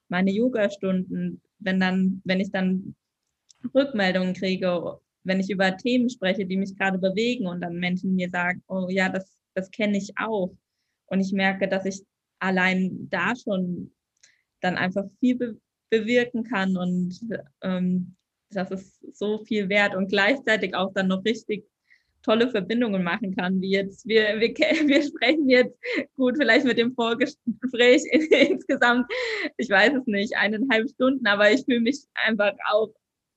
meine 0.07 0.31
Yoga-Stunden, 0.31 1.41
wenn 1.59 1.81
dann, 1.81 2.21
wenn 2.23 2.39
ich 2.39 2.51
dann 2.51 2.95
Rückmeldungen 3.75 4.33
kriege, 4.33 4.97
wenn 5.25 5.41
ich 5.41 5.49
über 5.49 5.75
Themen 5.75 6.09
spreche, 6.09 6.45
die 6.45 6.55
mich 6.55 6.77
gerade 6.77 6.99
bewegen 6.99 7.47
und 7.47 7.59
dann 7.59 7.79
Menschen 7.79 8.15
mir 8.15 8.29
sagen, 8.29 8.63
oh 8.69 8.87
ja, 8.87 9.09
das, 9.09 9.37
das 9.55 9.69
kenne 9.71 9.97
ich 9.97 10.13
auch. 10.17 10.55
Und 11.07 11.19
ich 11.19 11.33
merke, 11.33 11.67
dass 11.67 11.83
ich 11.83 12.01
allein 12.39 13.09
da 13.09 13.33
schon 13.35 13.91
dann 14.61 14.77
einfach 14.77 15.03
viel 15.19 15.59
bewirken 15.91 16.43
kann 16.43 16.77
und 16.77 17.19
ähm, 17.61 18.15
das 18.49 18.71
ist 18.71 19.17
so 19.17 19.43
viel 19.45 19.69
wert 19.69 19.95
und 19.95 20.09
gleichzeitig 20.09 20.73
auch 20.73 20.91
dann 20.93 21.07
noch 21.07 21.23
richtig 21.23 21.65
tolle 22.23 22.49
Verbindungen 22.49 23.03
machen 23.03 23.35
kann, 23.35 23.61
wie 23.61 23.71
jetzt, 23.71 24.07
wir, 24.07 24.39
wir, 24.39 24.49
wir 24.87 25.03
sprechen 25.03 25.49
jetzt 25.49 25.77
gut, 26.15 26.35
vielleicht 26.37 26.65
mit 26.65 26.77
dem 26.77 26.93
Vorgespräch 26.93 28.03
in, 28.11 28.21
insgesamt, 28.31 29.11
ich 29.57 29.69
weiß 29.69 29.93
es 29.93 30.05
nicht, 30.05 30.35
eineinhalb 30.37 30.89
Stunden, 30.89 31.25
aber 31.27 31.51
ich 31.51 31.63
fühle 31.65 31.81
mich 31.81 32.03
einfach 32.13 32.53
auch 32.69 32.89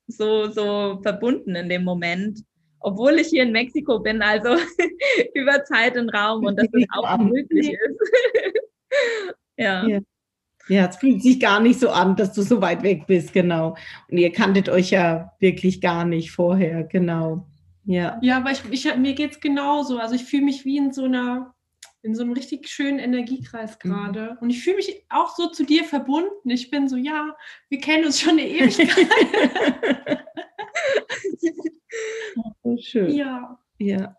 so, 0.06 0.48
so 0.48 1.00
verbunden 1.02 1.54
in 1.54 1.68
dem 1.68 1.84
Moment, 1.84 2.40
obwohl 2.80 3.18
ich 3.18 3.28
hier 3.28 3.44
in 3.44 3.52
Mexiko 3.52 4.00
bin, 4.00 4.20
also 4.20 4.56
über 5.34 5.64
Zeit 5.64 5.96
und 5.96 6.10
Raum 6.10 6.44
und 6.44 6.58
dass 6.58 6.68
das 6.70 6.84
auch 6.90 7.18
möglich 7.18 7.72
ist. 7.72 8.00
ja. 9.56 9.86
ja. 9.86 10.00
Ja, 10.68 10.86
es 10.86 10.96
fühlt 10.96 11.22
sich 11.22 11.40
gar 11.40 11.60
nicht 11.60 11.78
so 11.78 11.90
an, 11.90 12.16
dass 12.16 12.32
du 12.32 12.42
so 12.42 12.60
weit 12.60 12.82
weg 12.82 13.06
bist, 13.06 13.32
genau. 13.32 13.76
Und 14.10 14.18
ihr 14.18 14.32
kanntet 14.32 14.68
euch 14.68 14.90
ja 14.90 15.32
wirklich 15.38 15.80
gar 15.80 16.04
nicht 16.04 16.30
vorher, 16.30 16.84
genau. 16.84 17.46
Ja. 17.84 18.18
Ja, 18.22 18.38
aber 18.38 18.50
ich, 18.50 18.62
ich, 18.70 18.96
mir 18.96 19.14
geht 19.14 19.32
es 19.32 19.40
genauso. 19.40 19.98
Also 19.98 20.14
ich 20.14 20.24
fühle 20.24 20.44
mich 20.44 20.64
wie 20.64 20.78
in 20.78 20.92
so 20.92 21.04
einer, 21.04 21.54
in 22.02 22.14
so 22.14 22.22
einem 22.22 22.32
richtig 22.32 22.68
schönen 22.68 22.98
Energiekreis 22.98 23.78
mhm. 23.82 23.88
gerade. 23.88 24.30
Mhm. 24.32 24.38
Und 24.40 24.50
ich 24.50 24.62
fühle 24.62 24.76
mich 24.76 25.04
auch 25.10 25.34
so 25.36 25.48
zu 25.48 25.64
dir 25.64 25.84
verbunden. 25.84 26.48
Ich 26.48 26.70
bin 26.70 26.88
so, 26.88 26.96
ja, 26.96 27.36
wir 27.68 27.80
kennen 27.80 28.06
uns 28.06 28.20
schon 28.20 28.32
eine 28.32 28.48
Ewigkeit. 28.48 29.06
oh, 32.62 32.76
schön. 32.80 33.10
Ja. 33.14 33.58
Ja. 33.78 34.16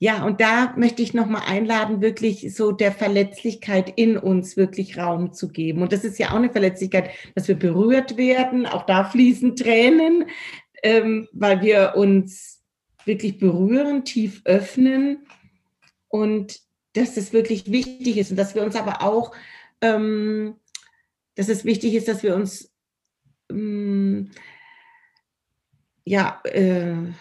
Ja, 0.00 0.24
und 0.24 0.40
da 0.40 0.74
möchte 0.76 1.02
ich 1.02 1.12
nochmal 1.12 1.42
einladen, 1.46 2.00
wirklich 2.00 2.54
so 2.54 2.70
der 2.70 2.92
Verletzlichkeit 2.92 3.92
in 3.96 4.16
uns 4.16 4.56
wirklich 4.56 4.96
Raum 4.96 5.32
zu 5.32 5.48
geben. 5.48 5.82
Und 5.82 5.92
das 5.92 6.04
ist 6.04 6.18
ja 6.20 6.30
auch 6.30 6.36
eine 6.36 6.50
Verletzlichkeit, 6.50 7.10
dass 7.34 7.48
wir 7.48 7.56
berührt 7.56 8.16
werden. 8.16 8.66
Auch 8.66 8.86
da 8.86 9.04
fließen 9.04 9.56
Tränen, 9.56 10.26
ähm, 10.84 11.28
weil 11.32 11.62
wir 11.62 11.94
uns 11.96 12.62
wirklich 13.06 13.38
berühren, 13.38 14.04
tief 14.04 14.42
öffnen 14.44 15.26
und 16.06 16.60
dass 16.92 17.16
es 17.16 17.32
wirklich 17.32 17.72
wichtig 17.72 18.18
ist 18.18 18.30
und 18.30 18.36
dass 18.36 18.54
wir 18.54 18.62
uns 18.62 18.76
aber 18.76 19.02
auch, 19.02 19.34
ähm, 19.80 20.56
dass 21.34 21.48
es 21.48 21.64
wichtig 21.64 21.94
ist, 21.94 22.06
dass 22.06 22.22
wir 22.22 22.36
uns 22.36 22.72
ähm, 23.50 24.30
ja 26.04 26.40
äh, 26.44 27.12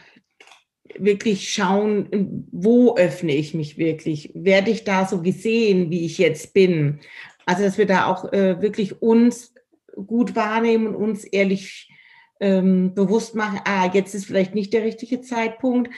wirklich 0.99 1.51
schauen, 1.51 2.47
wo 2.51 2.95
öffne 2.95 3.33
ich 3.33 3.53
mich 3.53 3.77
wirklich? 3.77 4.31
Werde 4.33 4.71
ich 4.71 4.83
da 4.83 5.05
so 5.05 5.21
gesehen, 5.21 5.89
wie 5.89 6.05
ich 6.05 6.17
jetzt 6.17 6.53
bin? 6.53 6.99
Also, 7.45 7.63
dass 7.63 7.77
wir 7.77 7.85
da 7.85 8.07
auch 8.07 8.31
äh, 8.33 8.61
wirklich 8.61 9.01
uns 9.01 9.53
gut 10.05 10.35
wahrnehmen 10.35 10.87
und 10.87 10.95
uns 10.95 11.23
ehrlich 11.23 11.89
ähm, 12.39 12.93
bewusst 12.93 13.35
machen, 13.35 13.61
ah, 13.65 13.89
jetzt 13.91 14.13
ist 14.13 14.25
vielleicht 14.25 14.53
nicht 14.53 14.73
der 14.73 14.83
richtige 14.83 15.21
Zeitpunkt, 15.21 15.91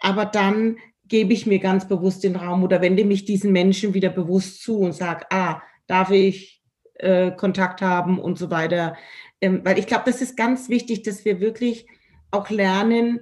aber 0.00 0.24
dann 0.24 0.78
gebe 1.04 1.32
ich 1.32 1.46
mir 1.46 1.60
ganz 1.60 1.86
bewusst 1.86 2.24
den 2.24 2.36
Raum 2.36 2.64
oder 2.64 2.80
wende 2.80 3.04
mich 3.04 3.24
diesen 3.24 3.52
Menschen 3.52 3.94
wieder 3.94 4.10
bewusst 4.10 4.62
zu 4.62 4.78
und 4.80 4.92
sage, 4.92 5.26
ah, 5.30 5.62
darf 5.86 6.10
ich 6.10 6.62
äh, 6.94 7.30
Kontakt 7.30 7.82
haben 7.82 8.18
und 8.18 8.38
so 8.38 8.50
weiter. 8.50 8.96
Ähm, 9.40 9.60
weil 9.64 9.78
ich 9.78 9.86
glaube, 9.86 10.04
das 10.06 10.20
ist 10.20 10.36
ganz 10.36 10.68
wichtig, 10.68 11.02
dass 11.02 11.24
wir 11.24 11.40
wirklich 11.40 11.86
auch 12.30 12.50
lernen, 12.50 13.20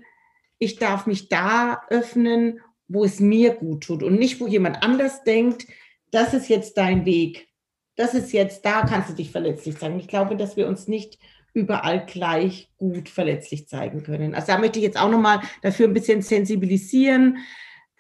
ich 0.65 0.77
darf 0.77 1.07
mich 1.07 1.29
da 1.29 1.83
öffnen, 1.89 2.61
wo 2.89 3.05
es 3.05 3.21
mir 3.21 3.55
gut 3.55 3.85
tut 3.85 4.03
und 4.03 4.19
nicht, 4.19 4.41
wo 4.41 4.47
jemand 4.47 4.83
anders 4.83 5.25
denkt, 5.25 5.67
das 6.11 6.35
ist 6.35 6.49
jetzt 6.49 6.77
dein 6.77 7.05
Weg. 7.05 7.49
Das 7.97 8.15
ist 8.15 8.33
jetzt, 8.33 8.65
da 8.65 8.83
kannst 8.83 9.11
du 9.11 9.15
dich 9.15 9.31
verletzlich 9.31 9.79
zeigen. 9.79 9.99
Ich 9.99 10.09
glaube, 10.09 10.37
dass 10.37 10.57
wir 10.57 10.67
uns 10.67 10.89
nicht 10.89 11.19
überall 11.53 12.05
gleich 12.05 12.69
gut 12.77 13.09
verletzlich 13.09 13.69
zeigen 13.69 14.03
können. 14.03 14.35
Also 14.35 14.49
da 14.49 14.59
möchte 14.59 14.79
ich 14.81 14.85
jetzt 14.85 14.99
auch 14.99 15.11
nochmal 15.11 15.41
dafür 15.63 15.87
ein 15.87 15.95
bisschen 15.95 16.21
sensibilisieren, 16.21 17.39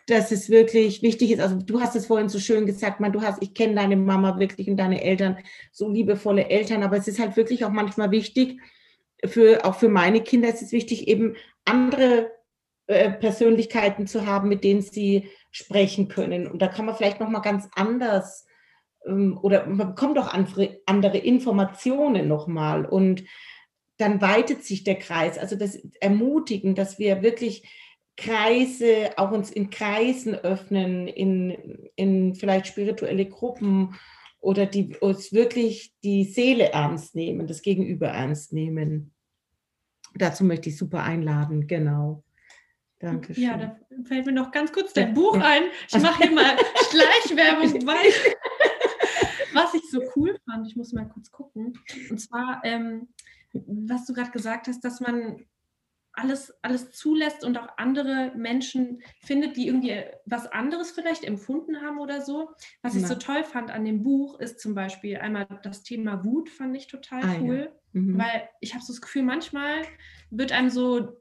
dass 0.07 0.33
es 0.33 0.51
wirklich 0.51 1.03
wichtig 1.03 1.31
ist. 1.31 1.41
Also 1.41 1.57
du 1.57 1.81
hast 1.81 1.97
es 1.97 2.07
vorhin 2.07 2.29
so 2.29 2.39
schön 2.39 2.67
gesagt, 2.67 3.01
man, 3.01 3.12
du 3.12 3.23
hast, 3.23 3.43
ich 3.43 3.55
kenne 3.55 3.77
deine 3.77 3.97
Mama 3.97 4.39
wirklich 4.39 4.69
und 4.69 4.77
deine 4.77 5.03
Eltern, 5.03 5.39
so 5.73 5.89
liebevolle 5.89 6.51
Eltern, 6.51 6.83
aber 6.83 6.97
es 6.97 7.09
ist 7.09 7.21
halt 7.21 7.37
wirklich 7.37 7.65
auch 7.65 7.71
manchmal 7.71 8.11
wichtig, 8.11 8.61
für, 9.25 9.65
auch 9.65 9.77
für 9.77 9.89
meine 9.89 10.21
Kinder 10.21 10.49
ist 10.49 10.61
es 10.61 10.73
wichtig, 10.73 11.09
eben 11.09 11.37
andere 11.65 12.31
äh, 12.87 13.11
Persönlichkeiten 13.11 14.07
zu 14.07 14.26
haben, 14.26 14.49
mit 14.49 14.64
denen 14.64 14.82
sie 14.82 15.28
sprechen 15.51 16.09
können. 16.09 16.47
Und 16.47 16.61
da 16.61 16.68
kann 16.68 16.87
man 16.87 16.97
vielleicht 16.97 17.20
nochmal 17.20 17.43
ganz 17.43 17.68
anders 17.74 18.47
ähm, 19.07 19.39
oder 19.41 19.66
man 19.66 19.95
bekommt 19.95 20.18
auch 20.18 20.28
andere, 20.28 20.80
andere 20.87 21.18
Informationen 21.18 22.28
nochmal 22.28 22.85
und 22.85 23.24
dann 23.97 24.20
weitet 24.20 24.64
sich 24.64 24.82
der 24.82 24.97
Kreis. 24.97 25.39
Also 25.39 25.57
das 25.57 25.76
ermutigen, 26.01 26.74
dass 26.74 26.99
wir 26.99 27.22
wirklich 27.22 27.68
Kreise, 28.16 29.12
auch 29.16 29.30
uns 29.30 29.51
in 29.51 29.70
Kreisen 29.70 30.35
öffnen, 30.35 31.09
in, 31.09 31.89
in 31.97 32.35
vielleicht 32.35 32.66
spirituelle 32.66 33.26
Gruppen 33.26 33.95
oder 34.41 34.66
die 34.66 34.97
uns 34.97 35.32
wirklich 35.32 35.95
die 36.03 36.24
Seele 36.24 36.72
ernst 36.72 37.14
nehmen, 37.14 37.47
das 37.47 37.62
Gegenüber 37.62 38.09
ernst 38.09 38.53
nehmen. 38.53 39.14
Dazu 40.16 40.45
möchte 40.45 40.68
ich 40.68 40.76
super 40.76 41.03
einladen, 41.03 41.66
genau. 41.66 42.24
Dankeschön. 43.05 43.45
Ja, 43.45 43.57
da 43.57 43.77
fällt 44.05 44.27
mir 44.27 44.33
noch 44.33 44.51
ganz 44.51 44.73
kurz 44.73 44.93
dein. 44.93 45.15
Buch 45.15 45.37
ein. 45.37 45.65
Ich 45.89 46.01
mache 46.01 46.23
hier 46.23 46.33
mal 46.33 46.57
Schleichwerbung, 46.91 47.73
weil 47.87 48.13
was 49.53 49.75
ich 49.75 49.89
so 49.91 50.01
cool 50.17 50.37
fand, 50.45 50.67
ich 50.67 50.77
muss 50.77 50.93
mal 50.93 51.09
kurz 51.09 51.31
gucken, 51.31 51.79
und 52.11 52.19
zwar, 52.19 52.61
ähm, 52.65 53.09
was 53.53 54.07
du 54.07 54.15
gerade 54.15 54.31
gesagt 54.31 54.67
hast, 54.67 54.81
dass 54.85 55.01
man 55.01 55.45
alles, 56.15 56.55
alles 56.63 56.93
zulässt 56.93 57.45
und 57.45 57.59
auch 57.59 57.69
andere 57.77 58.33
Menschen 58.37 59.03
findet, 59.21 59.57
die 59.57 59.67
irgendwie 59.67 60.03
was 60.27 60.47
anderes 60.47 60.93
vielleicht 60.93 61.25
empfunden 61.25 61.83
haben 61.83 61.99
oder 61.99 62.23
so. 62.23 62.51
Was 62.83 62.95
ja. 62.95 63.01
ich 63.01 63.07
so 63.07 63.17
toll 63.17 63.43
fand 63.43 63.71
an 63.71 63.85
dem 63.85 64.03
Buch 64.03 64.39
ist 64.39 64.61
zum 64.61 64.75
Beispiel 64.75 65.17
einmal 65.17 65.47
das 65.63 65.83
Thema 65.83 66.25
Wut, 66.25 66.49
fand 66.49 66.77
ich 66.77 66.87
total 66.87 67.23
ah, 67.25 67.37
cool, 67.41 67.73
ja. 67.93 68.01
mhm. 68.01 68.19
weil 68.19 68.49
ich 68.61 68.75
habe 68.75 68.85
so 68.85 68.93
das 68.93 69.03
Gefühl, 69.03 69.23
manchmal 69.23 69.83
wird 70.31 70.53
einem 70.53 70.71
so 70.71 71.21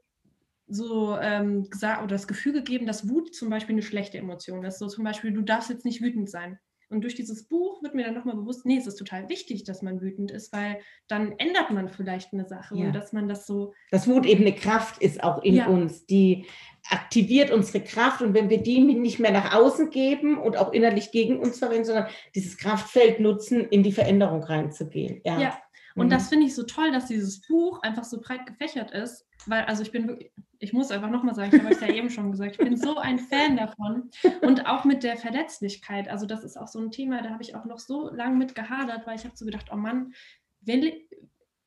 so 0.66 1.16
ähm, 1.20 1.68
gesagt 1.68 2.02
oder 2.02 2.14
das 2.14 2.28
Gefühl 2.28 2.52
gegeben, 2.52 2.86
dass 2.86 3.08
Wut 3.08 3.34
zum 3.34 3.50
Beispiel 3.50 3.74
eine 3.74 3.82
schlechte 3.82 4.18
Emotion 4.18 4.64
ist. 4.64 4.78
So 4.78 4.88
zum 4.88 5.04
Beispiel, 5.04 5.32
du 5.32 5.42
darfst 5.42 5.70
jetzt 5.70 5.84
nicht 5.84 6.02
wütend 6.02 6.30
sein. 6.30 6.58
Und 6.90 7.00
durch 7.00 7.14
dieses 7.14 7.48
Buch 7.48 7.82
wird 7.82 7.94
mir 7.94 8.04
dann 8.04 8.14
nochmal 8.14 8.36
bewusst, 8.36 8.66
nee, 8.66 8.76
es 8.76 8.86
ist 8.86 8.96
total 8.96 9.28
wichtig, 9.28 9.64
dass 9.64 9.82
man 9.82 10.00
wütend 10.00 10.30
ist, 10.30 10.52
weil 10.52 10.78
dann 11.08 11.32
ändert 11.38 11.70
man 11.70 11.88
vielleicht 11.88 12.32
eine 12.32 12.46
Sache 12.46 12.76
ja. 12.76 12.86
und 12.86 12.92
dass 12.92 13.12
man 13.12 13.28
das 13.28 13.46
so. 13.46 13.72
Das 13.90 14.06
Wut 14.06 14.26
eben 14.26 14.42
eine 14.42 14.54
Kraft 14.54 15.02
ist 15.02 15.22
auch 15.22 15.42
in 15.42 15.54
ja. 15.54 15.66
uns, 15.66 16.06
die 16.06 16.46
aktiviert 16.90 17.50
unsere 17.50 17.82
Kraft 17.82 18.20
und 18.20 18.34
wenn 18.34 18.50
wir 18.50 18.62
die 18.62 18.80
nicht 18.80 19.18
mehr 19.18 19.32
nach 19.32 19.54
außen 19.54 19.90
geben 19.90 20.38
und 20.38 20.56
auch 20.56 20.72
innerlich 20.72 21.10
gegen 21.10 21.38
uns 21.38 21.58
verwenden, 21.58 21.86
sondern 21.86 22.06
dieses 22.34 22.58
Kraftfeld 22.58 23.18
nutzen, 23.18 23.64
in 23.64 23.82
die 23.82 23.92
Veränderung 23.92 24.42
reinzugehen. 24.42 25.20
Ja. 25.24 25.40
ja. 25.40 25.58
Und 25.94 26.06
mhm. 26.06 26.10
das 26.10 26.28
finde 26.28 26.46
ich 26.46 26.54
so 26.54 26.64
toll, 26.64 26.90
dass 26.90 27.06
dieses 27.06 27.40
Buch 27.42 27.82
einfach 27.82 28.04
so 28.04 28.20
breit 28.20 28.46
gefächert 28.46 28.90
ist, 28.90 29.26
weil, 29.46 29.64
also 29.64 29.82
ich 29.82 29.92
bin 29.92 30.08
wirklich, 30.08 30.32
ich 30.58 30.72
muss 30.72 30.90
einfach 30.90 31.10
nochmal 31.10 31.34
sagen, 31.34 31.54
ich 31.54 31.62
habe 31.62 31.74
euch 31.74 31.80
ja 31.80 31.94
eben 31.94 32.10
schon 32.10 32.30
gesagt, 32.30 32.52
ich 32.52 32.58
bin 32.58 32.76
so 32.76 32.96
ein 32.96 33.18
Fan 33.18 33.56
davon. 33.56 34.10
Und 34.40 34.66
auch 34.66 34.84
mit 34.84 35.02
der 35.02 35.16
Verletzlichkeit. 35.16 36.08
Also, 36.08 36.26
das 36.26 36.42
ist 36.42 36.56
auch 36.56 36.68
so 36.68 36.78
ein 36.78 36.90
Thema, 36.90 37.22
da 37.22 37.30
habe 37.30 37.42
ich 37.42 37.54
auch 37.54 37.64
noch 37.64 37.78
so 37.78 38.10
lange 38.10 38.36
mit 38.36 38.54
gehadert, 38.54 39.06
weil 39.06 39.16
ich 39.16 39.24
habe 39.24 39.36
so 39.36 39.44
gedacht, 39.44 39.66
oh 39.72 39.76
Mann, 39.76 40.14
will, 40.62 40.94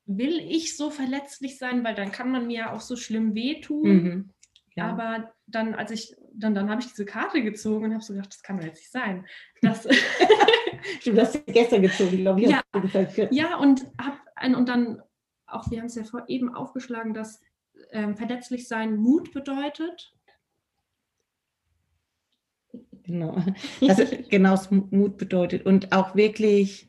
will 0.04 0.40
ich 0.40 0.76
so 0.76 0.90
verletzlich 0.90 1.58
sein, 1.58 1.84
weil 1.84 1.94
dann 1.94 2.12
kann 2.12 2.30
man 2.30 2.48
mir 2.48 2.58
ja 2.58 2.72
auch 2.72 2.80
so 2.80 2.96
schlimm 2.96 3.34
wehtun. 3.34 3.88
Mhm. 3.88 4.30
Ja. 4.74 4.90
Aber 4.90 5.32
dann, 5.46 5.74
als 5.74 5.90
ich, 5.90 6.16
dann, 6.38 6.54
dann 6.54 6.70
habe 6.70 6.80
ich 6.80 6.88
diese 6.88 7.04
Karte 7.04 7.42
gezogen 7.42 7.86
und 7.86 7.94
habe 7.94 8.02
so 8.02 8.12
gedacht, 8.12 8.32
das 8.32 8.42
kann 8.42 8.58
doch 8.58 8.64
jetzt 8.64 8.78
nicht 8.78 8.92
sein. 8.92 9.26
Das 9.62 9.86
Stimmt, 11.00 11.18
das 11.18 11.34
hast 11.34 11.46
du 11.46 11.52
gestern 11.52 11.82
gezogen, 11.82 12.16
glaube 12.18 12.40
ich. 12.40 12.48
Ja, 12.48 12.62
ja 13.30 13.56
und, 13.58 13.86
hab, 14.00 14.20
und 14.56 14.68
dann 14.68 15.02
auch, 15.46 15.70
wir 15.70 15.78
haben 15.78 15.86
es 15.86 15.94
ja 15.94 16.04
vor 16.04 16.24
eben 16.28 16.54
aufgeschlagen, 16.54 17.14
dass 17.14 17.40
ähm, 17.92 18.16
verletzlich 18.16 18.68
sein 18.68 18.96
Mut 18.96 19.32
bedeutet. 19.32 20.14
Genau, 23.04 23.42
also 23.80 24.04
genau 24.28 24.50
das 24.50 24.70
Mut 24.70 25.16
bedeutet 25.16 25.64
und 25.64 25.92
auch 25.92 26.14
wirklich. 26.14 26.86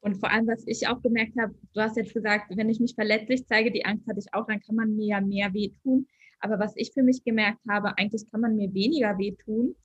Und 0.00 0.16
vor 0.16 0.30
allem, 0.30 0.46
was 0.46 0.66
ich 0.66 0.88
auch 0.88 1.02
gemerkt 1.02 1.38
habe, 1.38 1.54
du 1.74 1.80
hast 1.82 1.98
jetzt 1.98 2.14
gesagt, 2.14 2.56
wenn 2.56 2.70
ich 2.70 2.80
mich 2.80 2.94
verletzlich 2.94 3.46
zeige, 3.46 3.70
die 3.70 3.84
Angst 3.84 4.08
hatte 4.08 4.18
ich 4.18 4.32
auch, 4.32 4.46
dann 4.46 4.60
kann 4.60 4.76
man 4.76 4.96
mir 4.96 5.06
ja 5.06 5.20
mehr 5.20 5.52
wehtun. 5.52 6.06
Aber 6.40 6.58
was 6.58 6.72
ich 6.76 6.92
für 6.92 7.02
mich 7.02 7.22
gemerkt 7.24 7.60
habe, 7.68 7.96
eigentlich 7.98 8.30
kann 8.30 8.40
man 8.40 8.56
mir 8.56 8.72
weniger 8.72 9.16
wehtun, 9.18 9.76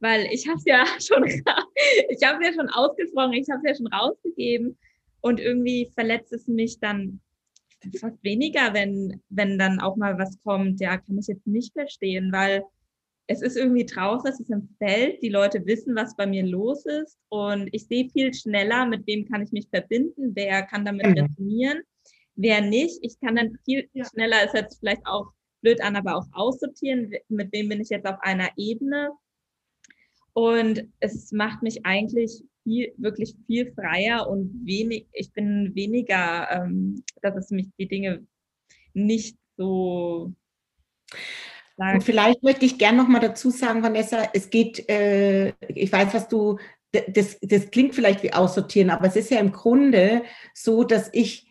weil 0.00 0.26
ich 0.30 0.46
habe 0.46 0.58
es 0.58 0.64
ja 0.64 0.84
schon, 1.00 1.24
ich 1.24 2.22
habe 2.24 2.44
ja 2.44 2.52
schon 2.52 2.68
ausgesprochen, 2.68 3.34
ich 3.34 3.48
habe 3.50 3.60
es 3.64 3.70
ja 3.70 3.74
schon 3.76 3.92
rausgegeben. 3.92 4.78
Und 5.20 5.40
irgendwie 5.40 5.90
verletzt 5.94 6.32
es 6.34 6.46
mich 6.46 6.78
dann 6.80 7.20
fast 7.98 8.22
weniger, 8.22 8.74
wenn, 8.74 9.22
wenn 9.30 9.58
dann 9.58 9.80
auch 9.80 9.96
mal 9.96 10.18
was 10.18 10.38
kommt, 10.42 10.80
ja, 10.80 10.98
kann 10.98 11.18
ich 11.18 11.26
jetzt 11.26 11.46
nicht 11.46 11.72
verstehen, 11.72 12.30
weil 12.32 12.62
es 13.26 13.40
ist 13.40 13.56
irgendwie 13.56 13.86
draußen, 13.86 14.30
es 14.30 14.40
ist 14.40 14.50
im 14.50 14.68
Feld, 14.78 15.22
die 15.22 15.30
Leute 15.30 15.64
wissen, 15.64 15.94
was 15.94 16.16
bei 16.16 16.26
mir 16.26 16.44
los 16.44 16.84
ist 16.84 17.18
und 17.30 17.68
ich 17.72 17.86
sehe 17.86 18.10
viel 18.10 18.34
schneller, 18.34 18.86
mit 18.86 19.06
wem 19.06 19.26
kann 19.26 19.42
ich 19.42 19.50
mich 19.50 19.68
verbinden, 19.70 20.32
wer 20.34 20.62
kann 20.62 20.84
damit 20.84 21.06
mhm. 21.06 21.18
resonieren, 21.18 21.82
wer 22.34 22.60
nicht. 22.60 22.98
Ich 23.02 23.18
kann 23.20 23.36
dann 23.36 23.58
viel 23.64 23.88
ja. 23.92 24.04
schneller, 24.04 24.52
hört 24.52 24.70
sich 24.70 24.80
vielleicht 24.80 25.06
auch 25.06 25.32
blöd 25.64 25.80
an, 25.80 25.96
aber 25.96 26.16
auch 26.16 26.26
aussortieren, 26.32 27.12
mit 27.28 27.52
wem 27.52 27.68
bin 27.68 27.80
ich 27.80 27.88
jetzt 27.88 28.06
auf 28.06 28.20
einer 28.20 28.50
Ebene. 28.56 29.10
Und 30.34 30.88
es 31.00 31.32
macht 31.32 31.62
mich 31.62 31.84
eigentlich 31.86 32.42
viel, 32.62 32.92
wirklich 32.96 33.34
viel 33.46 33.72
freier 33.72 34.28
und 34.28 34.64
wenig, 34.64 35.06
ich 35.12 35.32
bin 35.32 35.74
weniger, 35.74 36.48
ähm, 36.50 37.02
dass 37.22 37.36
es 37.36 37.50
mich 37.50 37.68
die 37.78 37.88
Dinge 37.88 38.26
nicht 38.92 39.36
so 39.56 40.32
und 41.76 42.04
vielleicht 42.04 42.42
möchte 42.42 42.64
ich 42.64 42.78
gerne 42.78 42.98
noch 42.98 43.08
mal 43.08 43.20
dazu 43.20 43.50
sagen, 43.50 43.82
Vanessa, 43.82 44.28
es 44.32 44.48
geht, 44.48 44.88
äh, 44.88 45.52
ich 45.68 45.90
weiß, 45.90 46.14
was 46.14 46.28
du, 46.28 46.58
das, 46.92 47.38
das 47.40 47.70
klingt 47.72 47.96
vielleicht 47.96 48.22
wie 48.22 48.32
aussortieren, 48.32 48.90
aber 48.90 49.08
es 49.08 49.16
ist 49.16 49.30
ja 49.30 49.40
im 49.40 49.50
Grunde 49.50 50.22
so, 50.54 50.84
dass 50.84 51.10
ich 51.12 51.48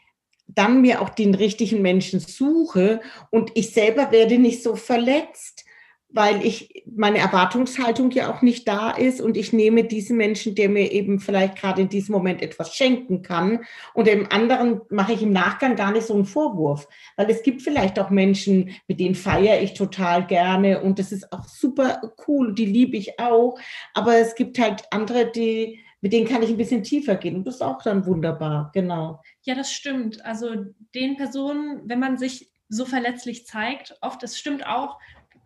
dann 0.55 0.81
mir 0.81 1.01
auch 1.01 1.09
den 1.09 1.35
richtigen 1.35 1.81
Menschen 1.81 2.19
suche 2.19 3.01
und 3.29 3.51
ich 3.55 3.71
selber 3.71 4.11
werde 4.11 4.37
nicht 4.37 4.63
so 4.63 4.75
verletzt 4.75 5.65
weil 6.13 6.45
ich 6.45 6.83
meine 6.85 7.17
Erwartungshaltung 7.17 8.11
ja 8.11 8.31
auch 8.31 8.43
nicht 8.43 8.67
da 8.67 8.91
ist 8.91 9.19
und 9.19 9.35
ich 9.35 9.51
nehme 9.51 9.83
diesen 9.83 10.15
Menschen, 10.15 10.53
der 10.53 10.69
mir 10.69 10.91
eben 10.91 11.19
vielleicht 11.19 11.57
gerade 11.57 11.81
in 11.81 11.89
diesem 11.89 12.13
Moment 12.13 12.41
etwas 12.43 12.75
schenken 12.75 13.23
kann 13.23 13.65
und 13.95 14.05
dem 14.05 14.31
anderen 14.31 14.81
mache 14.89 15.13
ich 15.13 15.23
im 15.23 15.33
Nachgang 15.33 15.75
gar 15.75 15.91
nicht 15.91 16.05
so 16.05 16.13
einen 16.13 16.25
Vorwurf, 16.25 16.87
weil 17.17 17.29
es 17.31 17.41
gibt 17.41 17.63
vielleicht 17.63 17.99
auch 17.99 18.11
Menschen, 18.11 18.69
mit 18.87 18.99
denen 18.99 19.15
feiere 19.15 19.61
ich 19.61 19.73
total 19.73 20.27
gerne 20.27 20.81
und 20.81 20.99
das 20.99 21.11
ist 21.11 21.33
auch 21.33 21.45
super 21.45 22.13
cool, 22.27 22.53
die 22.53 22.67
liebe 22.67 22.95
ich 22.95 23.19
auch, 23.19 23.57
aber 23.95 24.15
es 24.17 24.35
gibt 24.35 24.59
halt 24.59 24.83
andere, 24.91 25.31
die 25.31 25.79
mit 26.01 26.13
denen 26.13 26.27
kann 26.27 26.43
ich 26.43 26.49
ein 26.49 26.57
bisschen 26.57 26.83
tiefer 26.83 27.15
gehen 27.15 27.37
und 27.37 27.47
das 27.47 27.55
ist 27.55 27.61
auch 27.61 27.81
dann 27.81 28.05
wunderbar, 28.05 28.71
genau. 28.73 29.21
Ja, 29.43 29.55
das 29.55 29.71
stimmt. 29.71 30.25
Also 30.25 30.65
den 30.95 31.17
Personen, 31.17 31.81
wenn 31.85 31.99
man 31.99 32.17
sich 32.17 32.51
so 32.69 32.85
verletzlich 32.85 33.45
zeigt, 33.45 33.95
oft, 34.01 34.23
das 34.23 34.37
stimmt 34.37 34.65
auch, 34.65 34.99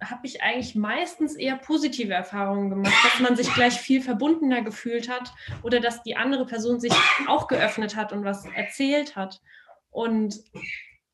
habe 0.04 0.28
ich 0.28 0.44
eigentlich 0.44 0.76
meistens 0.76 1.36
eher 1.36 1.58
positive 1.58 2.14
Erfahrungen 2.14 2.70
gemacht, 2.70 2.94
dass 3.04 3.20
man 3.20 3.36
sich 3.36 3.52
gleich 3.54 3.74
viel 3.80 4.02
verbundener 4.02 4.62
gefühlt 4.62 5.10
hat 5.10 5.34
oder 5.64 5.80
dass 5.80 6.04
die 6.04 6.16
andere 6.16 6.46
Person 6.46 6.80
sich 6.80 6.94
auch 7.28 7.48
geöffnet 7.48 7.96
hat 7.96 8.14
und 8.14 8.24
was 8.24 8.46
erzählt 8.46 9.16
hat. 9.16 9.42
Und 9.90 10.40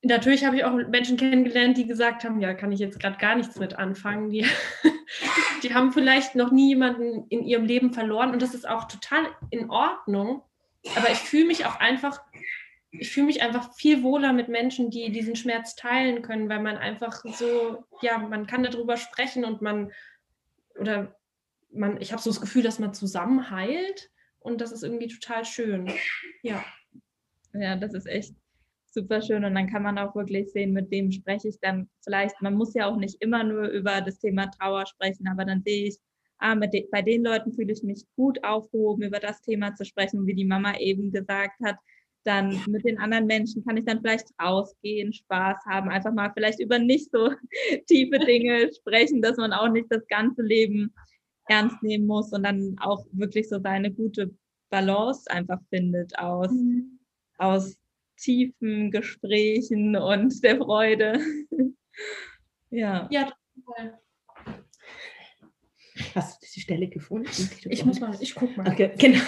natürlich 0.02 0.44
habe 0.44 0.58
ich 0.58 0.66
auch 0.66 0.74
Menschen 0.74 1.16
kennengelernt, 1.16 1.78
die 1.78 1.88
gesagt 1.88 2.26
haben, 2.26 2.42
ja, 2.42 2.54
kann 2.54 2.74
ich 2.74 2.80
jetzt 2.80 3.00
gerade 3.00 3.18
gar 3.18 3.36
nichts 3.36 3.58
mit 3.58 3.76
anfangen. 3.76 4.30
Die, 4.30 4.46
die 5.64 5.74
haben 5.74 5.94
vielleicht 5.94 6.36
noch 6.36 6.52
nie 6.52 6.70
jemanden 6.70 7.26
in 7.30 7.44
ihrem 7.44 7.66
Leben 7.66 7.94
verloren 7.94 8.32
und 8.32 8.42
das 8.42 8.54
ist 8.54 8.68
auch 8.68 8.90
total 8.90 9.26
in 9.50 9.70
Ordnung. 9.70 10.42
Aber 10.98 11.10
ich 11.10 11.20
fühle 11.20 11.46
mich 11.46 11.66
auch 11.66 11.80
einfach 11.80 12.22
ich 13.00 13.12
fühle 13.12 13.26
mich 13.26 13.42
einfach 13.42 13.74
viel 13.76 14.04
wohler 14.04 14.34
mit 14.34 14.50
Menschen, 14.50 14.90
die 14.92 15.12
diesen 15.12 15.36
Schmerz 15.36 15.76
teilen 15.76 16.22
können, 16.22 16.48
weil 16.48 16.62
man 16.62 16.78
einfach 16.78 17.24
so, 17.26 17.84
ja, 18.02 18.18
man 18.20 18.46
kann 18.46 18.64
darüber 18.64 18.98
sprechen 18.98 19.46
und 19.46 19.62
man, 19.62 19.92
oder 20.80 21.16
man, 21.72 22.00
ich 22.02 22.12
habe 22.12 22.22
so 22.22 22.30
das 22.30 22.42
Gefühl, 22.42 22.62
dass 22.62 22.80
man 22.80 22.94
zusammen 22.94 23.50
heilt 23.50 24.12
und 24.40 24.62
das 24.62 24.72
ist 24.72 24.84
irgendwie 24.84 25.08
total 25.08 25.44
schön. 25.44 25.92
Ja. 26.44 26.64
Ja, 27.54 27.76
das 27.76 27.94
ist 27.94 28.08
echt 28.08 28.36
super 28.86 29.22
schön 29.22 29.44
und 29.44 29.56
dann 29.56 29.70
kann 29.70 29.84
man 29.84 29.98
auch 29.98 30.16
wirklich 30.16 30.52
sehen, 30.52 30.74
mit 30.74 30.92
wem 30.92 31.12
spreche 31.12 31.48
ich 31.48 31.60
dann 31.60 31.90
vielleicht, 32.04 32.42
man 32.42 32.54
muss 32.56 32.76
ja 32.76 32.88
auch 32.88 32.98
nicht 32.98 33.22
immer 33.22 33.44
nur 33.44 33.68
über 33.70 34.02
das 34.02 34.20
Thema 34.20 34.48
Trauer 34.52 34.86
sprechen, 34.86 35.28
aber 35.28 35.46
dann 35.46 35.64
sehe 35.64 35.88
ich, 35.88 35.98
ah, 36.38 36.56
de 36.56 36.88
bei 36.92 37.02
den 37.02 37.24
Leuten 37.24 37.54
fühle 37.54 37.74
ich 37.74 37.82
mich 37.82 38.06
gut 38.16 38.44
aufgehoben, 38.44 39.04
über 39.04 39.20
das 39.20 39.42
Thema 39.42 39.74
zu 39.74 39.84
sprechen, 39.84 40.28
wie 40.28 40.36
die 40.36 40.46
Mama 40.46 40.78
eben 40.78 41.12
gesagt 41.12 41.60
hat, 41.64 41.78
dann 42.24 42.60
mit 42.68 42.86
den 42.86 42.98
anderen 43.00 43.26
Menschen 43.26 43.64
kann 43.66 43.78
ich 43.78 43.86
dann 43.86 44.02
vielleicht 44.02 44.28
rausgehen, 44.42 45.14
Spaß 45.14 45.58
haben, 45.66 45.90
einfach 45.90 46.14
mal 46.14 46.32
vielleicht 46.34 46.60
über 46.60 46.80
nicht 46.80 47.12
so 47.12 47.32
tiefe 47.88 48.20
Dinge 48.20 48.72
sprechen, 48.80 49.22
dass 49.22 49.38
man 49.38 49.54
auch 49.54 49.70
nicht 49.70 49.88
das 49.90 50.06
ganze 50.08 50.42
Leben 50.42 50.94
ernst 51.48 51.82
nehmen 51.84 52.08
muss 52.08 52.32
und 52.32 52.44
dann 52.44 52.76
auch 52.80 53.06
wirklich 53.12 53.50
so 53.50 53.60
seine 53.60 53.92
gute 53.92 54.34
Balance 54.70 55.30
einfach 55.30 55.60
findet 55.70 56.18
aus, 56.18 56.52
mhm. 56.52 57.00
aus 57.38 57.78
tiefen 58.18 58.92
Gesprächen 58.92 59.96
und 59.96 60.44
der 60.44 60.58
Freude. 60.58 61.20
ja. 62.70 63.08
Ja, 63.12 63.32
total. 63.54 64.00
Hast 66.16 66.42
du 66.42 66.48
die 66.56 66.62
Stelle 66.62 66.88
gefunden? 66.88 67.50
Ich 67.66 67.86
muss 67.86 68.00
mal, 68.00 68.16
ich 68.20 68.34
guck 68.34 68.56
mal. 68.58 68.68
Okay, 68.68 68.92
genau. 68.98 69.24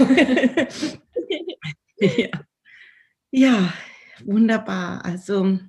ja. 1.99 2.29
Ja, 3.37 3.73
wunderbar. 4.23 5.03
Also, 5.03 5.59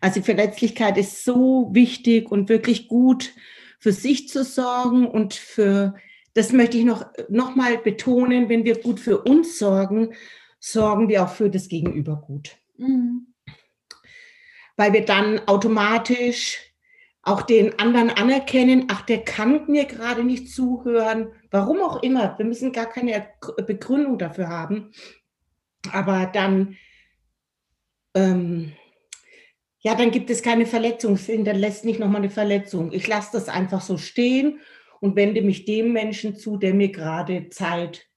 also 0.00 0.22
Verletzlichkeit 0.22 0.96
ist 0.96 1.24
so 1.24 1.70
wichtig 1.72 2.30
und 2.30 2.48
wirklich 2.48 2.86
gut 2.86 3.32
für 3.80 3.90
sich 3.90 4.28
zu 4.28 4.44
sorgen 4.44 5.08
und 5.08 5.34
für, 5.34 5.96
das 6.34 6.52
möchte 6.52 6.78
ich 6.78 6.84
noch, 6.84 7.04
noch 7.28 7.56
mal 7.56 7.78
betonen, 7.78 8.48
wenn 8.48 8.64
wir 8.64 8.80
gut 8.80 9.00
für 9.00 9.22
uns 9.22 9.58
sorgen, 9.58 10.14
sorgen 10.60 11.08
wir 11.08 11.24
auch 11.24 11.30
für 11.30 11.50
das 11.50 11.66
Gegenüber 11.66 12.22
gut. 12.24 12.58
Mhm. 12.76 13.34
Weil 14.76 14.92
wir 14.92 15.04
dann 15.04 15.40
automatisch 15.48 16.60
auch 17.22 17.42
den 17.42 17.76
anderen 17.80 18.10
anerkennen, 18.10 18.84
ach, 18.86 19.02
der 19.02 19.24
kann 19.24 19.66
mir 19.66 19.86
gerade 19.86 20.22
nicht 20.22 20.48
zuhören, 20.48 21.32
warum 21.50 21.80
auch 21.80 22.04
immer. 22.04 22.38
Wir 22.38 22.46
müssen 22.46 22.70
gar 22.70 22.86
keine 22.86 23.26
Begründung 23.66 24.16
dafür 24.16 24.48
haben 24.48 24.92
aber 25.92 26.26
dann, 26.26 26.76
ähm, 28.14 28.72
ja, 29.80 29.94
dann 29.94 30.10
gibt 30.10 30.30
es 30.30 30.42
keine 30.42 30.66
Verletzung, 30.66 31.14
es 31.14 31.26
hinterlässt 31.26 31.84
nicht 31.84 32.00
nochmal 32.00 32.22
eine 32.22 32.30
Verletzung. 32.30 32.92
Ich 32.92 33.06
lasse 33.06 33.30
das 33.32 33.48
einfach 33.48 33.80
so 33.80 33.98
stehen 33.98 34.60
und 35.00 35.16
wende 35.16 35.42
mich 35.42 35.64
dem 35.64 35.92
Menschen 35.92 36.36
zu, 36.36 36.56
der 36.56 36.74
mir 36.74 36.90
gerade 36.90 37.50
Zeit 37.50 38.08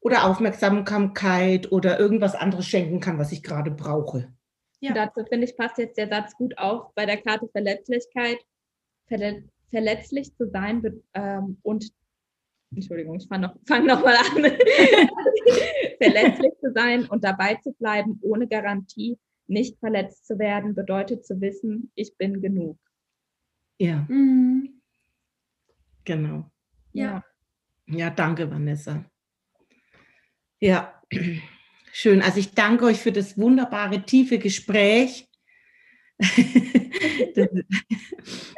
oder 0.00 0.24
Aufmerksamkeit 0.24 1.72
oder 1.72 1.98
irgendwas 1.98 2.34
anderes 2.34 2.66
schenken 2.66 3.00
kann, 3.00 3.18
was 3.18 3.32
ich 3.32 3.42
gerade 3.42 3.70
brauche. 3.70 4.32
Ja. 4.80 4.94
Dazu 4.94 5.24
finde 5.28 5.46
ich, 5.46 5.56
passt 5.56 5.78
jetzt 5.78 5.98
der 5.98 6.08
Satz 6.08 6.34
gut 6.34 6.56
auf 6.56 6.94
bei 6.94 7.04
der 7.04 7.16
Karte 7.16 7.48
Verletzlichkeit. 7.48 8.38
Verle 9.06 9.44
verletzlich 9.70 10.34
zu 10.34 10.48
sein 10.48 10.82
ähm, 11.12 11.58
und 11.62 11.92
Entschuldigung, 12.70 13.16
ich 13.16 13.26
fange 13.26 13.48
noch, 13.48 13.56
fang 13.66 13.86
noch 13.86 14.02
mal 14.02 14.14
an. 14.14 14.44
Verletzlich 16.02 16.52
zu 16.60 16.72
sein 16.74 17.06
und 17.06 17.24
dabei 17.24 17.54
zu 17.56 17.72
bleiben, 17.72 18.18
ohne 18.22 18.46
Garantie, 18.46 19.18
nicht 19.46 19.78
verletzt 19.78 20.26
zu 20.26 20.38
werden, 20.38 20.74
bedeutet 20.74 21.24
zu 21.24 21.40
wissen, 21.40 21.90
ich 21.94 22.16
bin 22.16 22.42
genug. 22.42 22.78
Ja. 23.78 24.04
Mhm. 24.08 24.80
Genau. 26.04 26.50
Ja. 26.92 27.24
Ja, 27.86 28.10
danke, 28.10 28.50
Vanessa. 28.50 29.04
Ja, 30.60 31.02
schön. 31.92 32.20
Also 32.20 32.38
ich 32.38 32.54
danke 32.54 32.84
euch 32.86 32.98
für 33.00 33.12
das 33.12 33.38
wunderbare, 33.38 34.02
tiefe 34.02 34.38
Gespräch. 34.38 35.27
das, 37.34 37.48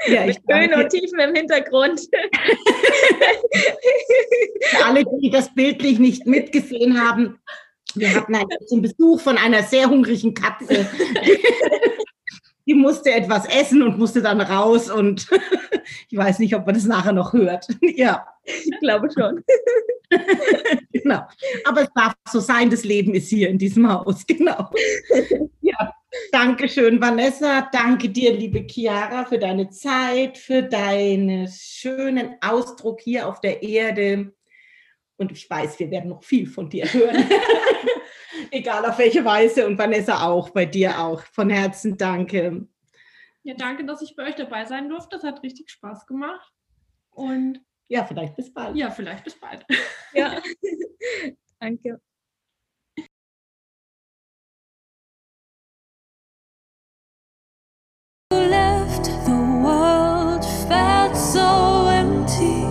ja, 0.06 0.26
Mit 0.26 0.40
Höhen 0.48 0.74
und 0.74 0.88
Tiefen 0.88 1.18
im 1.18 1.34
Hintergrund. 1.34 2.00
Für 4.62 4.84
alle, 4.84 5.04
die 5.20 5.30
das 5.30 5.54
bildlich 5.54 5.98
nicht 5.98 6.26
mitgesehen 6.26 6.98
haben, 6.98 7.38
wir 7.94 8.14
hatten 8.14 8.34
einen 8.34 8.82
Besuch 8.82 9.20
von 9.20 9.36
einer 9.36 9.62
sehr 9.62 9.88
hungrigen 9.88 10.34
Katze. 10.34 10.88
Die 12.66 12.74
musste 12.74 13.10
etwas 13.10 13.46
essen 13.46 13.82
und 13.82 13.98
musste 13.98 14.22
dann 14.22 14.40
raus 14.40 14.90
und 14.90 15.26
ich 16.10 16.16
weiß 16.16 16.38
nicht, 16.38 16.54
ob 16.54 16.66
man 16.66 16.74
das 16.74 16.84
nachher 16.84 17.12
noch 17.12 17.32
hört. 17.32 17.66
Ja. 17.80 18.26
Ich 18.44 18.78
glaube 18.80 19.08
schon. 19.10 19.42
Genau. 20.92 21.22
Aber 21.64 21.82
es 21.82 21.88
darf 21.94 22.14
so 22.30 22.40
sein, 22.40 22.70
das 22.70 22.84
Leben 22.84 23.14
ist 23.14 23.28
hier 23.28 23.48
in 23.48 23.58
diesem 23.58 23.90
Haus. 23.90 24.24
Genau. 24.26 24.70
Ja, 26.40 26.46
danke 26.46 26.70
schön, 26.70 26.98
Vanessa. 27.02 27.68
Danke 27.70 28.08
dir, 28.08 28.32
liebe 28.32 28.66
Chiara, 28.66 29.26
für 29.26 29.38
deine 29.38 29.68
Zeit, 29.68 30.38
für 30.38 30.62
deinen 30.62 31.46
schönen 31.48 32.36
Ausdruck 32.40 33.02
hier 33.02 33.28
auf 33.28 33.42
der 33.42 33.62
Erde. 33.62 34.32
Und 35.18 35.32
ich 35.32 35.50
weiß, 35.50 35.78
wir 35.78 35.90
werden 35.90 36.08
noch 36.08 36.24
viel 36.24 36.46
von 36.46 36.70
dir 36.70 36.90
hören. 36.90 37.28
Egal 38.50 38.86
auf 38.86 38.96
welche 38.98 39.22
Weise. 39.22 39.66
Und 39.66 39.76
Vanessa 39.76 40.26
auch, 40.26 40.48
bei 40.48 40.64
dir 40.64 40.98
auch. 40.98 41.22
Von 41.24 41.50
Herzen 41.50 41.98
danke. 41.98 42.66
Ja, 43.42 43.52
danke, 43.54 43.84
dass 43.84 44.00
ich 44.00 44.16
bei 44.16 44.26
euch 44.26 44.36
dabei 44.36 44.64
sein 44.64 44.88
durfte. 44.88 45.16
Das 45.16 45.24
hat 45.24 45.42
richtig 45.42 45.68
Spaß 45.68 46.06
gemacht. 46.06 46.54
Und 47.10 47.60
ja, 47.88 48.06
vielleicht 48.06 48.34
bis 48.36 48.50
bald. 48.50 48.74
Ja, 48.76 48.90
vielleicht 48.90 49.24
bis 49.24 49.38
bald. 49.38 49.66
Ja, 50.14 50.40
danke. 51.60 52.00
left, 58.30 59.06
the 59.26 59.60
world 59.64 60.44
felt 60.68 61.16
so 61.16 61.86
empty. 61.88 62.62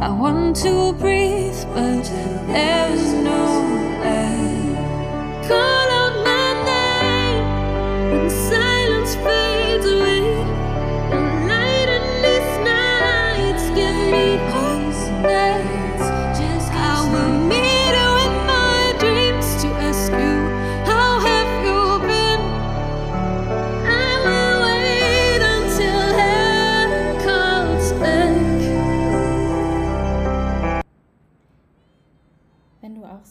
I 0.00 0.08
want 0.08 0.56
to 0.64 0.94
breathe, 0.94 1.62
but 1.74 2.04
there's 2.46 3.12
no. 3.12 3.59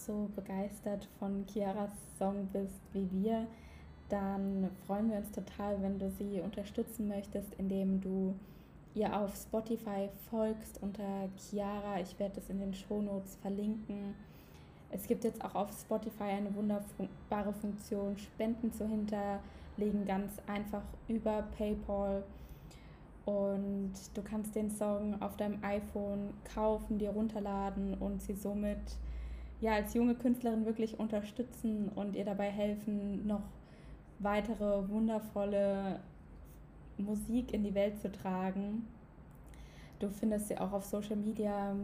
So 0.10 0.28
begeistert 0.36 1.07
von 1.20 1.45
Chiaras 1.45 1.91
Song 2.18 2.47
bist 2.51 2.82
wie 2.93 3.07
wir, 3.12 3.45
dann 4.10 4.72
freuen 4.88 5.12
wir 5.12 5.18
uns 5.18 5.32
total, 5.32 5.80
wenn 5.84 5.99
du 5.99 6.10
sie 6.10 6.41
unterstützen 6.41 7.07
möchtest, 7.07 7.53
indem 7.60 8.01
du 8.01 8.34
ihr 8.95 9.16
auf 9.16 9.36
Spotify 9.36 10.10
folgst 10.32 10.82
unter 10.82 11.30
Chiara. 11.38 11.99
Ich 11.99 12.18
werde 12.18 12.39
es 12.39 12.49
in 12.49 12.60
den 12.60 12.74
Shownotes 12.74 13.36
verlinken. 13.36 14.16
Es 14.89 15.05
gibt 15.05 15.24
jetzt 15.24 15.45
auch 15.45 15.53
auf 15.53 15.72
Spotify 15.80 16.24
eine 16.24 16.55
wunderbare 16.55 17.53
Funktion, 17.53 18.18
Spenden 18.18 18.74
zu 18.74 18.88
hinterlegen, 18.88 20.07
ganz 20.07 20.34
einfach 20.47 20.82
über 21.07 21.43
PayPal. 21.55 22.24
Und 23.26 23.93
du 24.16 24.24
kannst 24.24 24.55
den 24.55 24.72
Song 24.72 25.22
auf 25.22 25.38
deinem 25.38 25.64
iPhone 25.64 26.34
kaufen, 26.51 26.97
dir 26.97 27.12
runterladen 27.12 27.93
und 27.99 28.24
sie 28.24 28.34
somit 28.34 28.80
ja 29.62 29.74
als 29.74 29.93
junge 29.93 30.16
Künstlerin 30.16 30.66
wirklich 30.66 30.99
unterstützen 30.99 31.89
und 31.95 32.16
ihr 32.16 32.26
dabei 32.26 32.49
helfen, 32.49 33.26
noch 33.28 33.43
weitere 34.20 34.88
wundervolle 34.89 35.99
Musik 36.97 37.53
in 37.53 37.64
die 37.64 37.74
Welt 37.74 37.99
zu 37.99 38.12
tragen. 38.12 38.88
Du 39.99 40.10
findest 40.10 40.47
sie 40.47 40.57
auch 40.57 40.72
auf 40.72 40.86
Social 40.86 41.18
Media 41.18 41.76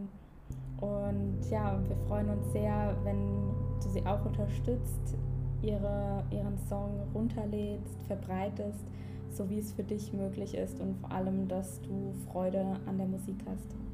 und 0.80 1.40
ja, 1.50 1.78
wir 1.86 1.96
freuen 2.06 2.30
uns 2.30 2.52
sehr, 2.52 2.96
wenn 3.04 3.50
du 3.82 3.88
sie 3.88 4.04
auch 4.06 4.24
unterstützt, 4.24 5.16
ihre, 5.62 6.22
ihren 6.30 6.58
Song 6.68 7.00
runterlädst, 7.14 8.02
verbreitest, 8.06 8.84
so 9.30 9.48
wie 9.48 9.58
es 9.58 9.72
für 9.72 9.82
dich 9.82 10.12
möglich 10.12 10.54
ist 10.54 10.80
und 10.80 10.96
vor 10.98 11.10
allem, 11.10 11.48
dass 11.48 11.80
du 11.82 12.12
Freude 12.30 12.76
an 12.86 12.98
der 12.98 13.06
Musik 13.06 13.36
hast. 13.46 13.85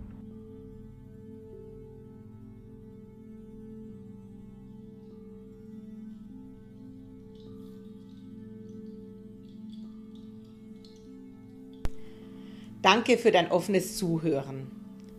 Danke 12.83 13.17
für 13.17 13.31
dein 13.31 13.49
offenes 13.53 13.97
Zuhören. 13.97 14.67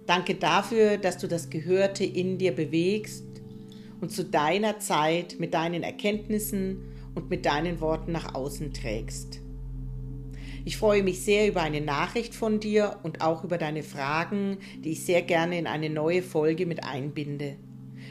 Danke 0.05 0.35
dafür, 0.35 0.97
dass 0.97 1.17
du 1.17 1.29
das 1.29 1.49
Gehörte 1.49 2.03
in 2.03 2.37
dir 2.37 2.51
bewegst 2.51 3.23
und 4.01 4.11
zu 4.11 4.25
deiner 4.25 4.79
Zeit 4.79 5.37
mit 5.39 5.53
deinen 5.53 5.81
Erkenntnissen 5.81 6.91
und 7.15 7.29
mit 7.29 7.45
deinen 7.45 7.79
Worten 7.79 8.11
nach 8.11 8.35
außen 8.35 8.73
trägst. 8.73 9.39
Ich 10.65 10.75
freue 10.75 11.03
mich 11.03 11.21
sehr 11.21 11.47
über 11.47 11.61
eine 11.61 11.79
Nachricht 11.79 12.35
von 12.35 12.59
dir 12.59 12.99
und 13.03 13.21
auch 13.21 13.45
über 13.45 13.57
deine 13.57 13.83
Fragen, 13.83 14.57
die 14.83 14.91
ich 14.91 15.05
sehr 15.05 15.21
gerne 15.21 15.57
in 15.57 15.67
eine 15.67 15.89
neue 15.89 16.21
Folge 16.21 16.65
mit 16.65 16.83
einbinde. 16.83 17.55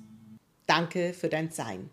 Danke 0.66 1.12
für 1.12 1.28
dein 1.28 1.50
Sein. 1.50 1.90